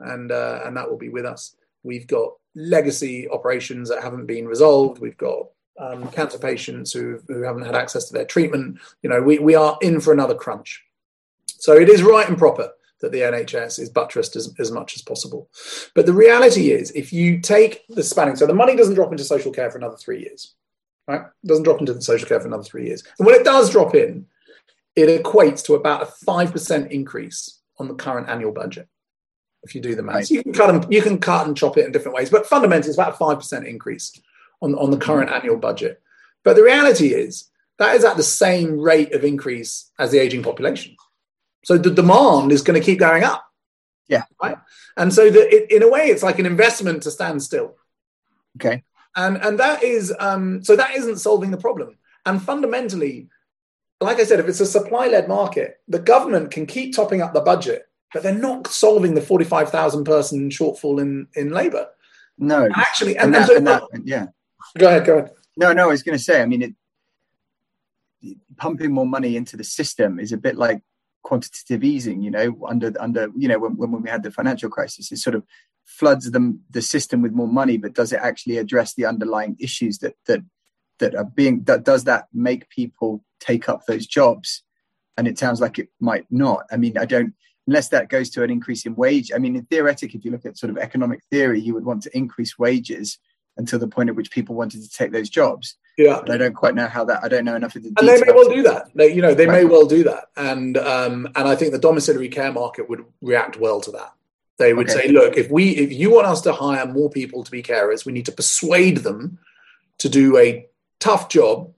and 0.00 0.32
uh, 0.32 0.60
and 0.64 0.76
that 0.76 0.88
will 0.88 0.98
be 0.98 1.08
with 1.08 1.24
us. 1.24 1.56
We've 1.82 2.06
got 2.06 2.32
legacy 2.54 3.28
operations 3.28 3.88
that 3.88 4.02
haven't 4.02 4.26
been 4.26 4.46
resolved. 4.46 5.00
We've 5.00 5.16
got 5.16 5.48
um, 5.78 6.08
cancer 6.10 6.38
patients 6.38 6.92
who 6.92 7.20
who 7.28 7.42
haven't 7.42 7.66
had 7.66 7.74
access 7.74 8.06
to 8.06 8.12
their 8.12 8.24
treatment. 8.24 8.78
You 9.02 9.10
know, 9.10 9.22
we 9.22 9.38
we 9.38 9.54
are 9.54 9.78
in 9.82 10.00
for 10.00 10.12
another 10.12 10.34
crunch. 10.34 10.82
So 11.58 11.74
it 11.74 11.88
is 11.88 12.02
right 12.02 12.28
and 12.28 12.38
proper 12.38 12.70
that 13.00 13.12
the 13.12 13.20
NHS 13.20 13.78
is 13.78 13.90
buttressed 13.90 14.36
as, 14.36 14.54
as 14.58 14.70
much 14.70 14.96
as 14.96 15.02
possible. 15.02 15.50
But 15.94 16.06
the 16.06 16.12
reality 16.12 16.70
is, 16.70 16.90
if 16.92 17.12
you 17.12 17.40
take 17.40 17.86
the 17.88 18.02
spanning, 18.02 18.36
so 18.36 18.46
the 18.46 18.54
money 18.54 18.74
doesn't 18.74 18.94
drop 18.94 19.12
into 19.12 19.24
social 19.24 19.52
care 19.52 19.70
for 19.70 19.78
another 19.78 19.96
three 19.96 20.20
years, 20.20 20.54
right? 21.06 21.22
It 21.22 21.46
doesn't 21.46 21.64
drop 21.64 21.80
into 21.80 21.94
the 21.94 22.02
social 22.02 22.28
care 22.28 22.40
for 22.40 22.46
another 22.46 22.62
three 22.62 22.86
years. 22.86 23.02
And 23.18 23.26
when 23.26 23.34
it 23.34 23.44
does 23.44 23.70
drop 23.70 23.94
in, 23.94 24.26
it 24.94 25.22
equates 25.22 25.64
to 25.66 25.74
about 25.74 26.02
a 26.02 26.06
5% 26.06 26.90
increase 26.90 27.60
on 27.78 27.88
the 27.88 27.94
current 27.94 28.28
annual 28.28 28.52
budget. 28.52 28.88
If 29.62 29.74
you 29.74 29.80
do 29.80 29.94
the 29.94 30.02
maths, 30.02 30.30
Right. 30.30 30.30
you 30.30 30.42
can 30.42 30.52
cut 30.52 30.70
and 30.70 30.92
you 30.92 31.02
can 31.02 31.18
cut 31.18 31.46
and 31.46 31.56
chop 31.56 31.76
it 31.76 31.86
in 31.86 31.92
different 31.92 32.16
ways, 32.16 32.30
but 32.30 32.46
fundamentally, 32.46 32.88
it's 32.88 32.96
about 32.96 33.14
a 33.14 33.16
five 33.16 33.38
percent 33.38 33.66
increase 33.66 34.18
on, 34.62 34.74
on 34.76 34.90
the 34.90 34.96
current 34.96 35.30
annual 35.30 35.56
budget. 35.56 36.00
But 36.44 36.54
the 36.54 36.62
reality 36.62 37.08
is 37.08 37.50
that 37.78 37.96
is 37.96 38.04
at 38.04 38.16
the 38.16 38.22
same 38.22 38.78
rate 38.78 39.12
of 39.12 39.24
increase 39.24 39.90
as 39.98 40.12
the 40.12 40.18
aging 40.18 40.44
population. 40.44 40.96
So 41.64 41.76
the 41.78 41.90
demand 41.90 42.52
is 42.52 42.62
going 42.62 42.80
to 42.80 42.84
keep 42.84 43.00
going 43.00 43.24
up. 43.24 43.44
Yeah. 44.08 44.22
Right. 44.40 44.56
And 44.96 45.12
so 45.12 45.30
the, 45.30 45.40
it, 45.52 45.70
in 45.72 45.82
a 45.82 45.88
way, 45.88 46.06
it's 46.06 46.22
like 46.22 46.38
an 46.38 46.46
investment 46.46 47.02
to 47.02 47.10
stand 47.10 47.42
still. 47.42 47.74
Okay. 48.58 48.84
And 49.16 49.38
and 49.38 49.58
that 49.58 49.82
is 49.82 50.14
um, 50.20 50.62
so 50.62 50.76
that 50.76 50.94
isn't 50.94 51.18
solving 51.18 51.50
the 51.50 51.56
problem. 51.56 51.96
And 52.26 52.42
fundamentally, 52.42 53.28
like 54.00 54.20
I 54.20 54.24
said, 54.24 54.40
if 54.40 54.48
it's 54.48 54.60
a 54.60 54.66
supply-led 54.66 55.26
market, 55.26 55.80
the 55.88 55.98
government 55.98 56.50
can 56.50 56.66
keep 56.66 56.94
topping 56.94 57.22
up 57.22 57.32
the 57.32 57.40
budget, 57.40 57.88
but 58.12 58.22
they're 58.22 58.34
not 58.34 58.66
solving 58.66 59.14
the 59.14 59.22
forty-five 59.22 59.70
thousand 59.70 60.04
person 60.04 60.50
shortfall 60.50 61.00
in 61.00 61.28
in 61.34 61.50
labour. 61.50 61.88
No. 62.38 62.64
And 62.64 62.74
actually, 62.76 63.16
And 63.16 63.34
and, 63.34 63.48
and 63.48 63.66
that, 63.66 63.80
so- 63.80 63.88
and 63.92 64.02
that, 64.04 64.06
yeah. 64.06 64.26
go 64.76 64.88
ahead, 64.88 65.06
go 65.06 65.18
ahead. 65.18 65.30
No, 65.56 65.72
no, 65.72 65.84
I 65.84 65.86
was 65.86 66.02
going 66.02 66.18
to 66.18 66.22
say, 66.22 66.42
I 66.42 66.44
mean, 66.44 66.62
it, 68.20 68.36
pumping 68.58 68.92
more 68.92 69.06
money 69.06 69.36
into 69.36 69.56
the 69.56 69.64
system 69.64 70.20
is 70.20 70.32
a 70.32 70.36
bit 70.36 70.56
like 70.56 70.82
quantitative 71.26 71.82
easing, 71.82 72.22
you 72.22 72.30
know, 72.30 72.56
under, 72.68 72.92
under, 73.00 73.28
you 73.36 73.48
know, 73.48 73.58
when, 73.58 73.76
when 73.76 74.00
we 74.00 74.08
had 74.08 74.22
the 74.22 74.30
financial 74.30 74.70
crisis, 74.70 75.10
it 75.10 75.16
sort 75.16 75.34
of 75.34 75.42
floods 75.84 76.30
them, 76.30 76.60
the 76.70 76.80
system 76.80 77.20
with 77.20 77.32
more 77.32 77.48
money, 77.48 77.76
but 77.76 77.94
does 77.94 78.12
it 78.12 78.20
actually 78.22 78.58
address 78.58 78.94
the 78.94 79.04
underlying 79.04 79.56
issues 79.58 79.98
that, 79.98 80.14
that, 80.26 80.40
that 81.00 81.16
are 81.16 81.24
being, 81.24 81.64
that 81.64 81.82
does 81.82 82.04
that 82.04 82.26
make 82.32 82.70
people 82.70 83.24
take 83.40 83.68
up 83.68 83.86
those 83.86 84.06
jobs? 84.06 84.62
And 85.16 85.26
it 85.26 85.36
sounds 85.36 85.60
like 85.60 85.80
it 85.80 85.88
might 85.98 86.26
not. 86.30 86.64
I 86.70 86.76
mean, 86.76 86.96
I 86.96 87.06
don't, 87.06 87.34
unless 87.66 87.88
that 87.88 88.08
goes 88.08 88.30
to 88.30 88.44
an 88.44 88.50
increase 88.50 88.86
in 88.86 88.94
wage. 88.94 89.32
I 89.34 89.38
mean, 89.38 89.56
in 89.56 89.64
theoretic, 89.64 90.14
if 90.14 90.24
you 90.24 90.30
look 90.30 90.46
at 90.46 90.56
sort 90.56 90.70
of 90.70 90.78
economic 90.78 91.22
theory, 91.28 91.60
you 91.60 91.74
would 91.74 91.84
want 91.84 92.04
to 92.04 92.16
increase 92.16 92.56
wages 92.56 93.18
until 93.56 93.80
the 93.80 93.88
point 93.88 94.10
at 94.10 94.14
which 94.14 94.30
people 94.30 94.54
wanted 94.54 94.80
to 94.80 94.90
take 94.90 95.10
those 95.10 95.28
jobs 95.28 95.76
Yeah. 95.96 96.20
but 96.20 96.30
I 96.30 96.36
don't 96.36 96.54
quite 96.54 96.74
know 96.74 96.86
how 96.86 97.04
that. 97.06 97.24
I 97.24 97.28
don't 97.28 97.44
know 97.44 97.56
enough 97.56 97.74
of 97.74 97.82
the 97.82 97.92
and 97.98 98.08
they 98.08 98.20
may 98.20 98.32
well 98.32 98.48
do 98.48 98.62
that. 98.62 98.90
They, 98.94 99.12
you 99.14 99.22
know, 99.22 99.34
they 99.34 99.46
may 99.46 99.64
well 99.64 99.86
do 99.86 100.04
that, 100.04 100.26
and 100.36 100.76
um, 100.76 101.26
and 101.34 101.48
I 101.48 101.56
think 101.56 101.72
the 101.72 101.78
domiciliary 101.78 102.28
care 102.28 102.52
market 102.52 102.88
would 102.88 103.04
react 103.22 103.58
well 103.58 103.80
to 103.80 103.90
that. 103.92 104.12
They 104.58 104.72
would 104.72 104.88
Okay. 104.90 105.06
say, 105.06 105.08
look, 105.08 105.36
if 105.36 105.50
we 105.50 105.70
if 105.70 105.92
you 105.92 106.10
want 106.10 106.26
us 106.26 106.40
to 106.42 106.52
hire 106.52 106.86
more 106.86 107.10
people 107.10 107.44
to 107.44 107.50
be 107.50 107.62
carers, 107.62 108.04
we 108.04 108.12
need 108.12 108.26
to 108.26 108.32
persuade 108.32 108.98
them 108.98 109.38
to 109.98 110.08
do 110.08 110.36
a 110.36 110.66
tough 111.00 111.28
job. 111.28 111.72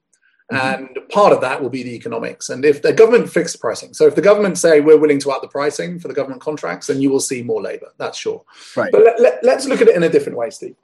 Mm-hmm. 0.52 0.84
And 0.84 1.08
part 1.10 1.34
of 1.34 1.42
that 1.42 1.60
will 1.60 1.68
be 1.68 1.82
the 1.82 1.94
economics. 1.94 2.48
And 2.48 2.64
if 2.64 2.80
the 2.80 2.92
government 2.92 3.28
fixed 3.28 3.60
pricing, 3.60 3.92
so 3.92 4.06
if 4.06 4.14
the 4.14 4.22
government 4.22 4.56
say 4.56 4.80
we're 4.80 4.96
willing 4.96 5.20
to 5.20 5.30
up 5.30 5.42
the 5.42 5.48
pricing 5.48 5.98
for 5.98 6.08
the 6.08 6.14
government 6.14 6.40
contracts, 6.40 6.86
then 6.86 7.02
you 7.02 7.10
will 7.10 7.20
see 7.20 7.42
more 7.42 7.60
labour. 7.60 7.92
That's 7.98 8.16
sure. 8.16 8.42
Right. 8.74 8.90
But 8.90 9.04
let, 9.04 9.20
let, 9.20 9.44
let's 9.44 9.66
look 9.66 9.82
at 9.82 9.88
it 9.88 9.94
in 9.96 10.04
a 10.04 10.08
different 10.08 10.38
way, 10.38 10.48
Steve. 10.48 10.76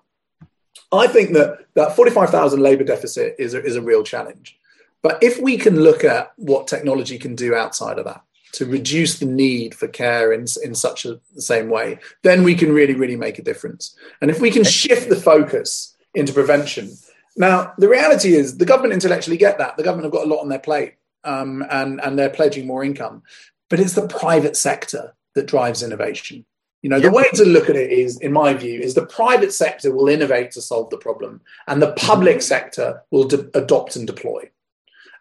I 0.93 1.07
think 1.07 1.33
that 1.33 1.66
that 1.75 1.97
45,000 1.97 2.61
labour 2.61 2.85
deficit 2.85 3.37
is 3.39 3.55
a, 3.55 3.62
is 3.62 3.77
a 3.77 3.83
real 3.83 4.03
challenge. 4.03 4.59
But 5.03 5.22
if 5.22 5.41
we 5.41 5.59
can 5.59 5.81
look 5.81 6.03
at 6.05 6.33
what 6.37 6.66
technology 6.66 7.18
can 7.18 7.35
do 7.35 7.55
outside 7.55 7.99
of 7.99 8.07
that 8.07 8.22
to 8.53 8.64
reduce 8.64 9.18
the 9.18 9.27
need 9.27 9.75
for 9.75 9.89
care 9.89 10.33
in, 10.33 10.47
in 10.62 10.75
such 10.75 11.05
a 11.05 11.20
same 11.37 11.68
way, 11.68 11.99
then 12.22 12.43
we 12.43 12.55
can 12.55 12.72
really, 12.72 12.95
really 12.95 13.16
make 13.16 13.39
a 13.39 13.43
difference. 13.43 13.95
And 14.20 14.31
if 14.31 14.41
we 14.41 14.51
can 14.51 14.64
shift 14.64 15.09
the 15.09 15.16
focus 15.16 15.95
into 16.14 16.33
prevention. 16.33 16.93
Now, 17.37 17.72
the 17.79 17.89
reality 17.89 18.35
is 18.35 18.57
the 18.57 18.64
government 18.64 18.95
intellectually 18.95 19.37
get 19.37 19.59
that. 19.59 19.77
The 19.77 19.83
government 19.83 20.05
have 20.05 20.12
got 20.12 20.27
a 20.27 20.31
lot 20.31 20.41
on 20.41 20.49
their 20.49 20.61
plate 20.61 20.95
um, 21.25 21.64
and, 21.70 22.01
and 22.01 22.18
they're 22.18 22.31
pledging 22.31 22.66
more 22.66 22.85
income. 22.85 23.22
But 23.68 23.81
it's 23.81 23.95
the 23.95 24.07
private 24.07 24.57
sector 24.57 25.14
that 25.35 25.47
drives 25.47 25.83
innovation. 25.83 26.45
You 26.85 26.91
know, 26.91 27.01
the 27.01 27.11
way 27.11 27.24
to 27.32 27.47
look 27.47 27.70
at 27.70 27.76
it 27.76 27.91
is, 27.91 28.20
in 28.20 28.30
my 28.30 28.53
view, 28.53 28.78
is 28.78 28.93
the 28.93 29.07
private 29.07 29.55
sector 29.55 29.91
will 29.91 30.07
innovate 30.07 30.51
to 30.51 30.61
solve 30.61 30.91
the 30.91 30.99
problem, 30.99 31.41
and 31.66 31.80
the 31.80 31.93
public 31.93 32.37
mm-hmm. 32.37 32.43
sector 32.43 33.03
will 33.11 33.24
de- 33.24 33.49
adopt 33.59 33.97
and 33.97 34.07
deploy. 34.07 34.51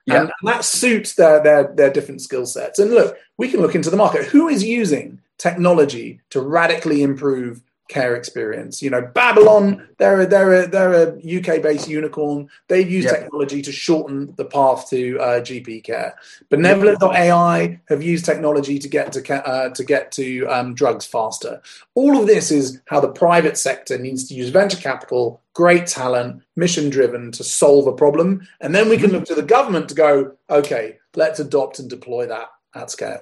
Yeah. 0.06 0.24
And 0.24 0.32
that 0.44 0.66
suits 0.66 1.16
their, 1.16 1.42
their 1.42 1.74
their 1.74 1.90
different 1.90 2.22
skill 2.22 2.46
sets. 2.46 2.80
And 2.80 2.92
look, 2.92 3.16
we 3.38 3.48
can 3.48 3.62
look 3.62 3.76
into 3.76 3.90
the 3.90 3.96
market. 3.96 4.26
Who 4.26 4.50
is 4.50 4.62
using 4.62 5.22
technology 5.38 6.20
to 6.32 6.42
radically 6.42 7.02
improve 7.02 7.62
care 7.90 8.16
experience? 8.16 8.82
You 8.82 8.90
know, 8.90 9.02
Babylon, 9.02 9.88
they're 9.98 10.22
a, 10.22 10.26
they're 10.26 10.64
a, 10.64 10.68
they're 10.68 10.94
a 10.94 11.08
UK 11.18 11.62
based 11.62 11.88
unicorn. 11.88 12.50
They've 12.68 12.90
used 12.90 13.08
Yeah. 13.08 13.20
technology 13.20 13.62
to 13.62 13.72
shorten 13.72 14.34
the 14.38 14.46
path 14.46 14.90
to 14.90 15.20
uh, 15.20 15.42
GP 15.42 15.84
care. 15.84 16.16
Benevolent.ai 16.50 17.80
have 17.90 18.02
used 18.04 18.26
technology 18.26 18.80
to 18.80 18.88
get 18.88 19.12
to 19.14 19.48
uh, 19.48 19.70
to 19.70 19.84
get 19.84 20.12
to 20.14 20.46
um, 20.48 20.74
drugs 20.74 21.06
faster. 21.06 21.62
All 21.96 22.20
of 22.20 22.28
this 22.28 22.52
is 22.52 22.82
how 22.86 23.00
the 23.00 23.12
private 23.12 23.58
sector 23.58 23.98
needs 23.98 24.28
to 24.28 24.34
use 24.34 24.50
venture 24.50 24.78
capital, 24.78 25.42
great 25.54 25.88
talent, 25.88 26.42
mission 26.56 26.90
driven 26.90 27.32
to 27.34 27.44
solve 27.44 27.88
a 27.88 27.94
problem, 27.94 28.48
and 28.62 28.74
then 28.74 28.90
we 28.90 28.98
can 28.98 29.12
look 29.12 29.26
to 29.26 29.36
the 29.36 29.44
government 29.44 29.90
to 29.90 29.96
go, 29.96 30.32
okay, 30.50 30.98
let's 31.16 31.40
adopt 31.40 31.80
and 31.80 31.90
deploy 31.90 32.26
that 32.28 32.48
at 32.76 32.90
scale. 32.90 33.22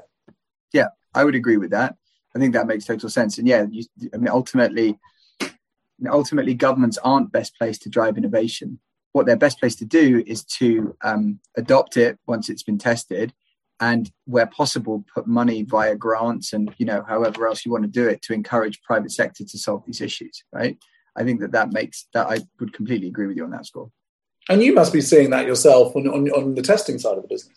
Yeah, 0.72 0.88
I 1.14 1.26
would 1.26 1.36
agree 1.36 1.58
with 1.58 1.72
that. 1.72 1.96
I 2.36 2.40
think 2.40 2.54
that 2.54 2.68
makes 2.68 2.86
total 2.86 3.10
sense. 3.10 3.38
And 3.38 3.48
yeah, 3.48 3.66
you, 3.70 3.84
I 4.14 4.18
mean, 4.18 4.30
ultimately, 4.30 4.98
ultimately, 6.10 6.54
governments 6.54 6.98
aren't 7.04 7.32
best 7.32 7.58
placed 7.58 7.82
to 7.84 7.90
drive 7.90 8.18
innovation. 8.18 8.80
What 9.14 9.26
they're 9.26 9.36
best 9.36 9.60
placed 9.60 9.80
to 9.80 9.86
do 9.86 10.24
is 10.26 10.44
to 10.46 10.96
um, 11.04 11.40
adopt 11.58 11.98
it 11.98 12.18
once 12.28 12.50
it's 12.50 12.64
been 12.64 12.78
tested, 12.78 13.34
and 13.80 14.12
where 14.26 14.48
possible, 14.48 15.04
put 15.14 15.28
money 15.28 15.64
via 15.64 15.96
grants 15.96 16.54
and 16.54 16.74
you 16.78 16.86
know 16.86 17.04
however 17.08 17.48
else 17.48 17.66
you 17.66 17.72
want 17.72 17.84
to 17.84 17.90
do 17.90 18.08
it 18.08 18.22
to 18.24 18.34
encourage 18.34 18.82
private 18.84 19.12
sector 19.12 19.44
to 19.44 19.58
solve 19.58 19.84
these 19.86 20.02
issues. 20.02 20.44
Right? 20.54 20.78
I 21.16 21.24
think 21.24 21.42
that 21.42 21.52
that 21.52 21.74
makes 21.74 22.08
that 22.14 22.28
I 22.28 22.40
would 22.60 22.74
completely 22.74 23.08
agree 23.08 23.28
with 23.28 23.36
you 23.36 23.44
on 23.44 23.52
that 23.52 23.66
score. 23.66 23.92
And 24.50 24.64
you 24.64 24.74
must 24.74 24.94
be 24.94 25.02
seeing 25.02 25.30
that 25.32 25.46
yourself 25.46 25.96
on, 25.96 26.08
on, 26.08 26.30
on 26.32 26.56
the 26.56 26.62
testing 26.62 26.98
side 26.98 27.18
of 27.18 27.24
the 27.24 27.28
business. 27.28 27.56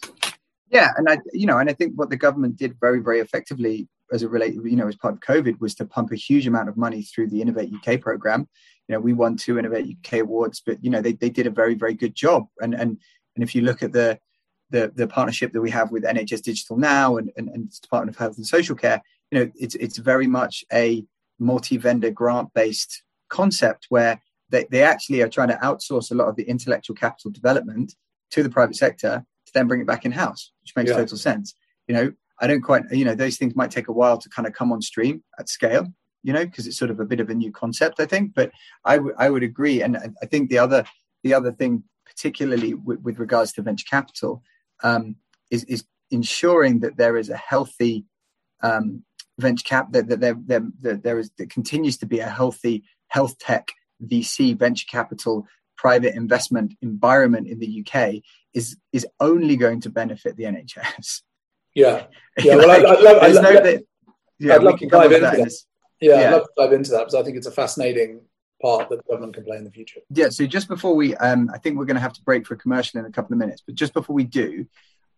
Yeah, 0.70 0.91
and 0.97 1.09
I, 1.09 1.18
you 1.33 1.47
know, 1.47 1.59
and 1.59 1.70
I 1.70 1.72
think 1.72 1.95
what 1.95 2.11
the 2.11 2.16
government 2.16 2.57
did 2.57 2.79
very, 2.81 3.01
very 3.01 3.20
effectively 3.20 3.89
as 4.14 4.22
a 4.22 4.28
relate, 4.28 4.54
you 4.54 4.76
know, 4.76 4.86
as 4.86 4.96
part 4.96 5.14
of 5.14 5.20
COVID 5.20 5.60
was 5.60 5.74
to 5.74 5.84
pump 5.84 6.12
a 6.12 6.16
huge 6.16 6.46
amount 6.46 6.68
of 6.68 6.76
money 6.76 7.02
through 7.02 7.28
the 7.28 7.42
Innovate 7.42 7.72
UK 7.74 8.00
program. 8.00 8.48
You 8.88 8.94
know, 8.94 9.00
we 9.00 9.12
won 9.12 9.36
two 9.36 9.58
Innovate 9.58 9.96
UK 9.98 10.20
awards, 10.20 10.62
but 10.64 10.82
you 10.84 10.90
know, 10.90 11.02
they, 11.02 11.12
they 11.12 11.30
did 11.30 11.46
a 11.48 11.50
very, 11.50 11.74
very 11.74 11.94
good 11.94 12.14
job. 12.14 12.46
And 12.60 12.74
and 12.74 12.98
and 13.34 13.42
if 13.42 13.54
you 13.54 13.62
look 13.62 13.82
at 13.82 13.92
the 13.92 14.18
the 14.70 14.92
the 14.94 15.08
partnership 15.08 15.52
that 15.52 15.60
we 15.60 15.70
have 15.70 15.90
with 15.90 16.04
NHS 16.04 16.42
Digital 16.42 16.76
now 16.76 17.16
and, 17.16 17.30
and, 17.36 17.48
and 17.48 17.80
Department 17.80 18.14
of 18.14 18.18
Health 18.18 18.36
and 18.36 18.46
Social 18.46 18.76
Care, 18.76 19.02
you 19.30 19.38
know, 19.40 19.50
it's 19.56 19.74
it's 19.74 19.98
very 19.98 20.28
much 20.28 20.64
a 20.72 21.04
multi-vendor 21.40 22.12
grant-based 22.12 23.02
concept 23.28 23.86
where 23.88 24.22
they, 24.50 24.64
they 24.70 24.82
actually 24.84 25.20
are 25.22 25.28
trying 25.28 25.48
to 25.48 25.56
outsource 25.56 26.12
a 26.12 26.14
lot 26.14 26.28
of 26.28 26.36
the 26.36 26.44
intellectual 26.44 26.94
capital 26.94 27.32
development 27.32 27.96
to 28.30 28.42
the 28.44 28.48
private 28.50 28.76
sector 28.76 29.24
to 29.46 29.52
then 29.52 29.66
bring 29.66 29.80
it 29.80 29.86
back 29.86 30.04
in-house, 30.04 30.52
which 30.62 30.76
makes 30.76 30.90
Yeah. 30.90 30.98
total 30.98 31.16
sense. 31.18 31.54
You 31.88 31.94
know, 31.94 32.12
I 32.41 32.47
don't 32.47 32.62
quite, 32.62 32.82
you 32.91 33.05
know, 33.05 33.14
those 33.14 33.37
things 33.37 33.55
might 33.55 33.70
take 33.70 33.89
a 33.89 33.93
while 33.93 34.18
to 34.18 34.28
kind 34.28 34.47
of 34.47 34.55
come 34.55 34.72
on 34.72 34.82
stream 34.82 35.22
at 35.39 35.49
scale, 35.49 35.87
you 36.22 36.32
know, 36.32 36.45
because 36.45 36.66
it's 36.66 36.78
sort 36.78 36.91
of 36.91 37.01
a 37.01 37.05
bit 37.05 37.20
of 37.20 37.30
a 37.30 37.35
new 37.35 37.53
concept, 37.53 38.01
I 38.01 38.07
think. 38.07 38.35
But 38.35 38.51
I 38.85 38.99
would 38.99 39.14
I 39.18 39.30
would 39.30 39.43
agree, 39.43 39.82
and 39.82 39.97
I- 39.97 40.26
think 40.26 40.51
the 40.51 40.59
other 40.59 40.85
the 41.22 41.35
other 41.35 41.53
thing, 41.53 41.85
particularly 42.05 42.74
with, 42.74 43.01
with 43.01 43.18
regards 43.18 43.53
to 43.53 43.62
venture 43.62 43.87
capital, 43.89 44.43
um, 44.82 45.16
is 45.51 45.64
is 45.64 45.85
ensuring 46.11 46.80
that 46.80 46.97
there 46.97 47.16
is 47.16 47.30
a 47.30 47.37
healthy 47.37 48.05
um, 48.62 49.05
venture 49.39 49.64
cap 49.64 49.93
that, 49.93 50.09
that 50.09 50.20
there, 50.20 50.37
there, 50.47 50.66
that 50.80 51.03
there 51.03 51.18
is 51.18 51.30
there 51.39 51.47
continues 51.47 51.97
to 51.99 52.07
be 52.07 52.18
a 52.20 52.28
healthy 52.28 52.85
health 53.09 53.39
tech 53.39 53.68
VC 54.03 54.57
venture 54.57 54.87
capital 54.91 55.47
private 55.76 56.14
investment 56.14 56.74
environment 56.82 57.49
in 57.49 57.59
the 57.59 57.85
UK 57.85 58.22
is 58.55 58.76
is 58.93 59.07
only 59.20 59.57
going 59.57 59.80
to 59.80 59.91
benefit 59.91 60.37
the 60.37 60.45
NHS. 60.45 61.22
Yeah, 61.75 62.07
yeah. 62.39 62.57
Well, 62.57 62.68
like, 62.68 62.85
I, 62.85 62.95
I 62.95 63.01
love, 63.01 63.22
I 63.22 63.27
love, 63.29 63.64
no, 63.64 63.79
yeah, 64.39 64.55
I'd 64.55 64.62
love 64.62 64.79
to 64.79 64.87
dive 64.87 65.12
into 65.12 65.20
that. 65.20 65.37
that. 65.37 65.53
Yeah, 66.01 66.20
yeah, 66.20 66.27
I'd 66.27 66.33
love 66.33 66.43
to 66.43 66.53
dive 66.57 66.72
into 66.72 66.91
that 66.93 66.99
because 67.01 67.14
I 67.14 67.22
think 67.22 67.37
it's 67.37 67.47
a 67.47 67.53
fascinating 67.53 68.20
part 68.61 68.89
that 68.89 68.97
the 68.97 69.03
government 69.11 69.35
can 69.35 69.45
play 69.45 69.57
in 69.57 69.64
the 69.64 69.70
future. 69.70 70.01
Yeah. 70.11 70.31
So 70.31 70.47
just 70.47 70.68
before 70.68 70.95
we, 70.95 71.14
um, 71.16 71.51
I 71.53 71.59
think 71.59 71.77
we're 71.77 71.85
going 71.85 71.97
to 71.97 72.01
have 72.01 72.14
to 72.14 72.22
break 72.22 72.47
for 72.47 72.55
a 72.55 72.59
commercial 72.59 72.99
in 73.01 73.07
a 73.07 73.11
couple 73.11 73.35
of 73.35 73.39
minutes, 73.39 73.62
but 73.64 73.75
just 73.75 73.93
before 73.93 74.14
we 74.14 74.25
do, 74.25 74.66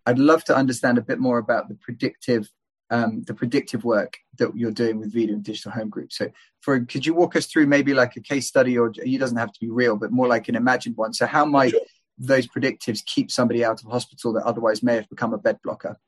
I'd 0.05 0.19
love 0.19 0.45
to 0.45 0.57
understand 0.57 0.99
a 0.99 1.03
bit 1.03 1.19
more 1.19 1.39
about 1.39 1.69
the 1.69 1.75
predictive 1.75 2.51
um, 2.91 3.23
the 3.23 3.35
predictive 3.35 3.85
work 3.85 4.17
that 4.39 4.57
you're 4.57 4.71
doing 4.71 5.01
with 5.01 5.13
Vida 5.13 5.33
and 5.33 5.43
Digital 5.43 5.73
Home 5.73 5.89
Group. 5.89 6.13
So, 6.13 6.31
for 6.61 6.79
could 6.85 7.05
you 7.05 7.15
walk 7.15 7.35
us 7.35 7.47
through 7.47 7.67
maybe 7.67 7.95
like 7.95 8.15
a 8.15 8.21
case 8.21 8.47
study, 8.47 8.79
or 8.79 8.93
it 8.95 9.19
doesn't 9.19 9.37
have 9.37 9.53
to 9.53 9.61
be 9.61 9.71
real, 9.71 9.97
but 9.97 10.13
more 10.13 10.29
like 10.29 10.49
an 10.49 10.55
imagined 10.55 10.97
one? 10.97 11.13
So, 11.13 11.27
how 11.27 11.45
might 11.45 11.73
sure. 11.73 11.81
those 12.17 12.47
predictives 12.47 13.05
keep 13.05 13.33
somebody 13.33 13.65
out 13.65 13.83
of 13.83 13.91
hospital 13.91 14.33
that 14.35 14.45
otherwise 14.45 14.85
may 14.85 14.95
have 14.95 15.09
become 15.09 15.35
a 15.35 15.39
bed 15.39 15.59
blocker? 15.65 15.99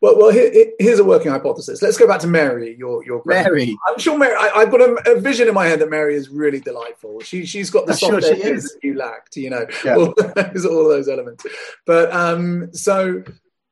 Well, 0.00 0.18
well, 0.18 0.32
here, 0.32 0.72
here's 0.80 0.98
a 0.98 1.04
working 1.04 1.30
hypothesis. 1.30 1.80
Let's 1.80 1.96
go 1.96 2.08
back 2.08 2.20
to 2.20 2.26
Mary. 2.26 2.76
Your, 2.76 3.04
your 3.04 3.22
Mary. 3.24 3.76
I'm 3.86 3.98
sure 3.98 4.18
Mary. 4.18 4.34
I, 4.36 4.60
have 4.60 4.70
got 4.70 4.80
a, 4.80 5.12
a, 5.12 5.20
vision 5.20 5.46
in 5.46 5.54
my 5.54 5.66
head 5.66 5.78
that 5.78 5.90
Mary 5.90 6.16
is 6.16 6.28
really 6.28 6.58
delightful. 6.58 7.20
She, 7.20 7.46
she's 7.46 7.70
got 7.70 7.86
the 7.86 7.94
soft 7.94 8.24
sure 8.24 8.34
edges 8.34 8.72
that 8.72 8.80
you 8.82 8.94
lacked. 8.94 9.36
You 9.36 9.50
know, 9.50 9.66
yeah. 9.84 9.94
all, 9.94 10.14
those, 10.36 10.66
all 10.66 10.88
those 10.88 11.08
elements. 11.08 11.46
But 11.86 12.12
um, 12.12 12.74
so 12.74 13.22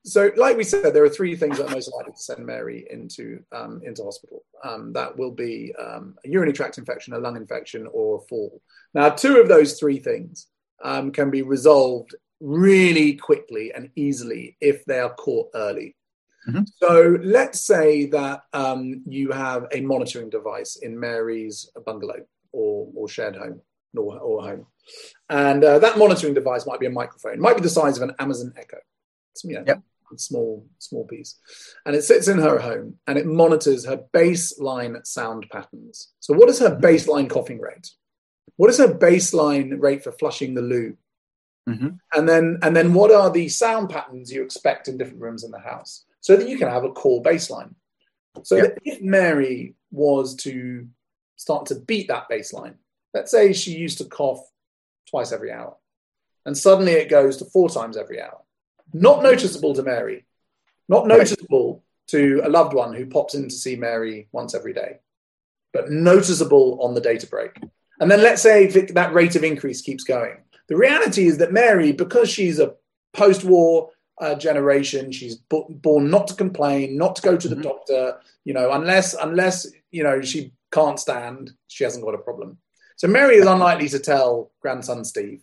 so, 0.05 0.31
like 0.37 0.57
we 0.57 0.65
said, 0.65 0.95
there 0.95 1.05
are 1.05 1.11
three 1.11 1.37
things 1.37 1.59
that 1.59 1.69
are 1.69 1.75
most 1.75 1.93
likely 1.95 2.13
to 2.13 2.19
send 2.19 2.47
Mary 2.47 2.87
into 2.91 3.43
um, 3.53 3.83
into 3.85 4.03
hospital. 4.03 4.45
Um, 4.65 4.93
that 4.95 5.17
will 5.17 5.31
be 5.31 5.75
um, 5.79 6.17
a 6.25 6.29
urinary 6.29 6.55
tract 6.55 6.79
infection, 6.79 7.13
a 7.13 7.19
lung 7.19 7.37
infection, 7.37 7.87
or 7.93 8.17
a 8.17 8.27
fall. 8.27 8.63
Now, 8.95 9.11
two 9.11 9.39
of 9.41 9.49
those 9.49 9.79
three 9.79 9.99
things 9.99 10.47
um, 10.83 11.13
can 11.13 11.31
be 11.31 11.43
resolved 11.43 12.15
really 12.41 13.15
quickly 13.15 13.73
and 13.73 13.91
easily 13.97 14.57
if 14.61 14.85
they 14.85 14.99
are 14.99 15.15
caught 15.15 15.51
early. 15.55 15.97
Mm-hmm. 16.49 16.63
So, 16.77 17.19
let's 17.23 17.61
say 17.61 18.07
that 18.07 18.45
um, 18.55 19.03
you 19.07 19.31
have 19.31 19.67
a 19.73 19.83
monitoring 19.83 20.31
device 20.31 20.77
in 20.77 20.99
Mary's 20.99 21.71
bungalow 21.85 22.25
or, 22.53 22.89
or 22.95 23.09
shared 23.09 23.37
home 23.37 23.61
or, 23.95 24.19
or 24.19 24.43
home, 24.43 24.67
and 25.29 25.63
uh, 25.63 25.79
that 25.81 25.99
monitoring 25.99 26.33
device 26.33 26.67
might 26.67 26.81
be 26.81 26.87
a 26.87 26.91
microphone, 26.91 27.35
it 27.35 27.41
might 27.41 27.57
be 27.57 27.63
the 27.63 27.69
size 27.69 27.99
of 27.99 28.09
an 28.09 28.15
Amazon 28.19 28.55
Echo. 28.57 28.79
You 29.45 29.57
know, 29.57 29.65
yep 29.67 29.83
small 30.17 30.67
small 30.79 31.07
piece 31.07 31.37
and 31.87 31.95
it 31.95 32.03
sits 32.03 32.29
in 32.29 32.39
her 32.39 32.59
home 32.59 32.97
and 33.07 33.19
it 33.19 33.27
monitors 33.27 33.85
her 33.85 34.05
baseline 34.13 35.05
sound 35.07 35.47
patterns 35.51 36.13
so 36.21 36.35
what 36.35 36.49
is 36.49 36.59
her 36.59 36.71
mm-hmm. 36.71 36.85
baseline 36.85 37.31
coughing 37.31 37.61
rate 37.61 37.91
what 38.57 38.71
is 38.71 38.79
her 38.79 38.93
baseline 38.93 39.81
rate 39.81 40.03
for 40.03 40.13
flushing 40.13 40.55
the 40.55 40.63
loo 40.63 40.97
mm-hmm. 41.69 41.89
and 42.15 42.29
then 42.29 42.59
and 42.63 42.75
then 42.75 42.95
what 42.95 43.13
are 43.13 43.31
the 43.31 43.49
sound 43.49 43.91
patterns 43.91 44.33
you 44.33 44.43
expect 44.43 44.89
in 44.89 44.99
different 44.99 45.21
rooms 45.21 45.45
in 45.45 45.51
the 45.51 45.59
house? 45.59 46.05
So 46.21 46.37
that 46.37 46.49
you 46.49 46.59
can 46.59 46.69
have 46.69 46.85
a 46.85 46.91
core 46.91 47.23
baseline. 47.23 47.75
So 48.43 48.57
that 48.57 48.79
if 48.85 49.03
mary 49.03 49.75
was 49.91 50.37
to 50.37 50.87
start 51.37 51.67
to 51.67 51.75
beat 51.75 52.09
that 52.09 52.29
baseline 52.31 52.75
let's 53.13 53.31
say 53.31 53.53
she 53.53 53.73
used 53.73 53.99
to 53.99 54.05
cough 54.05 54.41
twice 55.09 55.33
every 55.33 55.51
hour 55.51 55.77
and 56.47 56.57
suddenly 56.57 56.93
it 56.93 57.09
goes 57.09 57.37
to 57.39 57.45
four 57.45 57.69
times 57.69 57.97
every 57.97 58.21
hour. 58.21 58.39
Not 58.93 59.23
noticeable 59.23 59.75
to 59.75 59.83
Mary, 59.83 60.25
not 60.89 61.07
noticeable 61.07 61.85
to 62.09 62.41
a 62.43 62.49
loved 62.49 62.75
one 62.75 62.93
who 62.93 63.07
pops 63.07 63.35
in 63.35 63.45
to 63.45 63.55
see 63.55 63.77
Mary 63.77 64.29
once 64.33 64.55
every 64.55 64.73
day, 64.73 64.99
but 65.73 65.91
noticeable 65.91 66.79
on 66.83 66.95
the 66.95 67.01
data 67.01 67.27
break. 67.27 67.57
And 68.01 68.11
then 68.11 68.23
let's 68.23 68.43
say 68.43 68.67
that 68.67 69.13
rate 69.13 69.37
of 69.37 69.45
increase 69.45 69.83
keeps 69.83 70.03
going. 70.03 70.39
The 70.71 70.77
reality 70.77 71.27
is 71.27 71.39
that 71.39 71.53
Mary, 71.53 71.93
because 71.93 72.31
she's 72.31 72.59
a 72.59 72.75
post 73.13 73.45
war 73.45 73.91
uh, 74.21 74.37
generation, 74.37 75.11
she's 75.11 75.37
b- 75.37 75.65
born 75.69 76.11
not 76.11 76.29
to 76.29 76.35
complain, 76.35 76.97
not 76.97 77.17
to 77.17 77.23
go 77.23 77.37
to 77.37 77.49
the 77.49 77.57
mm-hmm. 77.57 77.63
doctor, 77.63 78.19
you 78.45 78.55
know, 78.55 78.71
unless, 78.73 79.15
unless, 79.15 79.67
you 79.91 80.05
know, 80.05 80.23
she 80.23 80.53
can't 80.71 81.01
stand, 81.01 81.51
she 81.67 81.85
hasn't 81.85 82.05
got 82.05 82.15
a 82.15 82.19
problem. 82.19 82.59
So 82.97 83.09
Mary 83.09 83.37
is 83.37 83.47
unlikely 83.47 83.89
to 83.89 83.99
tell 83.99 84.53
grandson 84.61 85.05
Steve 85.05 85.43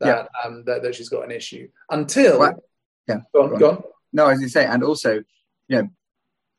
that, 0.00 0.28
yeah. 0.34 0.44
um, 0.44 0.64
that, 0.66 0.82
that, 0.82 0.94
she's 0.94 1.10
got 1.10 1.24
an 1.24 1.30
issue 1.30 1.68
until 1.88 2.40
well, 2.40 2.62
yeah. 3.06 3.20
Go 3.32 3.42
on, 3.42 3.58
go 3.58 3.70
on. 3.70 3.82
No, 4.12 4.26
as 4.26 4.40
you 4.40 4.48
say, 4.48 4.64
and 4.66 4.82
also, 4.82 5.22
you 5.68 5.76
know, 5.76 5.88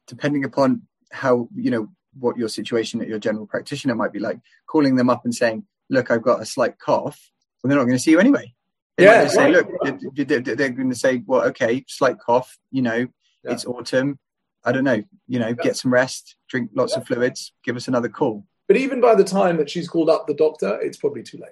depending 0.08 0.46
upon 0.46 0.84
how, 1.12 1.50
you 1.56 1.72
know, 1.72 1.90
what 2.18 2.38
your 2.38 2.50
situation 2.50 3.02
at 3.02 3.08
your 3.08 3.20
general 3.20 3.48
practitioner 3.48 3.96
might 3.96 4.14
be 4.14 4.20
like, 4.20 4.40
calling 4.66 4.96
them 4.96 5.10
up 5.10 5.26
and 5.26 5.36
saying, 5.36 5.66
look, 5.90 6.10
I've 6.10 6.22
got 6.22 6.42
a 6.42 6.46
slight 6.46 6.80
cough, 6.80 7.32
well, 7.68 7.76
they're 7.76 7.78
not 7.78 7.86
going 7.86 7.98
to 7.98 8.04
see 8.04 8.12
you 8.12 8.20
anyway. 8.20 8.54
They 8.96 9.04
yeah, 9.04 9.24
might 9.24 9.32
say, 9.32 9.52
look, 9.52 9.68
they're, 10.16 10.40
they're 10.40 10.70
going 10.70 10.90
to 10.90 10.96
say, 10.96 11.22
well, 11.26 11.42
okay, 11.50 11.84
slight 11.88 12.18
cough, 12.18 12.58
you 12.72 12.82
know, 12.82 12.96
yeah. 12.96 13.52
it's 13.52 13.66
autumn. 13.66 14.18
I 14.64 14.72
don't 14.72 14.84
know, 14.84 15.04
you 15.28 15.40
know, 15.40 15.50
yeah. 15.50 15.54
get 15.54 15.76
some 15.76 15.94
rest, 15.94 16.36
drink 16.50 16.72
lots 16.74 16.94
yeah. 16.94 17.02
of 17.02 17.08
fluids, 17.08 17.54
give 17.64 17.76
us 17.76 17.88
another 17.88 18.10
call. 18.10 18.46
But 18.68 18.78
even 18.78 19.00
by 19.00 19.16
the 19.16 19.24
time 19.24 19.58
that 19.58 19.70
she's 19.70 19.88
called 19.88 20.10
up 20.10 20.28
the 20.28 20.34
doctor, 20.34 20.80
it's 20.82 20.98
probably 20.98 21.24
too 21.24 21.38
late. 21.38 21.52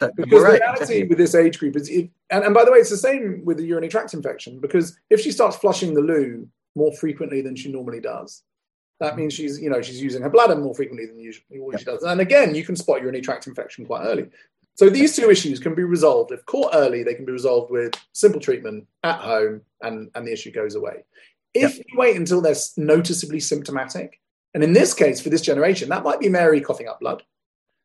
That, 0.00 0.14
because 0.16 0.42
right, 0.42 0.52
the 0.52 0.58
reality 0.58 0.80
definitely. 0.80 1.08
with 1.08 1.18
this 1.18 1.34
age 1.34 1.58
group 1.58 1.76
is, 1.76 1.88
if, 1.88 2.08
and, 2.30 2.44
and 2.44 2.54
by 2.54 2.64
the 2.64 2.72
way, 2.72 2.78
it's 2.78 2.90
the 2.90 2.96
same 2.96 3.44
with 3.44 3.56
the 3.58 3.64
urinary 3.64 3.90
tract 3.90 4.14
infection 4.14 4.60
because 4.60 4.98
if 5.10 5.20
she 5.20 5.30
starts 5.30 5.56
flushing 5.56 5.94
the 5.94 6.00
loo 6.00 6.48
more 6.74 6.94
frequently 6.96 7.40
than 7.40 7.56
she 7.56 7.70
normally 7.70 8.00
does, 8.00 8.42
that 9.00 9.12
mm-hmm. 9.12 9.20
means 9.20 9.34
she's, 9.34 9.60
you 9.60 9.70
know, 9.70 9.80
she's 9.80 10.02
using 10.02 10.22
her 10.22 10.30
bladder 10.30 10.56
more 10.56 10.74
frequently 10.74 11.06
than 11.06 11.18
usually 11.18 11.58
what 11.60 11.78
she 11.78 11.84
does. 11.84 12.02
And 12.02 12.20
again, 12.20 12.54
you 12.54 12.64
can 12.64 12.76
spot 12.76 13.00
urinary 13.00 13.22
tract 13.22 13.46
infection 13.46 13.86
quite 13.86 14.04
early. 14.04 14.28
So 14.78 14.88
these 14.88 15.16
two 15.16 15.28
issues 15.28 15.58
can 15.58 15.74
be 15.74 15.82
resolved. 15.82 16.30
If 16.30 16.46
caught 16.46 16.70
early, 16.72 17.02
they 17.02 17.14
can 17.14 17.24
be 17.24 17.32
resolved 17.32 17.68
with 17.68 17.94
simple 18.12 18.40
treatment 18.40 18.86
at 19.02 19.18
home 19.18 19.62
and, 19.82 20.08
and 20.14 20.24
the 20.24 20.32
issue 20.32 20.52
goes 20.52 20.76
away. 20.76 21.02
If 21.52 21.78
yep. 21.78 21.86
you 21.88 21.98
wait 21.98 22.16
until 22.16 22.40
they're 22.40 22.54
noticeably 22.76 23.40
symptomatic, 23.40 24.20
and 24.54 24.62
in 24.62 24.72
this 24.72 24.94
case, 24.94 25.20
for 25.20 25.30
this 25.30 25.40
generation, 25.40 25.88
that 25.88 26.04
might 26.04 26.20
be 26.20 26.28
Mary 26.28 26.60
coughing 26.60 26.86
up 26.86 27.00
blood. 27.00 27.24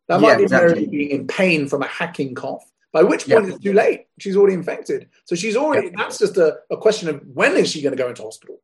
That 0.08 0.22
might 0.22 0.34
yeah, 0.34 0.38
be 0.38 0.44
exactly. 0.44 0.74
Mary 0.74 0.86
being 0.86 1.10
in 1.10 1.26
pain 1.26 1.68
from 1.68 1.82
a 1.82 1.88
hacking 1.88 2.36
cough. 2.36 2.64
By 2.92 3.02
which 3.02 3.28
point 3.28 3.48
yeah. 3.48 3.54
it's 3.56 3.64
too 3.64 3.74
late. 3.74 4.06
She's 4.20 4.38
already 4.38 4.54
infected. 4.54 5.10
So 5.26 5.34
she's 5.34 5.56
already. 5.56 5.88
Yeah. 5.88 5.94
That's 5.98 6.20
just 6.20 6.38
a, 6.38 6.60
a 6.70 6.78
question 6.78 7.10
of 7.10 7.26
when 7.26 7.58
is 7.58 7.72
she 7.72 7.82
going 7.82 7.98
to 7.98 8.04
go 8.04 8.08
into 8.08 8.22
hospital? 8.22 8.62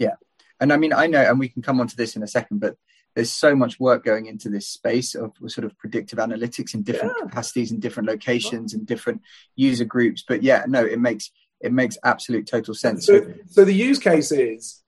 Yeah, 0.00 0.16
and 0.58 0.72
I 0.72 0.78
mean 0.78 0.92
I 0.92 1.06
know, 1.06 1.22
and 1.22 1.38
we 1.38 1.48
can 1.48 1.62
come 1.62 1.80
on 1.80 1.86
to 1.86 1.96
this 1.96 2.16
in 2.16 2.24
a 2.24 2.26
second, 2.26 2.58
but 2.58 2.76
there's 3.14 3.32
so 3.32 3.54
much 3.54 3.78
work 3.78 4.04
going 4.04 4.26
into 4.26 4.48
this 4.48 4.66
space 4.66 5.14
of 5.14 5.32
sort 5.46 5.64
of 5.64 5.76
predictive 5.78 6.18
analytics 6.18 6.74
in 6.74 6.82
different 6.82 7.14
yeah. 7.18 7.26
capacities 7.26 7.70
and 7.70 7.80
different 7.80 8.08
locations 8.08 8.74
and 8.74 8.86
different 8.86 9.20
user 9.56 9.84
groups. 9.84 10.24
But 10.26 10.42
yeah, 10.42 10.64
no, 10.66 10.84
it 10.84 10.98
makes 10.98 11.30
it 11.60 11.72
makes 11.72 11.96
absolute 12.04 12.46
total 12.46 12.74
sense. 12.74 13.06
So, 13.06 13.32
so 13.46 13.64
the 13.64 13.74
use 13.74 13.98
case 13.98 14.32
is 14.32 14.82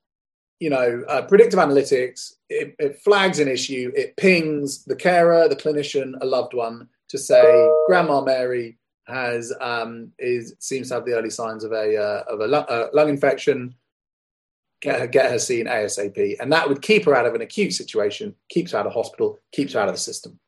you 0.61 0.71
know, 0.71 1.05
uh, 1.09 1.23
predictive 1.23 1.59
analytics, 1.59 2.35
it, 2.49 2.75
it, 2.79 2.99
flags 3.01 3.39
an 3.39 3.49
issue, 3.49 3.93
it 3.95 4.17
pings 4.17 4.85
the 4.85 4.97
carer, 4.97 5.49
the 5.49 5.57
clinician, 5.57 6.15
a 6.21 6.25
loved 6.25 6.55
one 6.55 6.89
to 7.09 7.19
say, 7.19 7.69
Grandma 7.87 8.21
Mary 8.23 8.79
has 9.07 9.53
um, 9.61 10.11
is 10.19 10.55
seems 10.61 10.89
to 10.89 10.95
have 10.95 11.05
the 11.05 11.13
early 11.13 11.31
signs 11.31 11.65
of 11.65 11.73
a 11.73 11.97
uh, 11.97 12.23
of 12.29 12.41
a 12.41 12.47
lung, 12.47 12.65
uh, 12.69 12.87
lung 12.93 13.09
infection. 13.09 13.75
Get 14.85 15.01
her, 15.01 15.07
get 15.07 15.31
her 15.31 15.39
seen 15.39 15.65
ASAP, 15.65 16.37
and 16.41 16.53
that 16.53 16.69
would 16.69 16.83
keep 16.83 17.07
her 17.07 17.17
out 17.17 17.25
of 17.25 17.35
an 17.35 17.41
acute 17.41 17.73
situation, 17.73 18.35
keeps 18.51 18.73
her 18.73 18.79
out 18.79 18.87
of 18.87 18.93
hospital, 18.93 19.41
keeps 19.51 19.73
her 19.73 19.81
out 19.81 19.89
of 19.89 19.95
the 19.95 20.01
system. 20.01 20.39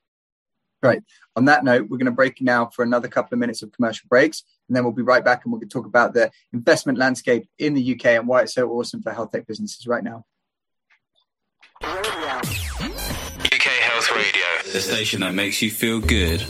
Right. 0.83 1.03
On 1.37 1.47
that 1.47 1.65
note, 1.65 1.89
we're 1.89 1.97
going 1.97 2.05
to 2.05 2.13
break 2.13 2.43
now 2.43 2.67
for 2.67 2.83
another 2.83 3.09
couple 3.09 3.35
of 3.35 3.39
minutes 3.39 3.63
of 3.63 3.73
commercial 3.73 4.07
breaks, 4.11 4.43
and 4.69 4.77
then 4.77 4.85
we'll 4.85 4.93
be 4.93 5.01
right 5.01 5.25
back 5.25 5.45
and 5.45 5.53
we'll 5.55 5.63
talk 5.63 5.87
about 5.87 6.13
the 6.13 6.31
investment 6.53 6.99
landscape 6.99 7.49
in 7.59 7.73
the 7.73 7.95
UK 7.95 8.09
and 8.09 8.29
why 8.29 8.43
it's 8.43 8.53
so 8.53 8.69
awesome 8.73 9.01
for 9.01 9.11
health 9.11 9.33
tech 9.33 9.47
businesses 9.47 9.87
right 9.87 10.05
now. 10.05 10.27
UK 11.83 13.63
Health 13.63 14.11
Radio, 14.15 14.71
the 14.71 14.81
station 14.81 15.21
that 15.21 15.33
makes 15.33 15.63
you 15.63 15.71
feel 15.71 15.99
good. 15.99 16.45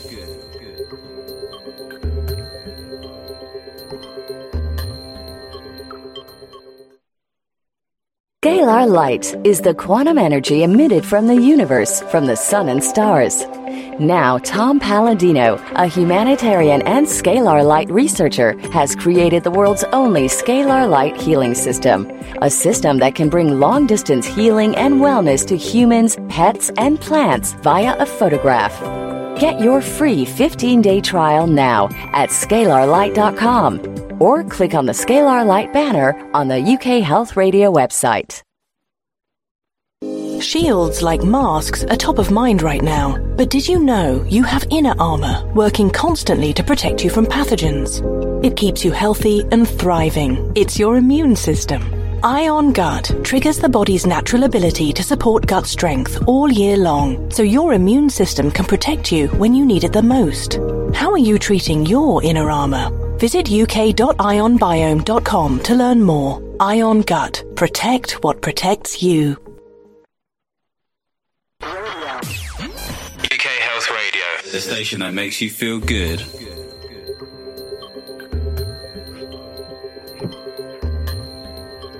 Scalar 8.45 8.87
light 8.87 9.34
is 9.47 9.62
the 9.62 9.72
quantum 9.74 10.18
energy 10.18 10.62
emitted 10.62 11.05
from 11.07 11.26
the 11.26 11.34
universe, 11.34 12.03
from 12.03 12.26
the 12.26 12.37
sun 12.37 12.68
and 12.68 12.84
stars. 12.84 13.45
Now, 13.99 14.37
Tom 14.39 14.78
Paladino, 14.78 15.59
a 15.74 15.87
humanitarian 15.87 16.82
and 16.82 17.07
scalar 17.07 17.64
light 17.64 17.91
researcher, 17.91 18.53
has 18.72 18.95
created 18.95 19.43
the 19.43 19.51
world's 19.51 19.84
only 19.84 20.28
scalar 20.28 20.89
light 20.89 21.16
healing 21.16 21.55
system. 21.55 22.07
A 22.43 22.51
system 22.51 22.99
that 22.99 23.14
can 23.14 23.30
bring 23.30 23.59
long 23.59 23.87
distance 23.87 24.26
healing 24.26 24.76
and 24.76 25.01
wellness 25.01 25.45
to 25.47 25.57
humans, 25.57 26.18
pets, 26.28 26.70
and 26.76 27.01
plants 27.01 27.55
via 27.62 27.97
a 27.99 28.07
photograph. 28.07 29.15
Get 29.39 29.61
your 29.61 29.82
free 29.82 30.24
15 30.24 30.80
day 30.80 31.01
trial 31.03 31.47
now 31.47 31.89
at 32.14 32.30
scalarlight.com 32.30 34.16
or 34.18 34.43
click 34.45 34.74
on 34.74 34.87
the 34.87 34.93
Scalar 34.93 35.47
Light 35.47 35.74
banner 35.74 36.30
on 36.32 36.49
the 36.49 36.59
UK 36.59 37.03
Health 37.03 37.37
Radio 37.37 37.70
website. 37.70 38.43
Shields 40.41 41.03
like 41.03 41.22
masks 41.22 41.84
are 41.84 41.97
top 41.97 42.18
of 42.18 42.30
mind 42.30 42.62
right 42.62 42.82
now, 42.82 43.18
but 43.37 43.51
did 43.51 43.66
you 43.68 43.78
know 43.78 44.24
you 44.28 44.43
have 44.43 44.66
inner 44.70 44.95
armor 44.99 45.45
working 45.55 45.91
constantly 45.91 46.53
to 46.55 46.62
protect 46.62 47.05
you 47.05 47.11
from 47.11 47.26
pathogens? 47.26 48.03
It 48.45 48.57
keeps 48.57 48.84
you 48.84 48.93
healthy 48.93 49.45
and 49.51 49.68
thriving. 49.68 50.53
It's 50.55 50.78
your 50.78 50.97
immune 50.97 51.37
system. 51.37 51.95
Ion 52.27 52.72
Gut 52.72 53.14
triggers 53.22 53.61
the 53.61 53.68
body's 53.68 54.05
natural 54.05 54.43
ability 54.43 54.93
to 54.95 55.05
support 55.05 55.47
gut 55.47 55.64
strength 55.64 56.20
all 56.27 56.51
year 56.51 56.77
long, 56.77 57.31
so 57.31 57.45
your 57.45 57.74
immune 57.74 58.11
system 58.11 58.51
can 58.51 58.64
protect 58.64 59.12
you 59.12 59.29
when 59.29 59.55
you 59.55 59.64
need 59.64 59.85
it 59.85 59.93
the 59.93 60.03
most. 60.03 60.55
How 60.93 61.12
are 61.12 61.18
you 61.18 61.39
treating 61.39 61.87
your 61.87 62.20
inner 62.24 62.51
armor? 62.51 62.91
Visit 63.18 63.49
uk.ionbiome.com 63.49 65.61
to 65.61 65.74
learn 65.77 66.03
more. 66.03 66.43
Ion 66.59 67.03
Gut. 67.03 67.45
Protect 67.55 68.24
what 68.24 68.43
protects 68.43 69.05
you. 69.05 69.37
UK 71.62 73.47
Health 73.68 73.89
Radio, 73.89 74.51
the 74.51 74.61
station 74.61 74.99
that 74.99 75.14
makes 75.14 75.41
you 75.41 75.49
feel 75.49 75.79
good. 75.79 76.24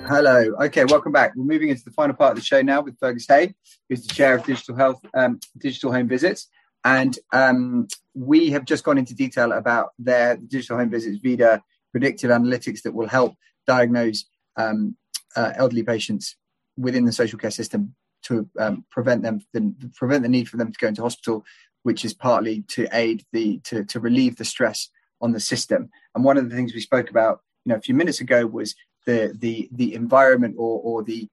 Hello. 0.09 0.55
Okay, 0.61 0.85
welcome 0.85 1.11
back. 1.11 1.33
We're 1.35 1.43
moving 1.43 1.69
into 1.69 1.83
the 1.83 1.91
final 1.91 2.15
part 2.15 2.31
of 2.31 2.37
the 2.37 2.45
show 2.45 2.63
now 2.63 2.81
with 2.81 2.97
Fergus 3.01 3.27
Hay, 3.27 3.55
who's 3.89 4.07
the 4.07 4.15
chair 4.15 4.37
of 4.37 4.45
digital 4.45 4.77
health, 4.77 5.01
um, 5.15 5.41
digital 5.59 5.91
home 5.91 6.07
visits, 6.07 6.49
and 6.85 7.19
um, 7.33 7.89
we 8.15 8.51
have 8.51 8.65
just 8.65 8.85
gone 8.85 8.99
into 8.99 9.15
detail 9.15 9.51
about 9.51 9.91
their 9.99 10.37
digital 10.37 10.79
home 10.79 10.91
visits, 10.91 11.19
Vida 11.21 11.61
predictive 11.91 12.31
analytics 12.31 12.83
that 12.83 12.95
will 12.95 13.09
help 13.09 13.35
diagnose 13.67 14.27
um, 14.57 14.97
uh, 15.35 15.53
elderly 15.57 15.83
patients 15.83 16.37
within 16.77 17.05
the 17.05 17.11
social 17.11 17.39
care 17.39 17.51
system 17.51 17.93
to 18.23 18.49
um, 18.61 18.85
prevent 18.93 19.25
them 19.25 19.41
the, 19.55 19.75
prevent 19.97 20.23
the 20.23 20.29
need 20.29 20.49
for 20.49 20.57
them 20.57 20.71
to 20.71 20.79
go 20.79 20.87
into 20.87 21.03
hospital, 21.03 21.45
which 21.83 22.05
is 22.05 22.15
partly 22.15 22.63
to 22.69 22.87
aid 22.93 23.25
the 23.33 23.59
to, 23.65 23.85
to 23.85 23.99
relieve 23.99 24.37
the 24.37 24.45
stress 24.45 24.89
on 25.21 25.33
the 25.33 25.41
system. 25.41 25.91
And 26.15 26.25
one 26.25 26.37
of 26.37 26.49
the 26.49 26.55
things 26.55 26.75
we 26.75 26.81
spoke 26.81 27.11
about, 27.11 27.41
you 27.65 27.71
know, 27.71 27.77
a 27.77 27.83
few 27.83 27.95
minutes 27.95 28.21
ago 28.21 28.47
was 28.47 28.77
the 29.07 29.35
the 29.39 29.69
the 29.73 29.95
environment 29.95 30.57
or 30.59 30.81
or 30.83 31.03
the 31.03 31.29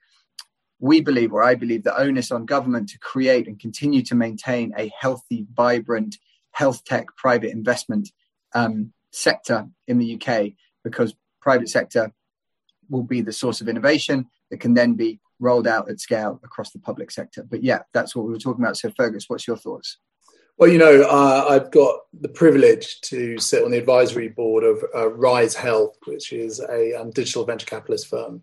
we 0.80 1.02
believe 1.02 1.32
or 1.32 1.44
I 1.44 1.56
believe 1.56 1.84
the 1.84 1.98
onus 1.98 2.32
on 2.32 2.46
government 2.46 2.90
to 2.90 3.00
create 3.00 3.48
and 3.48 3.60
continue 3.60 4.02
to 4.04 4.16
maintain 4.16 4.74
a 4.78 4.92
healthy, 5.00 5.46
vibrant 5.54 6.18
health 6.52 6.84
tech 6.84 7.08
private 7.16 7.52
investment 7.52 8.10
um, 8.54 8.92
sector 9.12 9.68
in 9.88 9.98
the 9.98 10.16
UK 10.16 10.52
because 10.84 11.16
private 11.42 11.70
sector 11.70 12.12
will 12.90 13.04
be 13.04 13.22
the 13.22 13.32
source 13.32 13.62
of 13.62 13.70
innovation 13.70 14.28
that 14.52 14.60
can 14.60 14.74
then 14.74 14.94
be 14.94 15.20
rolled 15.40 15.68
out 15.68 15.90
at 15.90 16.00
scale 16.00 16.40
across 16.44 16.72
the 16.72 16.80
public 16.80 17.12
sector. 17.12 17.44
But 17.50 17.64
yeah, 17.64 17.84
that's 17.94 18.16
what 18.16 18.26
we 18.26 18.32
were 18.32 18.40
talking 18.40 18.64
about. 18.64 18.78
So, 18.78 18.92
Fergus, 18.92 19.26
what's 19.28 19.48
your 19.48 19.58
thoughts? 19.58 19.98
Well, 20.58 20.70
you 20.70 20.78
know, 20.78 21.02
uh, 21.02 21.48
I've 21.50 21.72
got 21.72 22.02
the 22.22 22.30
privilege 22.30 23.02
to 23.02 23.40
sit 23.40 23.64
on 23.64 23.72
the 23.72 23.80
advisory 23.80 24.30
board 24.30 24.64
of 24.64 24.84
uh, 24.94 25.10
Ryse 25.10 25.56
Health, 25.56 25.98
which 26.06 26.32
is 26.32 26.60
a 26.60 26.94
um, 26.94 27.10
digital 27.10 27.44
venture 27.44 27.66
capitalist 27.66 28.08
firm. 28.08 28.42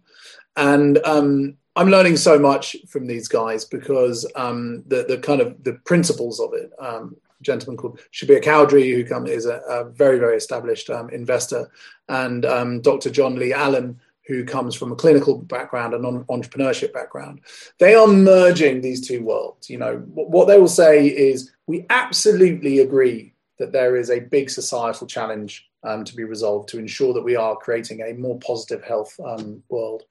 And 0.57 0.99
um, 1.05 1.57
I'm 1.77 1.89
learning 1.89 2.17
so 2.17 2.39
much 2.39 2.75
from 2.89 3.07
these 3.07 3.29
guys 3.29 3.65
because 3.65 4.31
um, 4.35 4.83
the, 4.89 5.05
the 5.09 5.19
kind 5.19 5.41
of 5.41 5.63
the 5.63 5.75
principles 5.85 6.41
of 6.41 6.53
it. 6.53 6.73
Um, 6.81 7.17
a 7.41 7.45
gentleman 7.45 7.77
called 7.77 8.01
Shabir 8.13 8.43
Chowdhury, 8.43 8.93
who 8.93 9.05
come, 9.05 9.27
is 9.27 9.47
a, 9.47 9.61
a, 9.69 9.85
very, 9.85 10.19
very 10.19 10.37
established 10.37 10.91
um, 10.91 11.09
investor, 11.11 11.71
and 12.09 12.45
um, 12.45 12.81
Dr. 12.81 13.09
John 13.09 13.37
Lee 13.37 13.53
Allen, 13.53 14.01
who 14.31 14.45
comes 14.45 14.77
from 14.77 14.93
a 14.93 14.97
clinical 14.97 15.39
background 15.39 15.93
and 15.93 16.05
an 16.05 16.23
entrepreneurship 16.27 16.93
background. 16.93 17.41
They 17.81 17.97
are 17.97 18.07
merging 18.07 18.81
these 18.81 19.05
two 19.07 19.25
worlds. 19.25 19.69
You 19.69 19.79
know, 19.79 19.97
what 20.07 20.47
they 20.47 20.57
will 20.57 20.69
say 20.69 21.09
is, 21.09 21.51
we 21.67 21.85
absolutely 21.91 22.79
agree 22.79 23.35
that 23.59 23.73
there 23.73 23.97
is 23.97 24.09
a 24.09 24.21
big 24.21 24.49
societal 24.49 25.09
challenge 25.09 25.69
um, 25.83 26.05
to 26.05 26.15
be 26.15 26.23
resolved 26.23 26.69
to 26.69 26.79
ensure 26.79 27.13
that 27.13 27.25
we 27.25 27.35
are 27.35 27.57
creating 27.57 28.03
a 28.03 28.15
more 28.15 28.39
positive 28.39 28.85
health 28.85 29.19
um, 29.25 29.65
world. 29.69 30.05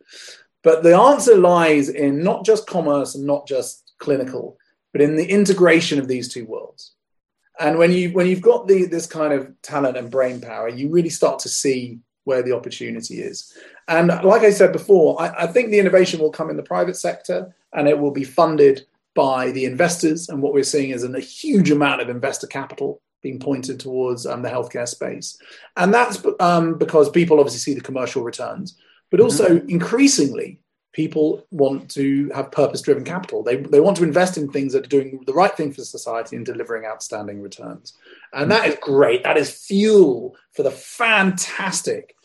But 0.64 0.84
the 0.84 0.98
answer 0.98 1.38
lies 1.38 1.88
in 1.88 2.22
not 2.22 2.44
just 2.44 2.68
commerce 2.68 3.16
and 3.16 3.26
not 3.26 3.48
just 3.48 3.94
clinical, 4.00 4.58
but 4.92 5.02
in 5.02 5.16
the 5.16 5.28
integration 5.28 5.98
of 5.98 6.10
these 6.10 6.28
two 6.28 6.46
worlds. 6.46 6.94
And 7.58 7.78
when 7.78 7.94
you 7.94 8.12
when 8.12 8.28
you've 8.28 8.42
got 8.42 8.68
the, 8.68 8.86
this 8.86 9.08
kind 9.08 9.32
of 9.32 9.50
talent 9.62 9.96
and 9.96 10.12
brain 10.12 10.42
power, 10.42 10.68
you 10.68 10.90
really 10.90 11.10
start 11.10 11.40
to 11.40 11.50
see 11.50 12.00
where 12.30 12.44
the 12.44 12.56
opportunity 12.56 13.22
is. 13.22 13.58
And 13.88 14.08
like 14.24 14.44
I 14.44 14.52
said 14.52 14.72
before, 14.72 15.20
I, 15.20 15.46
I, 15.46 15.48
think 15.48 15.72
the 15.72 15.80
innovation 15.80 16.20
will 16.20 16.30
come 16.30 16.52
in 16.52 16.58
the 16.58 16.72
private 16.76 16.96
sector 16.96 17.56
and 17.74 17.88
it 17.88 17.98
will 17.98 18.12
be 18.12 18.24
funded 18.24 18.86
by 19.16 19.52
the 19.52 19.66
investors. 19.66 20.30
And 20.30 20.44
what 20.44 20.54
we're 20.54 20.64
seeing 20.64 20.92
is 20.92 21.04
a 21.04 21.20
huge 21.20 21.72
amount 21.72 22.02
of 22.02 22.10
investor 22.10 22.46
capital 22.46 23.02
being 23.24 23.40
pointed 23.40 23.80
towards 23.80 24.28
um, 24.28 24.44
the 24.44 24.50
healthcare 24.50 24.88
space. 24.88 25.40
And 25.76 25.92
that's 25.92 26.24
um, 26.40 26.78
because 26.78 27.10
people 27.10 27.40
obviously 27.40 27.60
see 27.60 27.74
the 27.74 27.90
commercial 27.90 28.22
returns, 28.22 28.78
but 29.10 29.20
also 29.20 29.48
mm-hmm. 29.48 29.70
increasingly, 29.70 30.62
people 30.94 31.46
want 31.52 31.90
to 31.92 32.30
have 32.36 32.52
purpose 32.52 32.82
driven 32.82 33.04
capital. 33.04 33.44
They, 33.44 33.58
they 33.58 33.80
want 33.80 33.98
to 33.98 34.04
invest 34.04 34.38
in 34.38 34.52
things 34.52 34.74
that 34.74 34.86
are 34.86 34.90
doing 34.90 35.24
the 35.26 35.34
right 35.34 35.56
thing 35.56 35.72
for 35.72 35.84
society 35.84 36.36
and 36.36 36.46
delivering 36.46 36.86
outstanding 36.86 37.42
returns. 37.42 37.94
And 38.34 38.52
that 38.52 38.68
is 38.68 38.78
great. 38.82 39.24
That 39.24 39.38
is 39.38 39.50
fuel 39.50 40.36
for 40.54 40.64
the 40.64 40.72
fantastic 40.72 42.16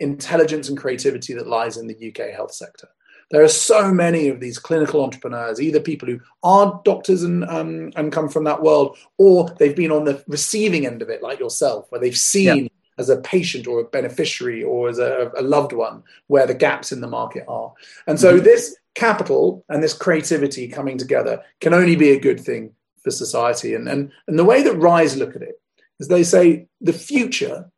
intelligence 0.00 0.68
and 0.68 0.78
creativity 0.78 1.34
that 1.34 1.46
lies 1.46 1.76
in 1.76 1.86
the 1.86 2.08
UK 2.08 2.34
health 2.34 2.52
sector. 2.52 2.88
There 3.30 3.42
are 3.42 3.48
so 3.48 3.92
many 3.92 4.28
of 4.28 4.40
these 4.40 4.58
clinical 4.58 5.02
entrepreneurs, 5.02 5.60
either 5.60 5.80
people 5.80 6.08
who 6.08 6.20
are 6.42 6.80
doctors 6.84 7.22
and 7.22 7.44
um, 7.44 7.90
and 7.96 8.12
come 8.12 8.28
from 8.28 8.44
that 8.44 8.62
world, 8.62 8.98
or 9.18 9.48
they've 9.58 9.74
been 9.74 9.92
on 9.92 10.04
the 10.04 10.22
receiving 10.28 10.86
end 10.86 11.02
of 11.02 11.08
it, 11.08 11.22
like 11.22 11.40
yourself, 11.40 11.86
where 11.90 12.00
they've 12.00 12.16
seen 12.16 12.64
yeah. 12.64 12.68
as 12.98 13.08
a 13.08 13.20
patient 13.20 13.66
or 13.66 13.80
a 13.80 13.84
beneficiary 13.84 14.62
or 14.62 14.88
as 14.88 14.98
a, 14.98 15.32
a, 15.36 15.42
loved 15.42 15.72
one 15.72 16.02
where 16.26 16.46
the 16.46 16.54
gaps 16.54 16.92
in 16.92 17.00
the 17.00 17.08
market 17.08 17.44
are. 17.48 17.72
And 18.06 18.20
so 18.20 18.34
mm-hmm. 18.34 18.44
this 18.44 18.76
capital 18.94 19.64
and 19.68 19.82
this 19.82 19.94
creativity 19.94 20.68
coming 20.68 20.98
together 20.98 21.42
can 21.60 21.74
only 21.74 21.96
be 21.96 22.10
a 22.10 22.20
good 22.20 22.40
thing 22.40 22.72
for 23.02 23.10
society. 23.10 23.74
And 23.74 23.88
and 23.88 24.12
and 24.28 24.38
the 24.38 24.44
way 24.44 24.62
that 24.62 24.74
Ryse 24.74 25.16
look 25.16 25.34
at 25.34 25.42
it 25.42 25.60
is 25.98 26.08
they 26.08 26.24
say 26.24 26.66
the 26.80 26.92
future 26.92 27.70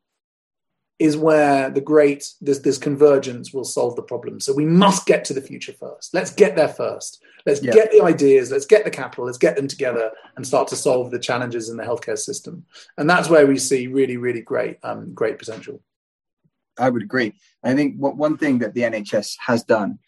is 0.98 1.16
where 1.16 1.68
the 1.68 1.80
great 1.80 2.26
this 2.40 2.60
this 2.60 2.78
convergence 2.78 3.52
will 3.52 3.64
solve 3.64 3.96
the 3.96 4.02
problem. 4.02 4.40
So 4.40 4.54
we 4.54 4.64
must 4.64 5.06
get 5.06 5.24
to 5.26 5.34
the 5.34 5.42
future 5.42 5.72
first. 5.72 6.14
Let's 6.14 6.32
get 6.32 6.56
there 6.56 6.68
first. 6.68 7.22
Let's 7.44 7.62
yeah. 7.62 7.72
get 7.72 7.92
the 7.92 8.02
ideas. 8.02 8.50
Let's 8.50 8.66
get 8.66 8.84
the 8.84 8.90
capital. 8.90 9.26
Let's 9.26 9.38
get 9.38 9.56
them 9.56 9.68
together 9.68 10.10
and 10.36 10.46
start 10.46 10.68
to 10.68 10.76
solve 10.76 11.10
the 11.10 11.18
challenges 11.18 11.68
in 11.68 11.76
the 11.76 11.84
healthcare 11.84 12.18
system. 12.18 12.64
And 12.96 13.08
that's 13.08 13.28
where 13.28 13.46
we 13.46 13.58
see 13.58 13.86
really, 13.86 14.16
really 14.16 14.40
great, 14.40 14.78
um, 14.82 15.14
great 15.14 15.38
potential. 15.38 15.80
I 16.78 16.90
would 16.90 17.02
agree. 17.02 17.34
I 17.62 17.74
think 17.74 17.96
what 17.96 18.16
one 18.16 18.36
thing 18.36 18.58
that 18.58 18.74
the 18.74 18.82
NHS 18.82 19.36
has 19.46 19.62
done 19.62 19.98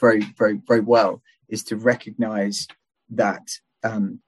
very, 0.00 0.20
very, 0.36 0.60
very 0.66 0.80
well 0.80 1.22
is 1.48 1.62
to 1.64 1.76
recognise 1.76 2.66
that 3.10 3.48
um, 3.82 4.20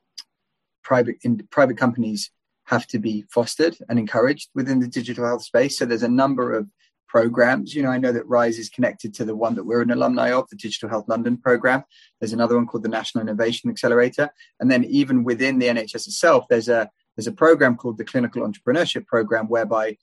private 0.82 1.16
in, 1.22 1.46
private 1.50 1.76
companies 1.76 2.30
have 2.70 2.86
to 2.86 3.00
be 3.00 3.24
fostered 3.28 3.76
and 3.88 3.98
encouraged 3.98 4.48
within 4.54 4.78
the 4.78 4.86
digital 4.86 5.26
health 5.26 5.42
space. 5.42 5.76
So 5.76 5.84
there's 5.84 6.04
a 6.04 6.08
number 6.08 6.52
of 6.52 6.68
programs. 7.08 7.74
You 7.74 7.82
know, 7.82 7.90
I 7.90 7.98
know 7.98 8.12
that 8.12 8.28
Ryse 8.28 8.60
is 8.60 8.68
connected 8.68 9.12
to 9.14 9.24
the 9.24 9.34
one 9.34 9.56
that 9.56 9.64
we're 9.64 9.82
an 9.82 9.90
alumni 9.90 10.30
of, 10.30 10.48
the 10.48 10.56
Digital 10.56 10.88
Health 10.88 11.06
London 11.08 11.36
program. 11.36 11.82
There's 12.20 12.32
another 12.32 12.54
one 12.54 12.68
called 12.68 12.84
the 12.84 12.88
National 12.88 13.22
Innovation 13.22 13.70
Accelerator. 13.70 14.30
And 14.60 14.70
then 14.70 14.84
even 14.84 15.24
within 15.24 15.58
the 15.58 15.66
NHS 15.66 16.06
itself, 16.06 16.44
there's 16.48 16.68
a 16.68 16.88
there's 17.16 17.26
a 17.26 17.32
program 17.32 17.76
called 17.76 17.98
the 17.98 18.04
Clinical 18.04 18.48
Entrepreneurship 18.48 19.04
Program, 19.04 19.48
whereby 19.48 19.96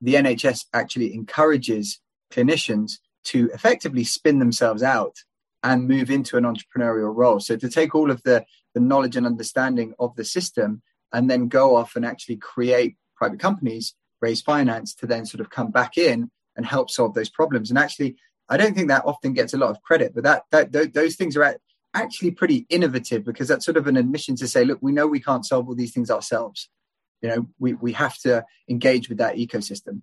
the 0.00 0.14
NHS 0.14 0.64
actually 0.72 1.14
encourages 1.14 2.00
clinicians 2.32 2.92
to 3.24 3.50
effectively 3.52 4.02
spin 4.02 4.38
themselves 4.38 4.82
out 4.82 5.14
and 5.62 5.86
move 5.86 6.10
into 6.10 6.38
an 6.38 6.44
entrepreneurial 6.44 7.14
role. 7.14 7.38
So 7.38 7.56
to 7.56 7.68
take 7.68 7.94
all 7.94 8.10
of 8.10 8.22
the, 8.22 8.46
the 8.72 8.80
knowledge 8.80 9.16
and 9.16 9.26
understanding 9.26 9.92
of 9.98 10.16
the 10.16 10.24
system 10.24 10.82
and 11.14 11.30
then 11.30 11.48
go 11.48 11.76
off 11.76 11.96
and 11.96 12.04
actually 12.04 12.36
create 12.36 12.96
private 13.16 13.38
companies, 13.38 13.94
raise 14.20 14.42
finance 14.42 14.94
to 14.96 15.06
then 15.06 15.24
sort 15.24 15.40
of 15.40 15.48
come 15.48 15.70
back 15.70 15.96
in 15.96 16.30
and 16.56 16.66
help 16.66 16.90
solve 16.90 17.14
those 17.14 17.30
problems. 17.30 17.70
And 17.70 17.78
actually, 17.78 18.16
I 18.48 18.56
don't 18.56 18.74
think 18.74 18.88
that 18.88 19.06
often 19.06 19.32
gets 19.32 19.54
a 19.54 19.56
lot 19.56 19.70
of 19.70 19.80
credit, 19.80 20.12
but 20.14 20.24
that, 20.24 20.42
that 20.50 20.72
th- 20.72 20.92
those 20.92 21.14
things 21.14 21.36
are 21.36 21.56
actually 21.94 22.32
pretty 22.32 22.66
innovative 22.68 23.24
because 23.24 23.48
that's 23.48 23.64
sort 23.64 23.76
of 23.76 23.86
an 23.86 23.96
admission 23.96 24.34
to 24.36 24.48
say, 24.48 24.64
look, 24.64 24.80
we 24.82 24.92
know 24.92 25.06
we 25.06 25.20
can't 25.20 25.46
solve 25.46 25.68
all 25.68 25.76
these 25.76 25.94
things 25.94 26.10
ourselves. 26.10 26.68
You 27.22 27.28
know, 27.28 27.46
we, 27.58 27.74
we 27.74 27.92
have 27.92 28.18
to 28.18 28.44
engage 28.68 29.08
with 29.08 29.18
that 29.18 29.36
ecosystem. 29.36 30.02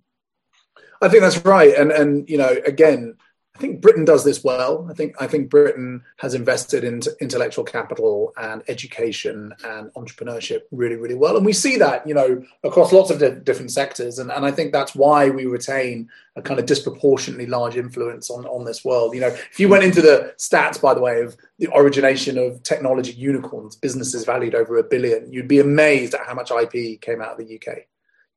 I 1.02 1.10
think 1.10 1.22
that's 1.22 1.44
right. 1.46 1.76
And, 1.76 1.92
and, 1.92 2.30
you 2.30 2.38
know, 2.38 2.56
again, 2.66 3.16
think 3.62 3.80
Britain 3.80 4.04
does 4.04 4.26
this 4.26 4.44
well. 4.44 4.88
I 4.90 4.94
think 4.94 5.16
I 5.22 5.28
think 5.28 5.50
Britain 5.50 6.04
has 6.18 6.34
invested 6.34 6.84
in 6.84 7.02
intellectual 7.22 7.64
capital 7.64 8.34
and 8.36 8.64
education 8.68 9.54
and 9.64 9.94
entrepreneurship 9.94 10.62
really, 10.72 10.96
really 10.96 11.16
well, 11.16 11.38
and 11.38 11.46
we 11.46 11.54
see 11.54 11.78
that 11.78 12.06
you 12.06 12.14
know 12.14 12.44
across 12.64 12.92
lots 12.92 13.12
of 13.12 13.20
di- 13.20 13.40
different 13.44 13.72
sectors, 13.72 14.20
and, 14.20 14.32
and 14.32 14.46
I 14.46 14.52
think 14.52 14.74
that's 14.74 14.94
why 14.96 15.30
we 15.30 15.46
retain 15.46 16.10
a 16.36 16.42
kind 16.42 16.60
of 16.60 16.66
disproportionately 16.66 17.46
large 17.46 17.78
influence 17.78 18.30
on 18.30 18.46
on 18.48 18.66
this 18.66 18.84
world. 18.84 19.14
You 19.14 19.22
know, 19.22 19.28
if 19.28 19.60
you 19.60 19.70
went 19.70 19.86
into 19.86 20.02
the 20.02 20.34
stats, 20.38 20.82
by 20.82 20.94
the 20.94 21.02
way, 21.02 21.22
of 21.22 21.38
the 21.60 21.70
origination 21.74 22.38
of 22.38 22.62
technology 22.64 23.14
unicorns, 23.14 23.76
businesses 23.76 24.26
valued 24.26 24.56
over 24.56 24.78
a 24.78 24.84
billion, 24.84 25.32
you'd 25.32 25.48
be 25.48 25.60
amazed 25.60 26.16
at 26.16 26.26
how 26.26 26.34
much 26.34 26.52
IP 26.52 27.00
came 27.00 27.22
out 27.22 27.40
of 27.40 27.48
the 27.48 27.56
UK. 27.56 27.86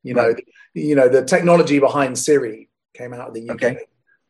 You 0.02 0.14
know, 0.14 0.28
right. 0.28 0.44
you 0.74 0.94
know 0.94 1.08
the 1.08 1.24
technology 1.24 1.80
behind 1.80 2.18
Siri 2.18 2.68
came 2.92 3.14
out 3.14 3.28
of 3.28 3.34
the 3.34 3.48
UK. 3.48 3.62
Okay 3.62 3.78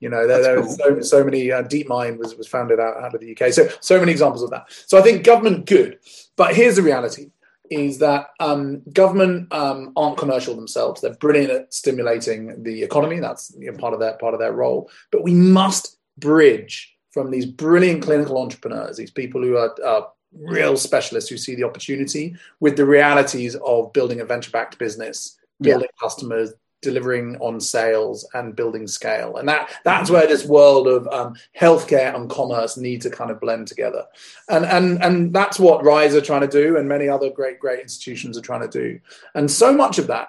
you 0.00 0.08
know, 0.08 0.26
there, 0.26 0.42
there 0.42 0.60
cool. 0.60 0.68
so, 0.68 1.00
so 1.00 1.24
many. 1.24 1.50
Uh, 1.50 1.62
DeepMind 1.62 2.18
was 2.18 2.36
was 2.36 2.46
founded 2.46 2.80
out, 2.80 2.96
out 3.02 3.14
of 3.14 3.20
the 3.20 3.36
UK. 3.36 3.52
So 3.52 3.68
so 3.80 3.98
many 3.98 4.12
examples 4.12 4.42
of 4.42 4.50
that. 4.50 4.66
So 4.86 4.98
I 4.98 5.02
think 5.02 5.24
government 5.24 5.66
good, 5.66 5.98
but 6.36 6.54
here's 6.54 6.76
the 6.76 6.82
reality: 6.82 7.30
is 7.70 7.98
that 7.98 8.28
um, 8.40 8.82
government 8.92 9.52
um, 9.52 9.92
aren't 9.96 10.18
commercial 10.18 10.54
themselves. 10.54 11.00
They're 11.00 11.14
brilliant 11.14 11.50
at 11.50 11.74
stimulating 11.74 12.62
the 12.62 12.82
economy. 12.82 13.20
That's 13.20 13.54
you 13.58 13.70
know, 13.70 13.78
part 13.78 13.94
of 13.94 14.00
their 14.00 14.14
part 14.14 14.34
of 14.34 14.40
their 14.40 14.52
role. 14.52 14.90
But 15.10 15.22
we 15.22 15.34
must 15.34 15.96
bridge 16.18 16.94
from 17.12 17.30
these 17.30 17.46
brilliant 17.46 18.02
clinical 18.02 18.38
entrepreneurs, 18.38 18.96
these 18.96 19.10
people 19.10 19.40
who 19.40 19.56
are, 19.56 19.74
are 19.84 20.08
real 20.36 20.76
specialists 20.76 21.30
who 21.30 21.36
see 21.36 21.54
the 21.54 21.62
opportunity, 21.62 22.36
with 22.58 22.76
the 22.76 22.84
realities 22.84 23.54
of 23.64 23.92
building 23.92 24.20
a 24.20 24.24
venture-backed 24.24 24.78
business, 24.78 25.38
building 25.60 25.88
yeah. 25.92 26.02
customers, 26.02 26.52
delivering 26.84 27.36
on 27.40 27.60
sales 27.60 28.28
and 28.34 28.54
building 28.54 28.86
scale. 28.86 29.36
And 29.36 29.48
that 29.48 29.70
that's 29.82 30.10
where 30.10 30.26
this 30.26 30.44
world 30.44 30.86
of 30.86 31.08
um, 31.08 31.34
healthcare 31.58 32.14
and 32.14 32.30
commerce 32.30 32.76
need 32.76 33.02
to 33.02 33.10
kind 33.10 33.32
of 33.32 33.40
blend 33.40 33.66
together. 33.66 34.04
And 34.48 34.64
and 34.64 35.02
and 35.02 35.32
that's 35.32 35.58
what 35.58 35.82
Ryse 35.82 36.14
are 36.14 36.20
trying 36.20 36.42
to 36.42 36.46
do 36.46 36.76
and 36.76 36.88
many 36.88 37.08
other 37.08 37.30
great 37.30 37.58
great 37.58 37.80
institutions 37.80 38.38
are 38.38 38.42
trying 38.42 38.68
to 38.68 38.68
do. 38.68 39.00
And 39.34 39.50
so 39.50 39.72
much 39.72 39.98
of 39.98 40.06
that 40.08 40.28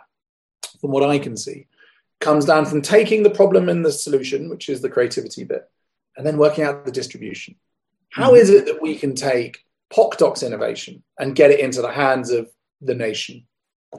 from 0.81 0.91
what 0.91 1.09
i 1.09 1.17
can 1.17 1.37
see 1.37 1.67
comes 2.19 2.45
down 2.45 2.65
from 2.65 2.81
taking 2.81 3.23
the 3.23 3.29
problem 3.29 3.69
and 3.69 3.85
the 3.85 3.91
solution 3.91 4.49
which 4.49 4.67
is 4.69 4.81
the 4.81 4.89
creativity 4.89 5.43
bit 5.43 5.69
and 6.17 6.25
then 6.25 6.37
working 6.37 6.63
out 6.63 6.85
the 6.85 6.91
distribution. 6.91 7.55
How 8.09 8.27
mm-hmm. 8.27 8.37
is 8.37 8.49
it 8.49 8.65
that 8.65 8.81
we 8.81 8.95
can 8.95 9.15
take 9.15 9.65
PocDoc's 9.93 10.43
innovation 10.43 11.03
and 11.19 11.35
get 11.35 11.51
it 11.51 11.59
into 11.59 11.81
the 11.81 11.91
hands 11.91 12.31
of 12.31 12.49
the 12.81 12.95
nation 12.95 13.45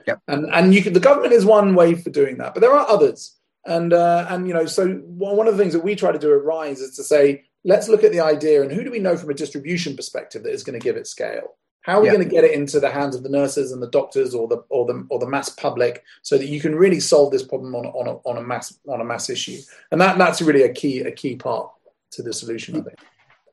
Yep. 0.07 0.21
And 0.29 0.47
and 0.53 0.75
you 0.75 0.83
can, 0.83 0.93
the 0.93 1.01
government 1.01 1.33
is 1.33 1.45
one 1.45 1.75
way 1.75 1.95
for 1.95 2.11
doing 2.11 2.39
that, 2.39 2.55
but 2.55 2.61
there 2.61 2.73
are 2.73 2.89
others. 2.89 3.37
And 3.67 3.93
uh, 3.93 4.27
and 4.29 4.47
you 4.47 4.55
know, 4.55 4.67
so 4.67 4.89
one 4.95 5.49
of 5.49 5.57
the 5.57 5.63
things 5.63 5.73
that 5.73 5.85
we 5.85 5.97
try 5.97 6.13
to 6.13 6.19
do 6.19 6.35
at 6.35 6.45
Ryse 6.45 6.81
is 6.81 6.97
to 6.97 7.03
say, 7.03 7.45
let's 7.65 7.89
look 7.89 8.05
at 8.05 8.13
the 8.13 8.21
idea 8.21 8.63
and 8.63 8.71
who 8.71 8.85
do 8.85 8.91
we 8.91 9.01
know 9.01 9.17
from 9.17 9.31
a 9.31 9.35
distribution 9.35 9.97
perspective 9.97 10.45
that 10.45 10.53
is 10.53 10.63
going 10.63 10.79
to 10.79 10.85
give 10.85 10.97
it 10.97 11.07
scale? 11.07 11.57
How 11.81 11.99
are 11.99 12.03
we 12.03 12.09
going 12.09 12.23
to 12.23 12.29
get 12.29 12.43
it 12.43 12.51
into 12.51 12.81
the 12.81 12.91
hands 12.91 13.15
of 13.15 13.23
the 13.23 13.29
nurses 13.29 13.71
and 13.71 13.81
the 13.81 13.91
doctors 13.91 14.35
or 14.35 14.49
the 14.49 14.59
or 14.71 14.87
the 14.87 15.07
or 15.09 15.21
the 15.21 15.29
mass 15.29 15.49
public 15.49 16.03
so 16.23 16.37
that 16.37 16.47
you 16.47 16.61
can 16.61 16.75
really 16.75 16.99
solve 16.99 17.31
this 17.31 17.45
problem 17.45 17.75
on 17.77 17.87
on 17.87 18.09
a, 18.09 18.15
on 18.29 18.37
a 18.39 18.43
mass 18.43 18.77
on 18.89 19.01
a 19.01 19.05
mass 19.05 19.31
issue? 19.31 19.61
And 19.93 20.01
that 20.01 20.19
that's 20.19 20.43
really 20.43 20.63
a 20.63 20.73
key 20.73 21.01
a 21.01 21.13
key 21.13 21.37
part 21.37 21.71
to 22.13 22.23
the 22.23 22.33
solution, 22.33 22.77
I 22.77 22.81
think 22.81 22.99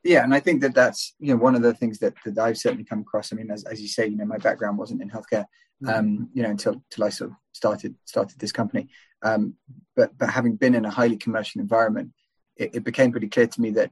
yeah 0.04 0.22
and 0.22 0.34
i 0.34 0.38
think 0.38 0.60
that 0.60 0.74
that's 0.74 1.14
you 1.18 1.32
know 1.32 1.36
one 1.36 1.54
of 1.54 1.62
the 1.62 1.72
things 1.74 1.98
that, 1.98 2.14
that 2.24 2.38
i've 2.38 2.58
certainly 2.58 2.84
come 2.84 3.00
across 3.00 3.32
i 3.32 3.36
mean 3.36 3.50
as, 3.50 3.64
as 3.64 3.80
you 3.80 3.88
say 3.88 4.06
you 4.06 4.16
know 4.16 4.24
my 4.24 4.36
background 4.36 4.78
wasn't 4.78 5.00
in 5.00 5.10
healthcare. 5.10 5.46
Um, 5.88 6.28
you 6.32 6.42
know 6.42 6.50
until 6.50 6.74
until 6.74 7.04
i 7.04 7.08
sort 7.08 7.30
of 7.30 7.36
started 7.52 7.94
started 8.04 8.38
this 8.38 8.52
company. 8.52 8.88
Um, 9.22 9.54
but 9.96 10.16
but 10.18 10.30
having 10.30 10.56
been 10.56 10.74
in 10.74 10.84
a 10.84 10.90
highly 10.90 11.16
commercial 11.16 11.60
environment 11.60 12.12
it, 12.56 12.74
it 12.74 12.84
became 12.84 13.10
pretty 13.10 13.28
clear 13.28 13.46
to 13.46 13.60
me 13.60 13.70
that 13.70 13.90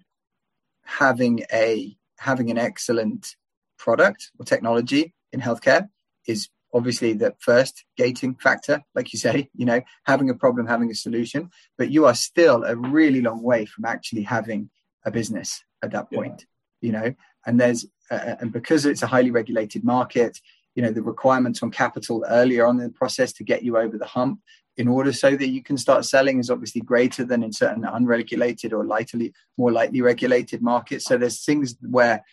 having 0.85 1.45
a 1.53 1.97
having 2.19 2.51
an 2.51 2.59
excellent 2.59 3.37
product 3.79 4.31
or 4.39 4.45
technology 4.45 5.15
in 5.33 5.41
healthcare 5.41 5.89
is 6.27 6.49
obviously 6.75 7.13
the 7.13 7.35
first 7.39 7.85
gating 7.97 8.35
factor 8.35 8.83
like 8.95 9.13
you 9.13 9.19
say 9.19 9.49
you 9.55 9.67
know 9.67 9.81
having 10.05 10.31
a 10.31 10.35
problem 10.35 10.67
having 10.67 10.91
a 10.91 10.95
solution. 10.95 11.51
But 11.79 11.91
you 11.91 12.07
are 12.07 12.15
still 12.15 12.65
a 12.65 12.77
really 12.77 13.21
long 13.21 13.43
way 13.43 13.65
from 13.65 13.85
actually 13.85 14.23
having 14.23 14.71
a 15.05 15.11
business 15.11 15.65
at 15.83 15.93
that 15.93 16.13
point 16.13 16.47
yeah. 16.81 16.87
you 16.87 16.93
know? 16.93 17.15
And 17.47 17.61
there's 17.61 17.87
uh, 18.11 18.37
and 18.41 18.53
because 18.53 18.85
it's 18.85 19.03
a 19.03 19.07
highly 19.07 19.31
regulated 19.31 19.83
market 19.85 20.39
you 20.75 20.83
know 20.83 20.91
the 20.91 21.03
requirements 21.03 21.63
on 21.63 21.71
capital 21.71 22.25
earlier 22.29 22.67
on 22.67 22.79
in 22.79 22.85
the 22.85 22.93
process 22.93 23.33
to 23.35 23.45
get 23.45 23.63
you 23.63 23.77
over 23.77 23.99
the 23.99 24.07
hump 24.07 24.41
in 24.77 24.89
order 24.89 25.13
so 25.13 25.37
that 25.37 25.49
you 25.49 25.63
can 25.63 25.77
start 25.77 26.05
selling 26.05 26.39
is 26.39 26.51
obviously 26.51 26.81
greater 26.81 27.25
than 27.25 27.43
in 27.43 27.53
certain 27.53 27.85
unregulated 27.85 28.73
or 28.73 28.85
lightly 28.85 29.33
more 29.59 29.71
lightly 29.71 30.01
regulated 30.01 30.63
markets. 30.63 31.05
So 31.05 31.19
there's 31.19 31.45
things 31.45 31.77
where 31.83 32.25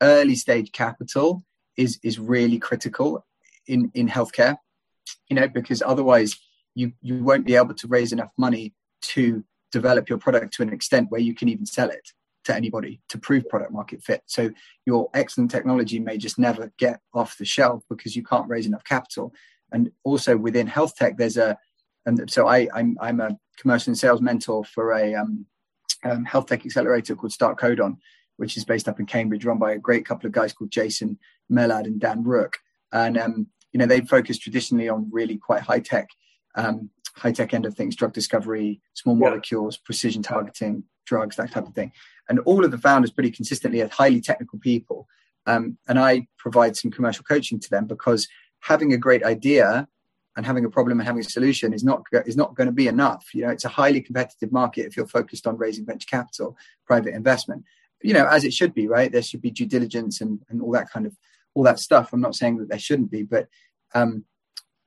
early 0.00 0.34
stage 0.34 0.72
capital 0.72 1.44
is 1.76 1.98
is 2.02 2.18
really 2.18 2.58
critical 2.58 3.24
in 3.66 3.90
in 3.94 4.08
healthcare 4.08 4.56
you 5.28 5.36
know 5.36 5.48
because 5.48 5.82
otherwise 5.82 6.36
you 6.74 6.92
you 7.00 7.22
won't 7.22 7.46
be 7.46 7.54
able 7.54 7.74
to 7.74 7.88
raise 7.88 8.12
enough 8.12 8.30
money 8.36 8.74
to 9.00 9.44
develop 9.70 10.08
your 10.08 10.18
product 10.18 10.54
to 10.54 10.62
an 10.62 10.72
extent 10.72 11.10
where 11.10 11.20
you 11.20 11.34
can 11.34 11.48
even 11.48 11.66
sell 11.66 11.88
it 11.88 12.12
to 12.44 12.54
anybody 12.54 13.00
to 13.08 13.18
prove 13.18 13.48
product 13.48 13.72
market 13.72 14.02
fit. 14.02 14.22
So 14.26 14.50
your 14.86 15.10
excellent 15.14 15.50
technology 15.50 15.98
may 15.98 16.18
just 16.18 16.38
never 16.38 16.72
get 16.78 17.00
off 17.14 17.38
the 17.38 17.44
shelf 17.44 17.84
because 17.88 18.16
you 18.16 18.22
can't 18.22 18.48
raise 18.48 18.66
enough 18.66 18.84
capital. 18.84 19.32
And 19.70 19.90
also 20.04 20.36
within 20.36 20.66
health 20.66 20.96
tech, 20.96 21.16
there's 21.16 21.36
a, 21.36 21.56
and 22.04 22.30
so 22.30 22.48
I, 22.48 22.68
I'm, 22.74 22.96
I'm 23.00 23.20
a 23.20 23.38
commercial 23.58 23.90
and 23.90 23.98
sales 23.98 24.20
mentor 24.20 24.64
for 24.64 24.92
a 24.92 25.14
um, 25.14 25.46
um, 26.04 26.24
health 26.24 26.46
tech 26.46 26.66
accelerator 26.66 27.14
called 27.14 27.32
Start 27.32 27.58
Codon, 27.58 27.96
which 28.36 28.56
is 28.56 28.64
based 28.64 28.88
up 28.88 28.98
in 28.98 29.06
Cambridge, 29.06 29.44
run 29.44 29.58
by 29.58 29.72
a 29.72 29.78
great 29.78 30.04
couple 30.04 30.26
of 30.26 30.32
guys 30.32 30.52
called 30.52 30.70
Jason 30.70 31.18
Mellad 31.50 31.84
and 31.84 32.00
Dan 32.00 32.24
Rook. 32.24 32.58
And, 32.92 33.16
um, 33.16 33.46
you 33.72 33.78
know, 33.78 33.86
they 33.86 34.00
focus 34.00 34.38
traditionally 34.38 34.88
on 34.88 35.08
really 35.12 35.38
quite 35.38 35.62
high 35.62 35.80
tech, 35.80 36.08
um, 36.56 36.90
high 37.16 37.32
tech 37.32 37.54
end 37.54 37.66
of 37.66 37.74
things, 37.74 37.96
drug 37.96 38.12
discovery, 38.12 38.80
small 38.94 39.14
molecules, 39.14 39.76
yeah. 39.76 39.84
precision 39.84 40.22
targeting, 40.22 40.84
drugs, 41.06 41.36
that 41.36 41.52
type 41.52 41.66
of 41.66 41.74
thing 41.74 41.92
and 42.28 42.38
all 42.40 42.64
of 42.64 42.70
the 42.70 42.78
founders 42.78 43.10
pretty 43.10 43.30
consistently 43.30 43.82
are 43.82 43.88
highly 43.88 44.20
technical 44.20 44.58
people. 44.58 45.06
Um, 45.46 45.76
and 45.88 45.98
I 45.98 46.28
provide 46.38 46.76
some 46.76 46.90
commercial 46.90 47.24
coaching 47.24 47.58
to 47.60 47.70
them 47.70 47.86
because 47.86 48.28
having 48.60 48.92
a 48.92 48.98
great 48.98 49.24
idea 49.24 49.88
and 50.36 50.46
having 50.46 50.64
a 50.64 50.70
problem 50.70 50.98
and 50.98 51.06
having 51.06 51.20
a 51.20 51.24
solution 51.24 51.74
is 51.74 51.84
not 51.84 52.04
is 52.24 52.36
not 52.36 52.54
going 52.54 52.68
to 52.68 52.72
be 52.72 52.88
enough. 52.88 53.26
You 53.34 53.42
know, 53.42 53.50
it's 53.50 53.64
a 53.64 53.68
highly 53.68 54.00
competitive 54.00 54.52
market 54.52 54.86
if 54.86 54.96
you're 54.96 55.06
focused 55.06 55.46
on 55.46 55.58
raising 55.58 55.84
venture 55.84 56.06
capital, 56.08 56.56
private 56.86 57.14
investment. 57.14 57.64
You 58.02 58.14
know, 58.14 58.26
as 58.26 58.44
it 58.44 58.54
should 58.54 58.72
be, 58.72 58.88
right? 58.88 59.12
There 59.12 59.22
should 59.22 59.42
be 59.42 59.50
due 59.50 59.66
diligence 59.66 60.20
and, 60.20 60.40
and 60.48 60.62
all 60.62 60.72
that 60.72 60.90
kind 60.90 61.06
of 61.06 61.16
all 61.54 61.64
that 61.64 61.80
stuff. 61.80 62.12
I'm 62.12 62.20
not 62.20 62.34
saying 62.34 62.58
that 62.58 62.70
there 62.70 62.78
shouldn't 62.78 63.10
be, 63.10 63.24
but 63.24 63.48
um, 63.94 64.24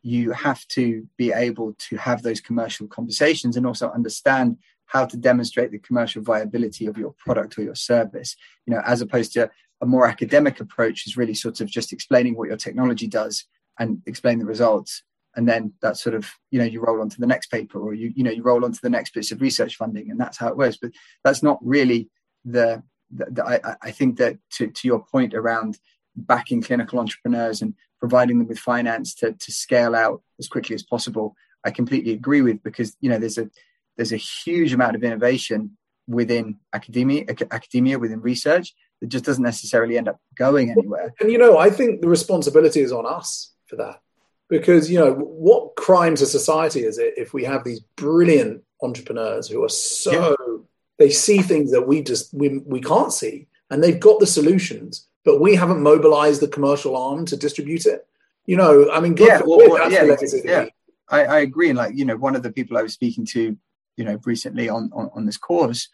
you 0.05 0.31
have 0.33 0.67
to 0.67 1.07
be 1.17 1.33
able 1.33 1.73
to 1.79 1.97
have 1.97 2.21
those 2.21 2.39
commercial 2.39 2.87
conversations 2.87 3.57
and 3.57 3.65
also 3.65 3.89
understand 3.89 4.55
how 4.85 5.03
to 5.03 5.17
demonstrate 5.17 5.71
the 5.71 5.79
commercial 5.79 6.21
viability 6.21 6.85
of 6.85 6.95
your 6.95 7.11
product 7.17 7.57
or 7.57 7.63
your 7.63 7.73
service. 7.73 8.35
You 8.67 8.75
know 8.75 8.83
as 8.85 9.01
opposed 9.01 9.33
to 9.33 9.49
a 9.81 9.85
more 9.87 10.05
academic 10.05 10.59
approach 10.59 11.07
is 11.07 11.17
really 11.17 11.33
sort 11.33 11.59
of 11.59 11.67
just 11.67 11.91
explaining 11.91 12.35
what 12.35 12.47
your 12.47 12.57
technology 12.57 13.07
does 13.07 13.45
and 13.79 14.03
explain 14.05 14.37
the 14.37 14.45
results. 14.45 15.01
And 15.35 15.49
then 15.49 15.73
that 15.81 15.97
sort 15.97 16.13
of 16.13 16.31
you 16.51 16.59
know 16.59 16.65
you 16.65 16.81
roll 16.81 17.01
on 17.01 17.09
to 17.09 17.19
the 17.19 17.25
next 17.25 17.47
paper 17.47 17.79
or 17.79 17.95
you 17.95 18.13
you 18.15 18.23
know 18.23 18.29
you 18.29 18.43
roll 18.43 18.63
on 18.63 18.73
to 18.73 18.81
the 18.83 18.91
next 18.91 19.15
bits 19.15 19.31
of 19.31 19.41
research 19.41 19.75
funding 19.75 20.11
and 20.11 20.19
that's 20.19 20.37
how 20.37 20.49
it 20.49 20.57
works. 20.57 20.77
But 20.79 20.91
that's 21.23 21.41
not 21.41 21.57
really 21.63 22.11
the, 22.45 22.83
the, 23.09 23.25
the 23.31 23.43
I, 23.43 23.75
I 23.81 23.89
think 23.89 24.17
that 24.17 24.37
to, 24.57 24.67
to 24.67 24.87
your 24.87 25.03
point 25.03 25.33
around 25.33 25.79
backing 26.15 26.61
clinical 26.61 26.99
entrepreneurs 26.99 27.63
and 27.63 27.73
providing 28.05 28.37
them 28.39 28.47
with 28.47 28.59
finance 28.59 29.15
to, 29.15 29.33
to 29.33 29.51
scale 29.51 29.95
out 29.95 30.21
as 30.39 30.47
quickly 30.47 30.75
as 30.75 30.83
possible 30.83 31.35
i 31.63 31.71
completely 31.71 32.13
agree 32.13 32.41
with 32.47 32.61
because 32.63 32.95
you 33.01 33.09
know 33.09 33.19
there's 33.19 33.37
a 33.37 33.49
there's 33.97 34.13
a 34.13 34.17
huge 34.17 34.73
amount 34.73 34.95
of 34.95 35.03
innovation 35.03 35.77
within 36.07 36.57
academia, 36.73 37.25
academia 37.51 37.97
within 37.97 38.21
research 38.21 38.73
that 39.01 39.07
just 39.07 39.25
doesn't 39.25 39.43
necessarily 39.43 39.97
end 39.97 40.07
up 40.07 40.19
going 40.35 40.69
anywhere. 40.69 41.13
And 41.19 41.31
you 41.31 41.37
know, 41.37 41.57
I 41.57 41.69
think 41.69 42.01
the 42.01 42.07
responsibility 42.07 42.81
is 42.81 42.91
on 42.91 43.05
us 43.05 43.53
for 43.67 43.75
that 43.77 44.01
because 44.49 44.91
you 44.91 44.99
know 44.99 45.13
what 45.13 45.75
crime 45.75 46.15
to 46.15 46.25
society 46.25 46.83
is 46.83 46.99
it 46.99 47.13
if 47.17 47.33
we 47.33 47.43
have 47.43 47.63
these 47.63 47.79
brilliant 47.95 48.63
entrepreneurs 48.81 49.47
who 49.47 49.63
are 49.63 49.69
so 49.69 50.11
yeah. 50.11 50.57
they 50.99 51.09
see 51.09 51.39
things 51.39 51.71
that 51.71 51.87
we 51.87 52.03
just 52.03 52.31
we, 52.31 52.59
we 52.59 52.79
can't 52.79 53.11
see 53.11 53.47
and 53.71 53.83
they've 53.83 53.99
got 53.99 54.19
the 54.19 54.27
solutions 54.27 55.07
but 55.26 55.41
we 55.41 55.55
haven't 55.55 55.82
mobilized 55.82 56.41
the 56.41 56.47
commercial 56.47 56.95
arm 56.95 57.26
to 57.26 57.36
distribute 57.36 57.86
it 57.86 58.07
you 58.45 58.55
know 58.55 58.89
i 58.91 58.99
mean 58.99 59.15
yeah, 59.17 59.41
well, 59.45 59.57
well, 59.57 59.91
yeah, 59.91 60.15
yeah. 60.43 60.65
I, 61.09 61.26
I, 61.26 61.39
agree 61.39 61.69
and 61.69 61.78
like 61.78 61.95
you 61.95 62.05
know 62.05 62.15
one 62.15 62.36
of 62.36 62.43
the 62.43 62.51
people 62.51 62.78
i 62.78 62.82
was 62.82 62.93
speaking 62.93 63.26
to 63.28 63.57
you 63.97 64.03
know 64.03 64.19
recently 64.26 64.69
on, 64.69 64.89
on, 64.93 65.09
on 65.13 65.26
this 65.26 65.38
course 65.38 65.89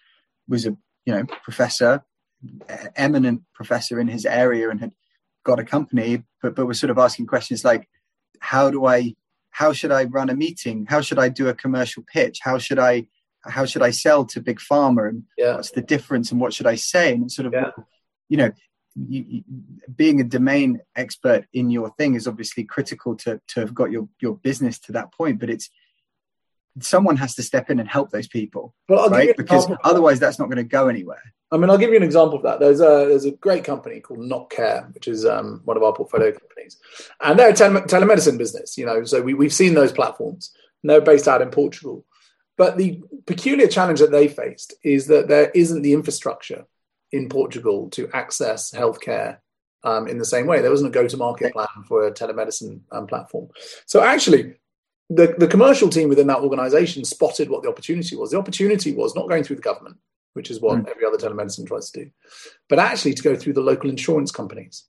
was 0.48 0.66
a 0.66 0.76
you 1.06 1.14
know 1.14 1.24
professor 1.44 2.04
eminent 2.96 3.42
professor 3.54 4.00
in 4.00 4.08
his 4.08 4.26
area 4.26 4.70
and 4.70 4.80
had 4.80 4.92
got 5.44 5.60
a 5.60 5.64
company 5.64 6.24
but 6.42 6.56
but 6.56 6.66
was 6.66 6.80
sort 6.80 6.90
of 6.92 6.98
asking 6.98 7.26
questions 7.28 7.64
like 7.64 7.88
how 8.40 8.70
do 8.70 8.86
i 8.86 9.16
how 9.52 9.74
should 9.74 9.92
i 9.92 10.04
run 10.06 10.30
a 10.30 10.36
meeting 10.36 10.86
how 10.90 11.02
should 11.02 11.20
i 11.20 11.30
do 11.30 11.50
a 11.50 11.54
commercial 11.54 12.04
pitch 12.12 12.40
how 12.42 12.58
should 12.58 12.80
i 12.80 13.06
how 13.44 13.66
should 13.66 13.82
I 13.82 13.92
sell 13.92 14.26
to 14.26 14.42
big 14.42 14.60
pharma 14.60 15.10
and 15.10 15.24
Yeah. 15.38 15.56
what's 15.56 15.72
the 15.72 15.82
difference 15.82 16.32
and 16.32 16.40
what 16.40 16.54
should 16.54 16.68
I 16.68 16.76
say 16.76 17.14
and 17.14 17.32
sort 17.32 17.48
of 17.48 17.54
Yeah. 17.54 17.72
you 18.30 18.38
know 18.38 18.52
you, 18.96 19.26
you, 19.28 19.44
being 19.96 20.20
a 20.22 20.24
domain 20.24 20.82
expert 20.96 21.46
in 21.54 21.70
your 21.70 21.90
thing 21.98 22.16
is 22.16 22.28
obviously 22.28 22.64
critical 22.64 23.16
to 23.16 23.40
to 23.48 23.60
have 23.62 23.74
got 23.74 23.92
your 23.92 24.08
your 24.20 24.36
business 24.38 24.80
to 24.80 24.92
that 24.92 25.12
point 25.14 25.40
but 25.40 25.50
it's 25.50 25.70
someone 26.80 27.18
has 27.18 27.36
to 27.36 27.44
step 27.44 27.70
in 27.70 27.80
and 27.80 27.90
help 27.90 28.12
those 28.12 28.28
people 28.28 28.74
Well, 28.88 29.00
I'll 29.00 29.10
give 29.10 29.22
you 29.22 29.28
right 29.30 29.38
because 29.38 29.68
that. 29.68 29.80
otherwise 29.84 30.20
that's 30.20 30.40
not 30.40 30.46
going 30.46 30.58
to 30.58 30.64
go 30.64 30.88
anywhere 30.88 31.34
I 31.54 31.58
mean, 31.58 31.70
I'll 31.70 31.78
give 31.78 31.90
you 31.90 31.98
an 31.98 32.04
example 32.04 32.38
of 32.38 32.44
that. 32.44 32.62
There's 32.62 32.80
a 32.80 33.06
there's 33.10 33.26
a 33.26 33.32
great 33.32 33.66
company 33.66 34.00
called 34.00 34.20
NotCare, 34.22 34.94
which 34.94 35.10
is 35.10 35.26
um, 35.26 35.62
one 35.66 35.76
of 35.76 35.84
our 35.84 35.92
portfolio 35.94 36.32
companies, 36.32 36.78
and 37.20 37.38
they're 37.38 37.50
a 37.50 37.54
tele- 37.54 37.82
telemedicine 37.82 38.38
business. 38.38 38.78
You 38.78 38.86
know, 38.86 39.04
so 39.04 39.22
we 39.22 39.34
we've 39.34 39.54
seen 39.54 39.74
those 39.74 39.92
platforms. 39.92 40.52
And 40.82 40.90
they're 40.90 41.02
based 41.02 41.28
out 41.28 41.42
in 41.42 41.50
Portugal, 41.52 42.06
but 42.58 42.78
the 42.78 43.04
peculiar 43.26 43.68
challenge 43.68 44.00
that 44.00 44.12
they 44.12 44.28
faced 44.28 44.74
is 44.84 45.08
that 45.08 45.28
there 45.28 45.52
isn't 45.54 45.84
the 45.84 45.94
infrastructure 45.94 46.66
in 47.12 47.30
Portugal 47.30 47.90
to 47.92 48.10
access 48.14 48.72
healthcare 48.72 49.38
um, 49.84 50.08
in 50.08 50.18
the 50.18 50.26
same 50.26 50.46
way. 50.46 50.62
There 50.62 50.72
wasn't 50.72 50.90
a 50.90 50.94
go-to-market 50.94 51.54
plan 51.54 51.68
for 51.88 52.08
a 52.08 52.12
telemedicine 52.12 52.82
um, 52.92 53.08
platform. 53.08 53.50
So 53.86 54.02
actually, 54.02 54.56
the, 55.10 55.36
the 55.38 55.48
commercial 55.48 55.90
team 55.90 56.08
within 56.08 56.28
that 56.28 56.40
organization 56.40 57.04
spotted 57.04 57.50
what 57.50 57.64
the 57.64 57.70
opportunity 57.70 58.16
was. 58.16 58.32
The 58.32 58.38
opportunity 58.38 58.94
was 58.94 59.16
not 59.16 59.28
going 59.28 59.44
through 59.44 59.58
the 59.58 59.62
government, 59.62 59.98
which 60.34 60.50
is 60.50 60.62
what 60.62 60.80
Mm. 60.80 60.90
every 60.90 61.06
other 61.06 61.18
telemedicine 61.18 61.68
tries 61.68 61.92
to 61.92 62.06
do, 62.06 62.12
but 62.70 62.80
actually 62.80 63.14
to 63.16 63.24
go 63.24 63.36
through 63.36 63.54
the 63.54 63.62
local 63.62 63.90
insurance 63.90 64.32
companies. 64.32 64.86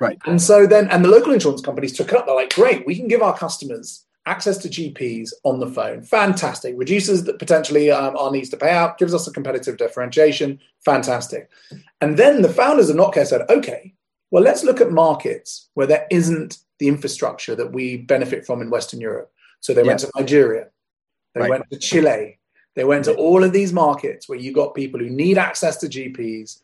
right 0.00 0.18
And 0.24 0.40
so 0.40 0.66
then, 0.66 0.88
and 0.88 1.04
the 1.04 1.10
local 1.10 1.32
insurance 1.32 1.60
companies 1.60 1.94
took 1.96 2.08
it 2.08 2.16
up. 2.16 2.24
They're 2.24 2.34
like, 2.34 2.54
great, 2.54 2.86
we 2.86 2.96
can 2.96 3.08
give 3.08 3.20
our 3.20 3.36
customers 3.36 4.05
access 4.26 4.58
to 4.58 4.68
GPs 4.68 5.30
on 5.44 5.60
the 5.60 5.68
phone. 5.68 6.02
Fantastic. 6.02 6.74
Reduces 6.76 7.24
the, 7.24 7.34
potentially 7.34 7.90
um, 7.90 8.16
our 8.16 8.30
needs 8.30 8.48
to 8.50 8.56
pay 8.56 8.70
out, 8.70 8.98
gives 8.98 9.14
us 9.14 9.26
a 9.26 9.32
competitive 9.32 9.76
differentiation. 9.76 10.58
Fantastic. 10.84 11.48
And 12.00 12.16
then 12.16 12.42
the 12.42 12.52
founders 12.52 12.90
of 12.90 12.96
Notcare 12.96 13.26
said, 13.26 13.48
okay, 13.48 13.94
well, 14.30 14.42
let's 14.42 14.64
look 14.64 14.80
at 14.80 14.90
markets 14.90 15.70
where 15.74 15.86
there 15.86 16.06
isn't 16.10 16.58
the 16.78 16.88
infrastructure 16.88 17.54
that 17.54 17.72
we 17.72 17.98
benefit 17.98 18.44
from 18.44 18.60
in 18.60 18.68
Western 18.68 19.00
Europe. 19.00 19.30
So 19.60 19.72
they 19.72 19.84
went 19.84 20.00
to 20.00 20.10
Nigeria, 20.16 20.68
they 21.34 21.42
Right. 21.42 21.50
went 21.50 21.70
to 21.70 21.78
Chile, 21.78 22.38
they 22.74 22.84
went 22.84 23.06
to 23.06 23.14
all 23.14 23.42
of 23.42 23.52
these 23.52 23.72
markets 23.72 24.28
where 24.28 24.38
you 24.38 24.52
got 24.52 24.74
people 24.74 25.00
who 25.00 25.08
need 25.08 25.38
access 25.38 25.76
to 25.78 25.88
GPs, 25.88 26.60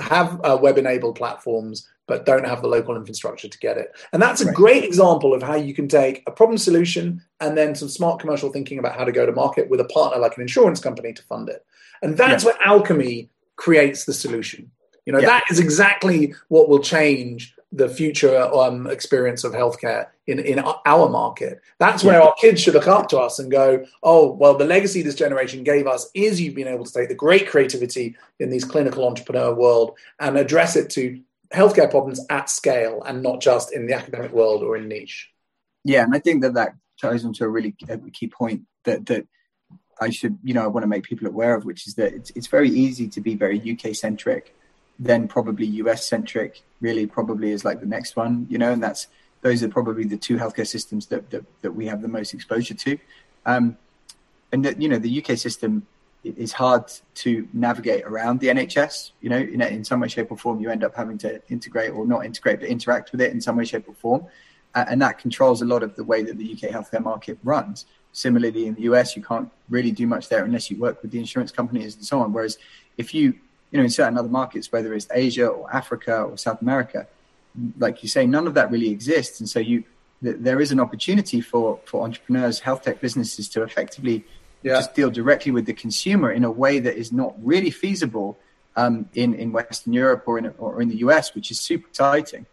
have 0.00 0.40
uh, 0.44 0.58
web 0.60 0.78
enabled 0.78 1.16
platforms, 1.16 1.88
but 2.06 2.26
don't 2.26 2.46
have 2.46 2.60
the 2.60 2.68
local 2.68 2.96
infrastructure 2.96 3.48
to 3.48 3.58
get 3.58 3.78
it. 3.78 3.92
And 4.12 4.20
that's 4.20 4.40
a 4.42 4.46
Right. 4.46 4.54
great 4.54 4.84
example 4.84 5.32
of 5.32 5.42
how 5.42 5.54
you 5.54 5.74
can 5.74 5.88
take 5.88 6.22
a 6.26 6.30
problem 6.30 6.58
solution 6.58 7.22
and 7.40 7.56
then 7.56 7.74
some 7.74 7.88
smart 7.88 8.20
commercial 8.20 8.50
thinking 8.50 8.78
about 8.78 8.96
how 8.96 9.04
to 9.04 9.12
go 9.12 9.24
to 9.26 9.32
market 9.32 9.70
with 9.70 9.80
a 9.80 9.84
partner 9.84 10.20
like 10.20 10.36
an 10.36 10.42
insurance 10.42 10.80
company 10.80 11.12
to 11.12 11.22
fund 11.22 11.48
it. 11.48 11.64
And 12.02 12.16
that's 12.16 12.44
where 12.44 12.56
alchemy 12.62 13.30
creates 13.56 14.04
the 14.04 14.12
solution. 14.12 14.70
You 15.06 15.12
know, 15.12 15.20
Yeah. 15.20 15.26
that 15.26 15.44
is 15.50 15.58
exactly 15.58 16.34
what 16.48 16.68
will 16.68 16.80
change 16.80 17.54
the 17.72 17.88
future 17.88 18.38
um, 18.54 18.86
experience 18.86 19.42
of 19.42 19.52
healthcare 19.52 20.06
in, 20.28 20.38
in 20.38 20.60
our 20.60 21.08
market. 21.08 21.60
That's 21.80 22.04
where 22.04 22.20
Yeah. 22.20 22.26
our 22.26 22.34
kids 22.34 22.60
should 22.60 22.74
look 22.74 22.86
up 22.86 23.08
to 23.08 23.18
us 23.18 23.38
and 23.38 23.50
go, 23.50 23.84
oh, 24.02 24.30
well, 24.32 24.54
the 24.54 24.64
legacy 24.64 25.02
this 25.02 25.16
generation 25.16 25.64
gave 25.64 25.86
us 25.86 26.08
is 26.14 26.40
you've 26.40 26.54
been 26.54 26.68
able 26.68 26.84
to 26.84 26.92
take 26.92 27.08
the 27.08 27.14
great 27.16 27.48
creativity 27.48 28.14
in 28.38 28.50
these 28.50 28.64
clinical 28.64 29.06
entrepreneur 29.06 29.52
world 29.52 29.96
and 30.20 30.36
address 30.38 30.76
it 30.76 30.88
to 30.90 31.20
healthcare 31.54 31.90
problems 31.90 32.20
at 32.30 32.50
scale 32.50 33.02
and 33.04 33.22
not 33.22 33.40
just 33.40 33.72
in 33.72 33.86
the 33.86 33.94
academic 33.94 34.32
world 34.32 34.62
or 34.62 34.76
in 34.76 34.88
niche. 34.88 35.30
Yeah, 35.84 36.02
and 36.02 36.14
I 36.14 36.18
think 36.18 36.42
that 36.42 36.54
that 36.54 36.74
ties 37.00 37.24
into 37.24 37.44
a 37.44 37.48
really 37.48 37.74
key 38.12 38.28
point 38.28 38.62
that 38.84 39.06
that 39.06 39.26
I 40.00 40.10
should, 40.10 40.38
you 40.42 40.54
know, 40.54 40.62
I 40.62 40.66
want 40.66 40.82
to 40.82 40.88
make 40.88 41.04
people 41.04 41.26
aware 41.26 41.54
of, 41.54 41.64
which 41.64 41.86
is 41.86 41.94
that 41.94 42.12
it's 42.12 42.30
it's 42.34 42.46
very 42.48 42.68
easy 42.68 43.08
to 43.08 43.20
be 43.20 43.34
very 43.34 43.58
UK 43.72 43.94
centric, 43.94 44.54
then 44.98 45.28
probably 45.28 45.66
US 45.66 46.08
centric. 46.08 46.62
Really, 46.80 47.06
probably 47.06 47.50
is 47.50 47.64
like 47.64 47.80
the 47.80 47.86
next 47.86 48.16
one, 48.16 48.46
you 48.50 48.58
know, 48.58 48.72
and 48.72 48.82
that's 48.82 49.06
those 49.42 49.62
are 49.62 49.68
probably 49.68 50.04
the 50.04 50.16
two 50.16 50.36
healthcare 50.36 50.66
systems 50.66 51.06
that 51.06 51.30
that, 51.30 51.44
that 51.62 51.72
we 51.72 51.86
have 51.86 52.02
the 52.02 52.08
most 52.08 52.34
exposure 52.34 52.74
to, 52.74 52.98
um, 53.46 53.76
and 54.52 54.64
that 54.64 54.80
you 54.80 54.88
know 54.88 54.98
the 54.98 55.22
UK 55.22 55.38
system 55.38 55.86
i- 56.24 56.34
is 56.36 56.52
hard 56.52 56.90
to 57.16 57.48
navigate 57.52 58.04
around 58.04 58.40
the 58.40 58.48
NHS. 58.48 59.12
You 59.20 59.30
know, 59.30 59.38
in, 59.38 59.60
in 59.60 59.84
some 59.84 60.00
way, 60.00 60.08
shape, 60.08 60.30
or 60.30 60.36
form, 60.36 60.60
you 60.60 60.70
end 60.70 60.84
up 60.84 60.94
having 60.94 61.18
to 61.18 61.40
integrate 61.48 61.92
or 61.92 62.06
not 62.06 62.24
integrate, 62.24 62.60
but 62.60 62.68
interact 62.68 63.12
with 63.12 63.20
it 63.20 63.32
in 63.32 63.40
some 63.40 63.56
way, 63.56 63.64
shape, 63.64 63.88
or 63.88 63.94
form 63.94 64.26
uh, 64.74 64.84
and 64.88 65.00
that 65.00 65.18
controls 65.18 65.62
a 65.62 65.64
lot 65.64 65.82
of 65.82 65.94
the 65.96 66.04
way 66.04 66.22
that 66.22 66.36
the 66.36 66.52
UK 66.52 66.70
healthcare 66.70 67.02
market 67.02 67.38
runs. 67.44 67.86
Similarly, 68.12 68.66
in 68.66 68.74
the 68.74 68.82
US, 68.82 69.16
you 69.16 69.22
can't 69.22 69.50
really 69.68 69.92
do 69.92 70.06
much 70.06 70.28
there 70.28 70.44
unless 70.44 70.70
you 70.70 70.78
work 70.78 71.00
with 71.02 71.10
the 71.10 71.18
insurance 71.18 71.50
companies 71.50 71.94
and 71.96 72.04
so 72.04 72.20
on. 72.20 72.32
Whereas 72.32 72.58
if 72.96 73.14
you, 73.14 73.34
you 73.70 73.78
know, 73.78 73.84
in 73.84 73.90
certain 73.90 74.18
other 74.18 74.28
markets, 74.28 74.70
whether 74.72 74.94
it's 74.94 75.06
Asia 75.12 75.46
or 75.46 75.72
Africa 75.74 76.22
or 76.22 76.36
South 76.36 76.60
America, 76.60 77.06
like 77.78 78.02
you 78.02 78.08
say, 78.08 78.26
none 78.26 78.46
of 78.46 78.54
that 78.54 78.70
really 78.70 78.90
exists. 78.90 79.40
And 79.40 79.48
so 79.48 79.60
you, 79.60 79.84
th- 80.22 80.36
there 80.40 80.60
is 80.60 80.72
an 80.72 80.80
opportunity 80.80 81.40
for, 81.40 81.78
for 81.84 82.02
entrepreneurs, 82.02 82.60
health 82.60 82.82
tech 82.82 83.00
businesses 83.00 83.48
to 83.50 83.62
effectively 83.62 84.24
Yeah. 84.64 84.76
just 84.76 84.94
deal 84.94 85.10
directly 85.10 85.52
with 85.52 85.66
the 85.66 85.74
consumer 85.74 86.32
in 86.32 86.42
a 86.42 86.50
way 86.50 86.78
that 86.80 86.96
is 86.96 87.12
not 87.12 87.34
really 87.42 87.70
feasible 87.70 88.38
um, 88.76 89.08
in, 89.14 89.34
in 89.34 89.52
Western 89.52 89.92
Europe 89.92 90.24
or 90.26 90.38
in, 90.38 90.52
or 90.58 90.82
in 90.82 90.88
the 90.88 90.96
US, 90.96 91.34
which 91.34 91.50
is 91.50 91.60
super 91.60 91.86
exciting. 91.86 92.46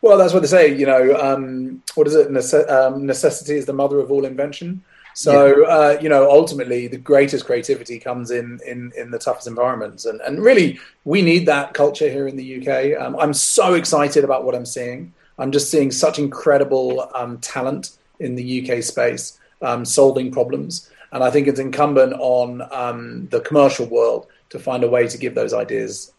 Well, 0.00 0.18
that's 0.18 0.32
what 0.32 0.40
they 0.40 0.48
say. 0.48 0.74
You 0.74 0.86
know, 0.86 1.16
um, 1.16 1.82
what 1.94 2.06
is 2.06 2.14
it? 2.14 2.30
Nece- 2.30 2.68
um, 2.70 3.06
necessity 3.06 3.54
is 3.54 3.66
the 3.66 3.72
mother 3.72 4.00
of 4.00 4.10
all 4.10 4.24
invention. 4.24 4.82
So, 5.16 5.64
uh, 5.64 5.96
you 6.02 6.08
know, 6.08 6.28
ultimately, 6.28 6.88
the 6.88 6.98
greatest 6.98 7.46
creativity 7.46 8.00
comes 8.00 8.32
in 8.32 8.58
in, 8.66 8.92
in 8.96 9.12
the 9.12 9.18
toughest 9.18 9.46
environments, 9.46 10.06
and 10.06 10.20
and 10.22 10.42
really, 10.42 10.80
we 11.04 11.22
need 11.22 11.46
that 11.46 11.72
culture 11.72 12.10
here 12.10 12.26
in 12.26 12.36
the 12.36 12.58
UK. 12.58 13.00
Um, 13.00 13.16
I'm 13.18 13.32
so 13.32 13.74
excited 13.74 14.24
about 14.24 14.44
what 14.44 14.56
I'm 14.56 14.66
seeing. 14.66 15.14
I'm 15.38 15.52
just 15.52 15.70
seeing 15.70 15.92
such 15.92 16.18
incredible 16.18 17.08
um, 17.14 17.38
talent 17.38 17.96
in 18.18 18.34
the 18.34 18.44
UK 18.60 18.82
space, 18.82 19.38
um, 19.62 19.84
solving 19.84 20.32
problems, 20.32 20.90
and 21.14 21.24
I 21.24 21.30
think 21.30 21.48
it's 21.48 21.60
incumbent 21.60 22.12
on 22.18 22.62
um, 22.70 23.28
the 23.28 23.40
commercial 23.40 23.86
world 23.86 24.26
to 24.50 24.58
find 24.58 24.84
a 24.84 24.88
way 24.88 25.08
to 25.08 25.16
give 25.16 25.34
those 25.34 25.54
ideas 25.54 26.12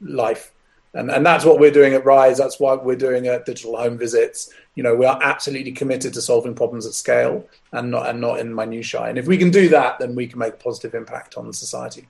life 0.00 0.52
and 0.92 1.10
and 1.10 1.24
that's 1.24 1.44
what 1.44 1.60
we're 1.60 1.70
doing 1.70 1.94
at 1.94 2.04
Ryse. 2.04 2.38
That's 2.38 2.58
why 2.58 2.74
we're 2.74 2.96
doing 2.96 3.26
at 3.28 3.46
Digital 3.46 3.76
Home 3.76 3.96
Visits. 3.96 4.52
You 4.74 4.82
know, 4.82 4.94
we 4.94 5.06
are 5.06 5.18
absolutely 5.22 5.72
committed 5.72 6.14
to 6.14 6.22
solving 6.22 6.54
problems 6.54 6.86
at 6.86 6.94
scale 6.94 7.46
and 7.72 7.90
not 7.90 8.08
and 8.08 8.20
not 8.20 8.40
in 8.40 8.54
minutiae. 8.54 9.04
And 9.04 9.18
if 9.18 9.26
we 9.26 9.38
can 9.38 9.50
do 9.50 9.68
that, 9.68 9.98
then 9.98 10.14
we 10.14 10.26
can 10.26 10.38
make 10.38 10.54
a 10.54 10.56
positive 10.56 10.94
impact 10.94 11.36
on 11.36 11.52
society. 11.52 12.08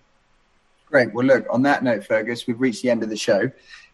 Great. 0.87 1.13
Well, 1.13 1.27
look, 1.27 1.47
on 1.51 1.63
that 1.63 1.85
note, 1.85 2.05
Fergus, 2.05 2.47
we've 2.47 2.61
reached 2.61 2.83
the 2.83 2.91
end 2.91 3.03
of 3.03 3.11
the 3.11 3.17
show. 3.17 3.51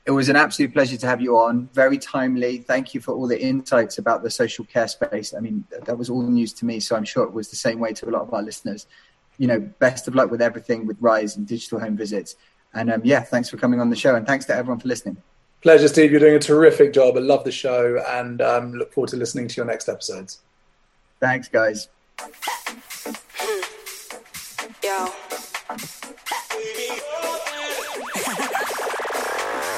It 0.06 0.12
was 0.12 0.28
an 0.28 0.36
absolute 0.36 0.72
pleasure 0.72 0.96
to 0.96 1.06
have 1.06 1.20
you 1.20 1.36
on. 1.36 1.68
Very 1.72 1.98
timely. 1.98 2.58
Thank 2.58 2.94
you 2.94 3.00
for 3.00 3.12
all 3.12 3.26
the 3.26 3.40
insights 3.40 3.98
about 3.98 4.22
the 4.22 4.30
social 4.30 4.64
care 4.64 4.86
space. 4.86 5.34
I 5.34 5.40
mean, 5.40 5.64
that 5.70 5.98
was 5.98 6.08
all 6.08 6.22
news 6.22 6.52
to 6.54 6.64
me, 6.64 6.78
so 6.78 6.94
I'm 6.94 7.04
sure 7.04 7.24
it 7.24 7.32
was 7.32 7.48
the 7.48 7.56
same 7.56 7.80
way 7.80 7.92
to 7.94 8.08
a 8.08 8.10
lot 8.10 8.22
of 8.22 8.32
our 8.32 8.42
listeners. 8.42 8.86
You 9.38 9.48
know, 9.48 9.58
best 9.58 10.06
of 10.06 10.14
luck 10.14 10.30
with 10.30 10.40
everything 10.40 10.86
with 10.86 11.00
Ryse 11.02 11.36
and 11.36 11.44
digital 11.44 11.80
home 11.80 11.96
visits. 11.96 12.36
And 12.72 12.92
um, 12.92 13.00
yeah, 13.04 13.20
thanks 13.20 13.50
for 13.50 13.56
coming 13.56 13.80
on 13.80 13.90
the 13.90 13.96
show, 13.96 14.14
and 14.14 14.24
thanks 14.24 14.44
to 14.46 14.54
everyone 14.54 14.78
for 14.78 14.86
listening. 14.86 15.16
Pleasure, 15.60 15.88
Steve. 15.88 16.12
You're 16.12 16.20
doing 16.20 16.36
a 16.36 16.38
terrific 16.38 16.92
job. 16.92 17.16
I 17.16 17.20
love 17.20 17.42
the 17.42 17.50
show 17.50 18.00
and 18.08 18.40
um, 18.40 18.74
look 18.74 18.92
forward 18.92 19.10
to 19.10 19.16
listening 19.16 19.48
to 19.48 19.56
your 19.56 19.66
next 19.66 19.88
episodes. 19.88 20.40
Thanks, 21.18 21.48
guys. 21.48 21.88
Yo. 24.84 25.08